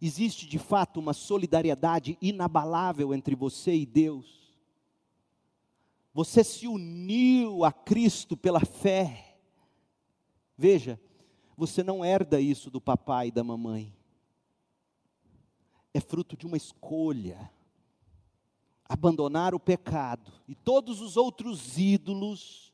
Existe 0.00 0.46
de 0.46 0.56
fato 0.56 1.00
uma 1.00 1.12
solidariedade 1.12 2.16
inabalável 2.22 3.12
entre 3.12 3.34
você 3.34 3.74
e 3.74 3.84
Deus. 3.84 4.56
Você 6.14 6.44
se 6.44 6.68
uniu 6.68 7.64
a 7.64 7.72
Cristo 7.72 8.36
pela 8.36 8.60
fé. 8.60 9.36
Veja, 10.56 11.00
você 11.56 11.82
não 11.82 12.04
herda 12.04 12.40
isso 12.40 12.70
do 12.70 12.80
papai 12.80 13.28
e 13.28 13.32
da 13.32 13.42
mamãe. 13.42 13.92
É 15.92 15.98
fruto 15.98 16.36
de 16.36 16.46
uma 16.46 16.56
escolha 16.56 17.50
abandonar 18.88 19.54
o 19.54 19.60
pecado 19.60 20.32
e 20.48 20.54
todos 20.54 21.00
os 21.00 21.16
outros 21.16 21.76
ídolos 21.76 22.72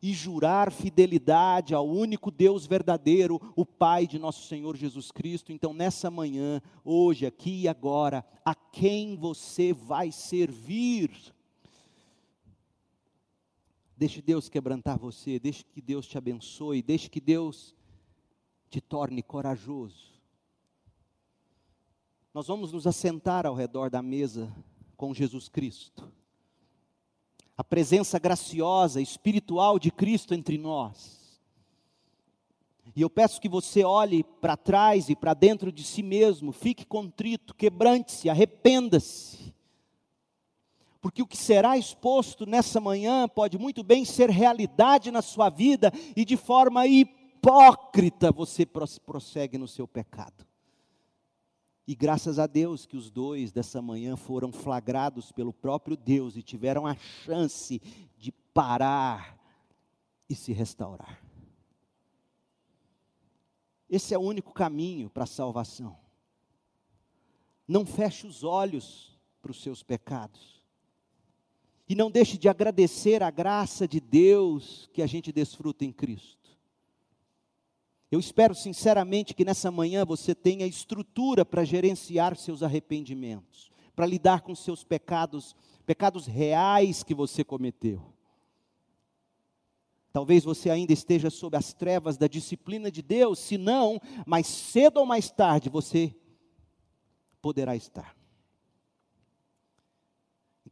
e 0.00 0.12
jurar 0.14 0.70
fidelidade 0.70 1.74
ao 1.74 1.86
único 1.86 2.30
Deus 2.30 2.66
verdadeiro, 2.66 3.40
o 3.56 3.66
Pai 3.66 4.06
de 4.06 4.18
nosso 4.18 4.46
Senhor 4.46 4.76
Jesus 4.76 5.10
Cristo. 5.10 5.52
Então, 5.52 5.74
nessa 5.74 6.10
manhã, 6.10 6.62
hoje, 6.84 7.26
aqui 7.26 7.62
e 7.62 7.68
agora, 7.68 8.24
a 8.44 8.54
quem 8.54 9.16
você 9.16 9.72
vai 9.72 10.12
servir? 10.12 11.10
Deixe 13.96 14.22
Deus 14.22 14.48
quebrantar 14.48 14.96
você, 14.96 15.40
deixe 15.40 15.64
que 15.64 15.82
Deus 15.82 16.06
te 16.06 16.16
abençoe, 16.16 16.80
deixe 16.80 17.10
que 17.10 17.20
Deus 17.20 17.74
te 18.70 18.80
torne 18.80 19.20
corajoso. 19.22 20.12
Nós 22.32 22.46
vamos 22.46 22.72
nos 22.72 22.86
assentar 22.86 23.44
ao 23.44 23.54
redor 23.54 23.90
da 23.90 24.00
mesa 24.00 24.54
com 24.98 25.14
Jesus 25.14 25.48
Cristo. 25.48 26.12
A 27.56 27.64
presença 27.64 28.18
graciosa, 28.18 29.00
espiritual 29.00 29.78
de 29.78 29.90
Cristo 29.90 30.34
entre 30.34 30.58
nós. 30.58 31.40
E 32.94 33.00
eu 33.00 33.08
peço 33.08 33.40
que 33.40 33.48
você 33.48 33.84
olhe 33.84 34.24
para 34.24 34.56
trás 34.56 35.08
e 35.08 35.14
para 35.14 35.32
dentro 35.32 35.70
de 35.70 35.84
si 35.84 36.02
mesmo, 36.02 36.50
fique 36.50 36.84
contrito, 36.84 37.54
quebrante-se, 37.54 38.28
arrependa-se. 38.28 39.54
Porque 41.00 41.22
o 41.22 41.26
que 41.26 41.36
será 41.36 41.78
exposto 41.78 42.44
nessa 42.44 42.80
manhã 42.80 43.28
pode 43.28 43.56
muito 43.56 43.84
bem 43.84 44.04
ser 44.04 44.30
realidade 44.30 45.12
na 45.12 45.22
sua 45.22 45.48
vida 45.48 45.92
e 46.16 46.24
de 46.24 46.36
forma 46.36 46.88
hipócrita 46.88 48.32
você 48.32 48.66
prossegue 48.66 49.56
no 49.56 49.68
seu 49.68 49.86
pecado. 49.86 50.47
E 51.88 51.94
graças 51.94 52.38
a 52.38 52.46
Deus 52.46 52.84
que 52.84 52.98
os 52.98 53.10
dois 53.10 53.50
dessa 53.50 53.80
manhã 53.80 54.14
foram 54.14 54.52
flagrados 54.52 55.32
pelo 55.32 55.54
próprio 55.54 55.96
Deus 55.96 56.36
e 56.36 56.42
tiveram 56.42 56.86
a 56.86 56.94
chance 56.94 57.80
de 58.18 58.30
parar 58.30 59.40
e 60.28 60.34
se 60.34 60.52
restaurar. 60.52 61.24
Esse 63.88 64.12
é 64.12 64.18
o 64.18 64.20
único 64.20 64.52
caminho 64.52 65.08
para 65.08 65.24
a 65.24 65.26
salvação. 65.26 65.96
Não 67.66 67.86
feche 67.86 68.26
os 68.26 68.44
olhos 68.44 69.18
para 69.40 69.50
os 69.50 69.62
seus 69.62 69.82
pecados. 69.82 70.62
E 71.88 71.94
não 71.94 72.10
deixe 72.10 72.36
de 72.36 72.50
agradecer 72.50 73.22
a 73.22 73.30
graça 73.30 73.88
de 73.88 73.98
Deus 73.98 74.90
que 74.92 75.00
a 75.00 75.06
gente 75.06 75.32
desfruta 75.32 75.86
em 75.86 75.92
Cristo. 75.92 76.37
Eu 78.10 78.18
espero 78.18 78.54
sinceramente 78.54 79.34
que 79.34 79.44
nessa 79.44 79.70
manhã 79.70 80.04
você 80.04 80.34
tenha 80.34 80.66
estrutura 80.66 81.44
para 81.44 81.64
gerenciar 81.64 82.36
seus 82.36 82.62
arrependimentos, 82.62 83.70
para 83.94 84.06
lidar 84.06 84.40
com 84.40 84.54
seus 84.54 84.82
pecados, 84.82 85.54
pecados 85.84 86.26
reais 86.26 87.02
que 87.02 87.14
você 87.14 87.44
cometeu. 87.44 88.14
Talvez 90.10 90.42
você 90.42 90.70
ainda 90.70 90.92
esteja 90.92 91.28
sob 91.28 91.56
as 91.56 91.74
trevas 91.74 92.16
da 92.16 92.26
disciplina 92.26 92.90
de 92.90 93.02
Deus, 93.02 93.38
se 93.38 93.58
não, 93.58 94.00
mais 94.26 94.46
cedo 94.46 94.98
ou 94.98 95.06
mais 95.06 95.30
tarde 95.30 95.68
você 95.68 96.14
poderá 97.42 97.76
estar. 97.76 98.17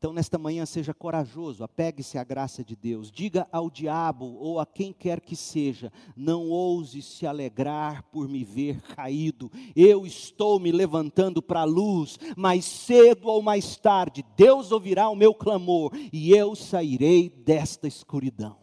Então, 0.06 0.14
nesta 0.14 0.38
manhã, 0.38 0.64
seja 0.64 0.94
corajoso, 0.94 1.64
apegue-se 1.64 2.16
à 2.16 2.22
graça 2.22 2.64
de 2.64 2.76
Deus. 2.76 3.10
Diga 3.10 3.48
ao 3.50 3.68
diabo 3.68 4.36
ou 4.38 4.60
a 4.60 4.64
quem 4.64 4.92
quer 4.92 5.20
que 5.20 5.34
seja: 5.34 5.92
não 6.16 6.48
ouse 6.48 7.02
se 7.02 7.26
alegrar 7.26 8.04
por 8.04 8.28
me 8.28 8.44
ver 8.44 8.80
caído. 8.82 9.50
Eu 9.74 10.06
estou 10.06 10.60
me 10.60 10.70
levantando 10.70 11.42
para 11.42 11.62
a 11.62 11.64
luz, 11.64 12.20
mais 12.36 12.64
cedo 12.64 13.26
ou 13.26 13.42
mais 13.42 13.76
tarde, 13.76 14.24
Deus 14.36 14.70
ouvirá 14.70 15.08
o 15.08 15.16
meu 15.16 15.34
clamor 15.34 15.90
e 16.12 16.30
eu 16.30 16.54
sairei 16.54 17.28
desta 17.28 17.88
escuridão. 17.88 18.56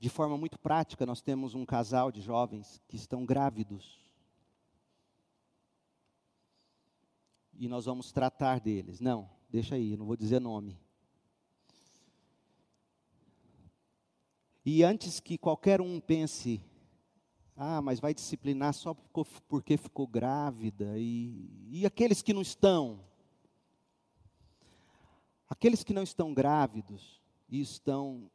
De 0.00 0.08
forma 0.08 0.36
muito 0.36 0.58
prática, 0.58 1.06
nós 1.06 1.22
temos 1.22 1.54
um 1.54 1.64
casal 1.64 2.10
de 2.10 2.20
jovens 2.20 2.82
que 2.88 2.96
estão 2.96 3.24
grávidos. 3.24 4.01
E 7.58 7.68
nós 7.68 7.84
vamos 7.84 8.12
tratar 8.12 8.60
deles. 8.60 9.00
Não, 9.00 9.28
deixa 9.50 9.74
aí, 9.74 9.96
não 9.96 10.06
vou 10.06 10.16
dizer 10.16 10.40
nome. 10.40 10.78
E 14.64 14.84
antes 14.84 15.18
que 15.18 15.36
qualquer 15.36 15.80
um 15.80 16.00
pense, 16.00 16.64
ah, 17.56 17.82
mas 17.82 17.98
vai 17.98 18.14
disciplinar 18.14 18.72
só 18.74 18.94
porque 19.48 19.76
ficou 19.76 20.06
grávida, 20.06 20.96
e, 20.96 21.50
e 21.70 21.86
aqueles 21.86 22.22
que 22.22 22.32
não 22.32 22.42
estão? 22.42 23.00
Aqueles 25.48 25.82
que 25.82 25.92
não 25.92 26.02
estão 26.02 26.32
grávidos 26.32 27.20
e 27.48 27.60
estão 27.60 28.30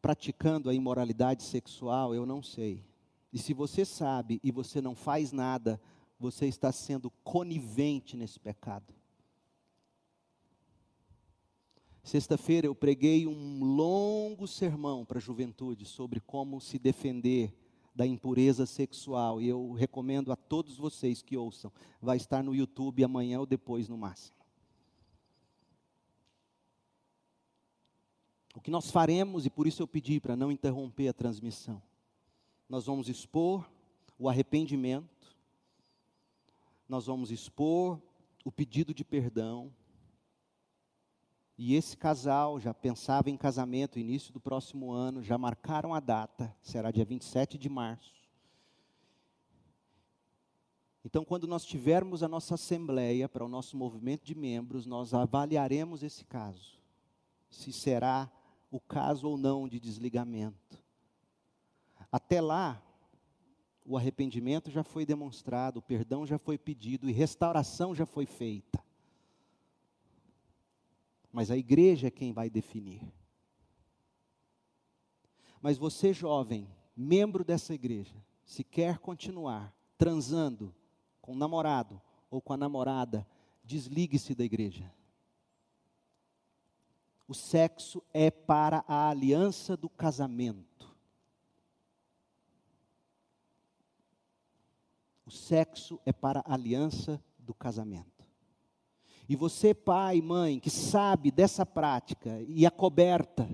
praticando 0.00 0.70
a 0.70 0.74
imoralidade 0.74 1.42
sexual, 1.42 2.14
eu 2.14 2.24
não 2.24 2.42
sei. 2.42 2.84
E 3.32 3.38
se 3.38 3.52
você 3.52 3.84
sabe 3.84 4.40
e 4.42 4.50
você 4.50 4.80
não 4.80 4.94
faz 4.94 5.32
nada, 5.32 5.80
você 6.18 6.46
está 6.46 6.72
sendo 6.72 7.10
conivente 7.22 8.16
nesse 8.16 8.40
pecado. 8.40 8.92
Sexta-feira 12.02 12.66
eu 12.66 12.74
preguei 12.74 13.26
um 13.26 13.62
longo 13.62 14.46
sermão 14.48 15.04
para 15.04 15.18
a 15.18 15.20
juventude 15.20 15.84
sobre 15.84 16.20
como 16.20 16.60
se 16.60 16.78
defender 16.78 17.54
da 17.94 18.06
impureza 18.06 18.64
sexual 18.64 19.42
e 19.42 19.48
eu 19.48 19.72
recomendo 19.72 20.32
a 20.32 20.36
todos 20.36 20.76
vocês 20.76 21.20
que 21.20 21.36
ouçam. 21.36 21.70
Vai 22.00 22.16
estar 22.16 22.42
no 22.42 22.54
YouTube 22.54 23.04
amanhã 23.04 23.40
ou 23.40 23.46
depois 23.46 23.88
no 23.88 23.98
máximo. 23.98 24.38
O 28.54 28.60
que 28.60 28.70
nós 28.70 28.90
faremos, 28.90 29.46
e 29.46 29.50
por 29.50 29.66
isso 29.66 29.82
eu 29.82 29.86
pedi 29.86 30.18
para 30.18 30.34
não 30.34 30.50
interromper 30.50 31.08
a 31.08 31.12
transmissão, 31.12 31.82
nós 32.68 32.86
vamos 32.86 33.08
expor 33.08 33.68
o 34.18 34.28
arrependimento, 34.28 35.17
nós 36.88 37.06
vamos 37.06 37.30
expor 37.30 38.00
o 38.44 38.50
pedido 38.50 38.94
de 38.94 39.04
perdão. 39.04 39.72
E 41.56 41.74
esse 41.74 41.96
casal 41.96 42.58
já 42.58 42.72
pensava 42.72 43.28
em 43.28 43.36
casamento 43.36 43.98
início 43.98 44.32
do 44.32 44.40
próximo 44.40 44.92
ano, 44.92 45.22
já 45.22 45.36
marcaram 45.36 45.92
a 45.92 46.00
data, 46.00 46.54
será 46.62 46.90
dia 46.90 47.04
27 47.04 47.58
de 47.58 47.68
março. 47.68 48.14
Então, 51.04 51.24
quando 51.24 51.46
nós 51.46 51.64
tivermos 51.64 52.22
a 52.22 52.28
nossa 52.28 52.54
assembleia 52.54 53.28
para 53.28 53.44
o 53.44 53.48
nosso 53.48 53.76
movimento 53.76 54.24
de 54.24 54.34
membros, 54.34 54.86
nós 54.86 55.14
avaliaremos 55.14 56.02
esse 56.02 56.24
caso, 56.24 56.78
se 57.50 57.72
será 57.72 58.30
o 58.70 58.80
caso 58.80 59.28
ou 59.28 59.36
não 59.36 59.68
de 59.68 59.80
desligamento. 59.80 60.78
Até 62.10 62.40
lá, 62.40 62.82
o 63.88 63.96
arrependimento 63.96 64.70
já 64.70 64.84
foi 64.84 65.06
demonstrado, 65.06 65.78
o 65.78 65.82
perdão 65.82 66.26
já 66.26 66.36
foi 66.36 66.58
pedido 66.58 67.08
e 67.08 67.12
restauração 67.12 67.94
já 67.94 68.04
foi 68.04 68.26
feita. 68.26 68.84
Mas 71.32 71.50
a 71.50 71.56
igreja 71.56 72.08
é 72.08 72.10
quem 72.10 72.30
vai 72.30 72.50
definir. 72.50 73.00
Mas 75.62 75.78
você, 75.78 76.12
jovem, 76.12 76.68
membro 76.94 77.42
dessa 77.42 77.72
igreja, 77.72 78.14
se 78.44 78.62
quer 78.62 78.98
continuar 78.98 79.74
transando 79.96 80.74
com 81.22 81.32
o 81.32 81.38
namorado 81.38 81.98
ou 82.30 82.42
com 82.42 82.52
a 82.52 82.58
namorada, 82.58 83.26
desligue-se 83.64 84.34
da 84.34 84.44
igreja. 84.44 84.92
O 87.26 87.32
sexo 87.32 88.02
é 88.12 88.30
para 88.30 88.84
a 88.86 89.08
aliança 89.08 89.78
do 89.78 89.88
casamento. 89.88 90.67
O 95.28 95.30
sexo 95.30 96.00
é 96.06 96.12
para 96.12 96.40
a 96.40 96.54
aliança 96.54 97.22
do 97.38 97.52
casamento. 97.52 98.24
E 99.28 99.36
você, 99.36 99.74
pai 99.74 100.22
mãe, 100.22 100.58
que 100.58 100.70
sabe 100.70 101.30
dessa 101.30 101.66
prática 101.66 102.40
e 102.48 102.64
a 102.64 102.70
coberta, 102.70 103.46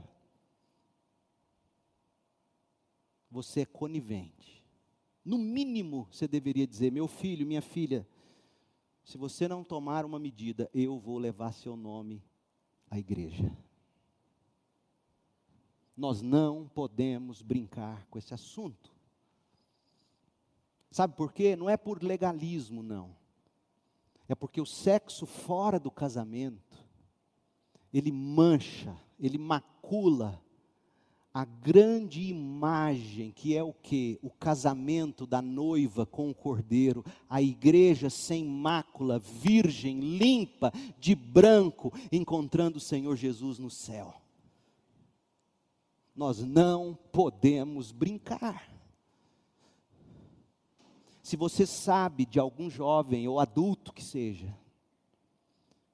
você 3.28 3.62
é 3.62 3.66
conivente. 3.66 4.64
No 5.24 5.36
mínimo, 5.36 6.06
você 6.12 6.28
deveria 6.28 6.64
dizer: 6.64 6.92
meu 6.92 7.08
filho, 7.08 7.44
minha 7.44 7.60
filha, 7.60 8.06
se 9.02 9.18
você 9.18 9.48
não 9.48 9.64
tomar 9.64 10.04
uma 10.04 10.20
medida, 10.20 10.70
eu 10.72 10.96
vou 10.96 11.18
levar 11.18 11.50
seu 11.50 11.76
nome 11.76 12.22
à 12.88 13.00
igreja. 13.00 13.50
Nós 15.96 16.22
não 16.22 16.68
podemos 16.68 17.42
brincar 17.42 18.06
com 18.06 18.16
esse 18.16 18.32
assunto. 18.32 18.93
Sabe 20.94 21.16
por 21.16 21.32
quê? 21.32 21.56
Não 21.56 21.68
é 21.68 21.76
por 21.76 22.00
legalismo, 22.04 22.80
não. 22.80 23.16
É 24.28 24.34
porque 24.36 24.60
o 24.60 24.64
sexo 24.64 25.26
fora 25.26 25.76
do 25.80 25.90
casamento, 25.90 26.78
ele 27.92 28.12
mancha, 28.12 28.96
ele 29.18 29.36
macula 29.36 30.40
a 31.32 31.44
grande 31.44 32.22
imagem 32.22 33.32
que 33.32 33.56
é 33.56 33.62
o 33.64 33.72
que? 33.72 34.20
O 34.22 34.30
casamento 34.30 35.26
da 35.26 35.42
noiva 35.42 36.06
com 36.06 36.30
o 36.30 36.34
cordeiro, 36.34 37.04
a 37.28 37.42
igreja 37.42 38.08
sem 38.08 38.44
mácula, 38.44 39.18
virgem, 39.18 39.98
limpa, 39.98 40.72
de 40.96 41.16
branco, 41.16 41.92
encontrando 42.12 42.78
o 42.78 42.80
Senhor 42.80 43.16
Jesus 43.16 43.58
no 43.58 43.68
céu. 43.68 44.14
Nós 46.14 46.38
não 46.38 46.96
podemos 47.10 47.90
brincar. 47.90 48.73
Se 51.24 51.38
você 51.38 51.64
sabe 51.64 52.26
de 52.26 52.38
algum 52.38 52.68
jovem 52.68 53.26
ou 53.26 53.40
adulto 53.40 53.94
que 53.94 54.04
seja, 54.04 54.54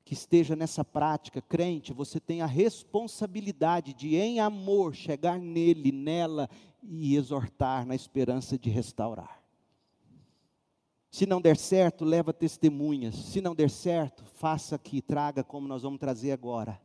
que 0.05 0.13
esteja 0.13 0.57
nessa 0.57 0.85
prática, 0.85 1.41
crente, 1.41 1.93
você 1.93 2.19
tem 2.19 2.43
a 2.43 2.47
responsabilidade 2.47 3.95
de, 3.95 4.17
em 4.17 4.41
amor, 4.41 4.93
chegar 4.93 5.39
nele, 5.39 5.93
nela 5.93 6.51
e 6.83 7.15
exortar 7.15 7.87
na 7.87 7.95
esperança 7.95 8.59
de 8.59 8.71
restaurar. 8.71 9.41
Se 11.13 11.25
não 11.27 11.41
der 11.41 11.57
certo, 11.57 12.05
leva 12.05 12.33
testemunhas. 12.33 13.15
Se 13.15 13.41
não 13.41 13.55
der 13.55 13.71
certo, 13.71 14.25
faça 14.25 14.75
aqui, 14.75 15.01
traga 15.01 15.45
como 15.45 15.69
nós 15.69 15.83
vamos 15.83 16.01
trazer 16.01 16.33
agora. 16.33 16.83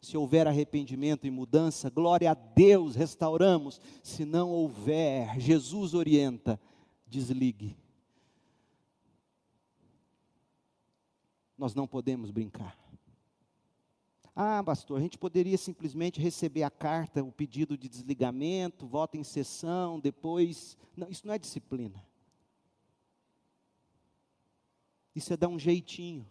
Se 0.00 0.16
houver 0.16 0.48
arrependimento 0.48 1.24
e 1.24 1.30
mudança, 1.30 1.88
glória 1.88 2.32
a 2.32 2.34
Deus, 2.34 2.96
restauramos. 2.96 3.80
Se 4.02 4.24
não 4.24 4.50
houver, 4.50 5.38
Jesus 5.38 5.94
orienta 5.94 6.60
desligue. 7.06 7.76
Nós 11.56 11.74
não 11.74 11.86
podemos 11.86 12.30
brincar. 12.30 12.76
Ah, 14.34 14.62
pastor, 14.62 14.98
a 14.98 15.00
gente 15.00 15.16
poderia 15.16 15.56
simplesmente 15.56 16.20
receber 16.20 16.62
a 16.62 16.70
carta, 16.70 17.24
o 17.24 17.32
pedido 17.32 17.78
de 17.78 17.88
desligamento, 17.88 18.86
voto 18.86 19.16
em 19.16 19.24
sessão, 19.24 19.98
depois. 19.98 20.76
Não, 20.94 21.08
isso 21.08 21.26
não 21.26 21.32
é 21.32 21.38
disciplina. 21.38 22.04
Isso 25.14 25.32
é 25.32 25.36
dar 25.38 25.48
um 25.48 25.58
jeitinho. 25.58 26.28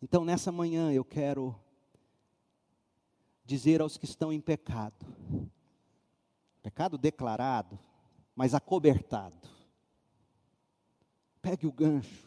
Então, 0.00 0.24
nessa 0.24 0.50
manhã, 0.50 0.90
eu 0.90 1.04
quero 1.04 1.54
dizer 3.44 3.82
aos 3.82 3.98
que 3.98 4.06
estão 4.06 4.32
em 4.32 4.40
pecado, 4.40 5.04
pecado 6.62 6.96
declarado, 6.96 7.78
mas 8.40 8.54
acobertado, 8.54 9.36
pegue 11.42 11.66
o 11.66 11.72
gancho, 11.72 12.26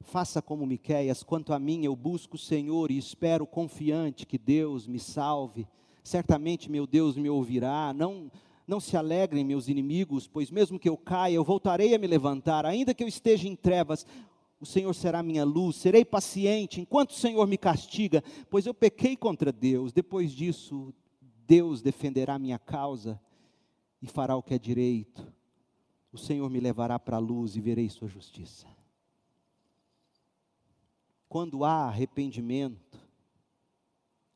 faça 0.00 0.42
como 0.42 0.66
Miqueias, 0.66 1.22
quanto 1.22 1.52
a 1.52 1.58
mim 1.60 1.84
eu 1.84 1.94
busco 1.94 2.34
o 2.34 2.40
Senhor 2.40 2.90
e 2.90 2.98
espero 2.98 3.46
confiante 3.46 4.26
que 4.26 4.36
Deus 4.36 4.88
me 4.88 4.98
salve, 4.98 5.64
certamente 6.02 6.68
meu 6.68 6.88
Deus 6.88 7.16
me 7.16 7.30
ouvirá, 7.30 7.94
não 7.94 8.32
não 8.66 8.80
se 8.80 8.96
alegrem 8.96 9.44
meus 9.44 9.68
inimigos, 9.68 10.26
pois 10.26 10.50
mesmo 10.50 10.76
que 10.76 10.88
eu 10.88 10.96
caia, 10.96 11.36
eu 11.36 11.44
voltarei 11.44 11.94
a 11.94 11.98
me 12.00 12.08
levantar, 12.08 12.66
ainda 12.66 12.92
que 12.92 13.04
eu 13.04 13.06
esteja 13.06 13.46
em 13.46 13.54
trevas, 13.54 14.04
o 14.58 14.66
Senhor 14.66 14.92
será 14.92 15.22
minha 15.22 15.44
luz, 15.44 15.76
serei 15.76 16.04
paciente 16.04 16.80
enquanto 16.80 17.10
o 17.10 17.16
Senhor 17.16 17.46
me 17.46 17.56
castiga, 17.56 18.24
pois 18.50 18.66
eu 18.66 18.74
pequei 18.74 19.16
contra 19.16 19.52
Deus. 19.52 19.92
Depois 19.92 20.32
disso, 20.32 20.92
Deus 21.46 21.80
defenderá 21.80 22.40
minha 22.40 22.58
causa 22.58 23.20
e 24.06 24.08
fará 24.08 24.36
o 24.36 24.42
que 24.42 24.54
é 24.54 24.58
direito. 24.58 25.34
O 26.12 26.16
Senhor 26.16 26.48
me 26.48 26.60
levará 26.60 26.96
para 26.96 27.16
a 27.16 27.20
luz 27.20 27.56
e 27.56 27.60
verei 27.60 27.90
sua 27.90 28.06
justiça. 28.06 28.68
Quando 31.28 31.64
há 31.64 31.88
arrependimento, 31.88 32.96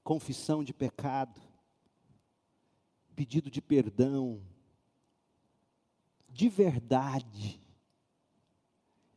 confissão 0.02 0.64
de 0.64 0.74
pecado, 0.74 1.40
pedido 3.14 3.48
de 3.48 3.62
perdão, 3.62 4.42
de 6.28 6.48
verdade, 6.48 7.60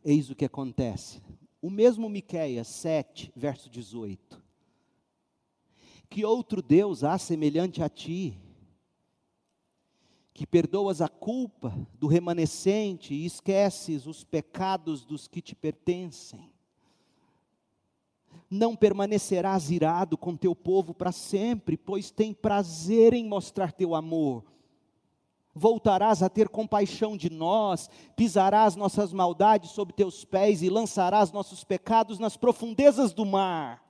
eis 0.05 0.29
o 0.29 0.35
que 0.35 0.45
acontece. 0.45 1.19
O 1.59 1.69
mesmo 1.69 2.07
Miqueias 2.07 2.67
7, 2.67 3.33
verso 3.35 3.71
18. 3.71 4.39
Que 6.11 6.23
outro 6.23 6.61
Deus 6.61 7.03
há 7.03 7.17
semelhante 7.17 7.81
a 7.81 7.89
ti, 7.89 8.39
que 10.33 10.47
perdoas 10.47 11.01
a 11.01 11.07
culpa 11.07 11.73
do 11.99 12.07
remanescente 12.07 13.13
e 13.13 13.25
esqueces 13.25 14.07
os 14.07 14.23
pecados 14.23 15.05
dos 15.05 15.27
que 15.27 15.41
te 15.41 15.55
pertencem? 15.55 16.53
não 18.53 18.75
permanecerás 18.75 19.71
irado 19.71 20.15
com 20.15 20.37
teu 20.37 20.55
povo 20.55 20.93
para 20.93 21.11
sempre, 21.11 21.75
pois 21.75 22.11
tem 22.11 22.33
prazer 22.33 23.13
em 23.13 23.25
mostrar 23.25 23.71
teu 23.71 23.95
amor. 23.95 24.43
Voltarás 25.55 26.23
a 26.23 26.29
ter 26.29 26.49
compaixão 26.49 27.17
de 27.17 27.29
nós, 27.29 27.89
pisarás 28.15 28.75
nossas 28.75 29.11
maldades 29.11 29.71
sob 29.71 29.93
teus 29.93 30.23
pés 30.23 30.61
e 30.61 30.69
lançarás 30.69 31.31
nossos 31.31 31.63
pecados 31.63 32.19
nas 32.19 32.37
profundezas 32.37 33.13
do 33.13 33.25
mar. 33.25 33.83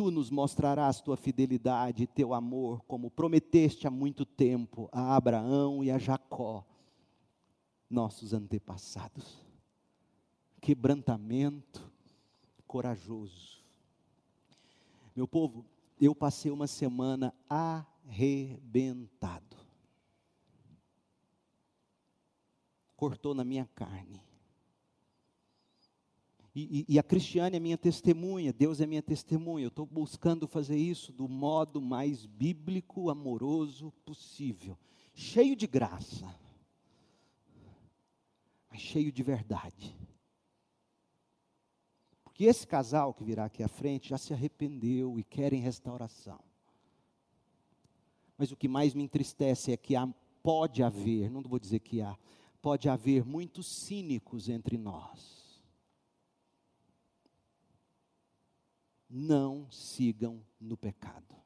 Tu 0.00 0.10
nos 0.10 0.30
mostrarás 0.30 0.98
tua 0.98 1.14
fidelidade 1.14 2.04
e 2.04 2.06
teu 2.06 2.32
amor, 2.32 2.82
como 2.86 3.10
prometeste 3.10 3.86
há 3.86 3.90
muito 3.90 4.24
tempo 4.24 4.88
a 4.90 5.14
Abraão 5.14 5.84
e 5.84 5.90
a 5.90 5.98
Jacó, 5.98 6.64
nossos 7.90 8.32
antepassados. 8.32 9.44
Quebrantamento, 10.58 11.92
corajoso. 12.66 13.62
Meu 15.14 15.28
povo, 15.28 15.66
eu 16.00 16.14
passei 16.14 16.50
uma 16.50 16.66
semana 16.66 17.34
arrebentado. 17.46 19.58
Cortou 22.96 23.34
na 23.34 23.44
minha 23.44 23.68
carne. 23.74 24.29
E, 26.54 26.84
e, 26.88 26.94
e, 26.94 26.98
a 26.98 27.02
Cristiane 27.02 27.56
é 27.56 27.60
minha 27.60 27.78
testemunha, 27.78 28.52
Deus 28.52 28.80
é 28.80 28.86
minha 28.86 29.02
testemunha. 29.02 29.66
Eu 29.66 29.68
estou 29.68 29.86
buscando 29.86 30.48
fazer 30.48 30.76
isso 30.76 31.12
do 31.12 31.28
modo 31.28 31.80
mais 31.80 32.26
bíblico, 32.26 33.08
amoroso 33.08 33.92
possível. 34.04 34.76
Cheio 35.14 35.54
de 35.54 35.66
graça, 35.66 36.26
mas 38.68 38.80
cheio 38.80 39.12
de 39.12 39.22
verdade 39.22 39.96
que 42.40 42.46
esse 42.46 42.66
casal 42.66 43.12
que 43.12 43.22
virá 43.22 43.44
aqui 43.44 43.62
à 43.62 43.68
frente 43.68 44.08
já 44.08 44.16
se 44.16 44.32
arrependeu 44.32 45.18
e 45.18 45.22
querem 45.22 45.60
restauração. 45.60 46.40
Mas 48.38 48.50
o 48.50 48.56
que 48.56 48.66
mais 48.66 48.94
me 48.94 49.02
entristece 49.02 49.70
é 49.70 49.76
que 49.76 49.94
há, 49.94 50.08
pode 50.42 50.82
haver, 50.82 51.30
não 51.30 51.42
vou 51.42 51.58
dizer 51.58 51.80
que 51.80 52.00
há, 52.00 52.16
pode 52.62 52.88
haver 52.88 53.26
muitos 53.26 53.66
cínicos 53.66 54.48
entre 54.48 54.78
nós. 54.78 55.39
Não 59.10 59.68
sigam 59.72 60.40
no 60.60 60.76
pecado. 60.76 61.39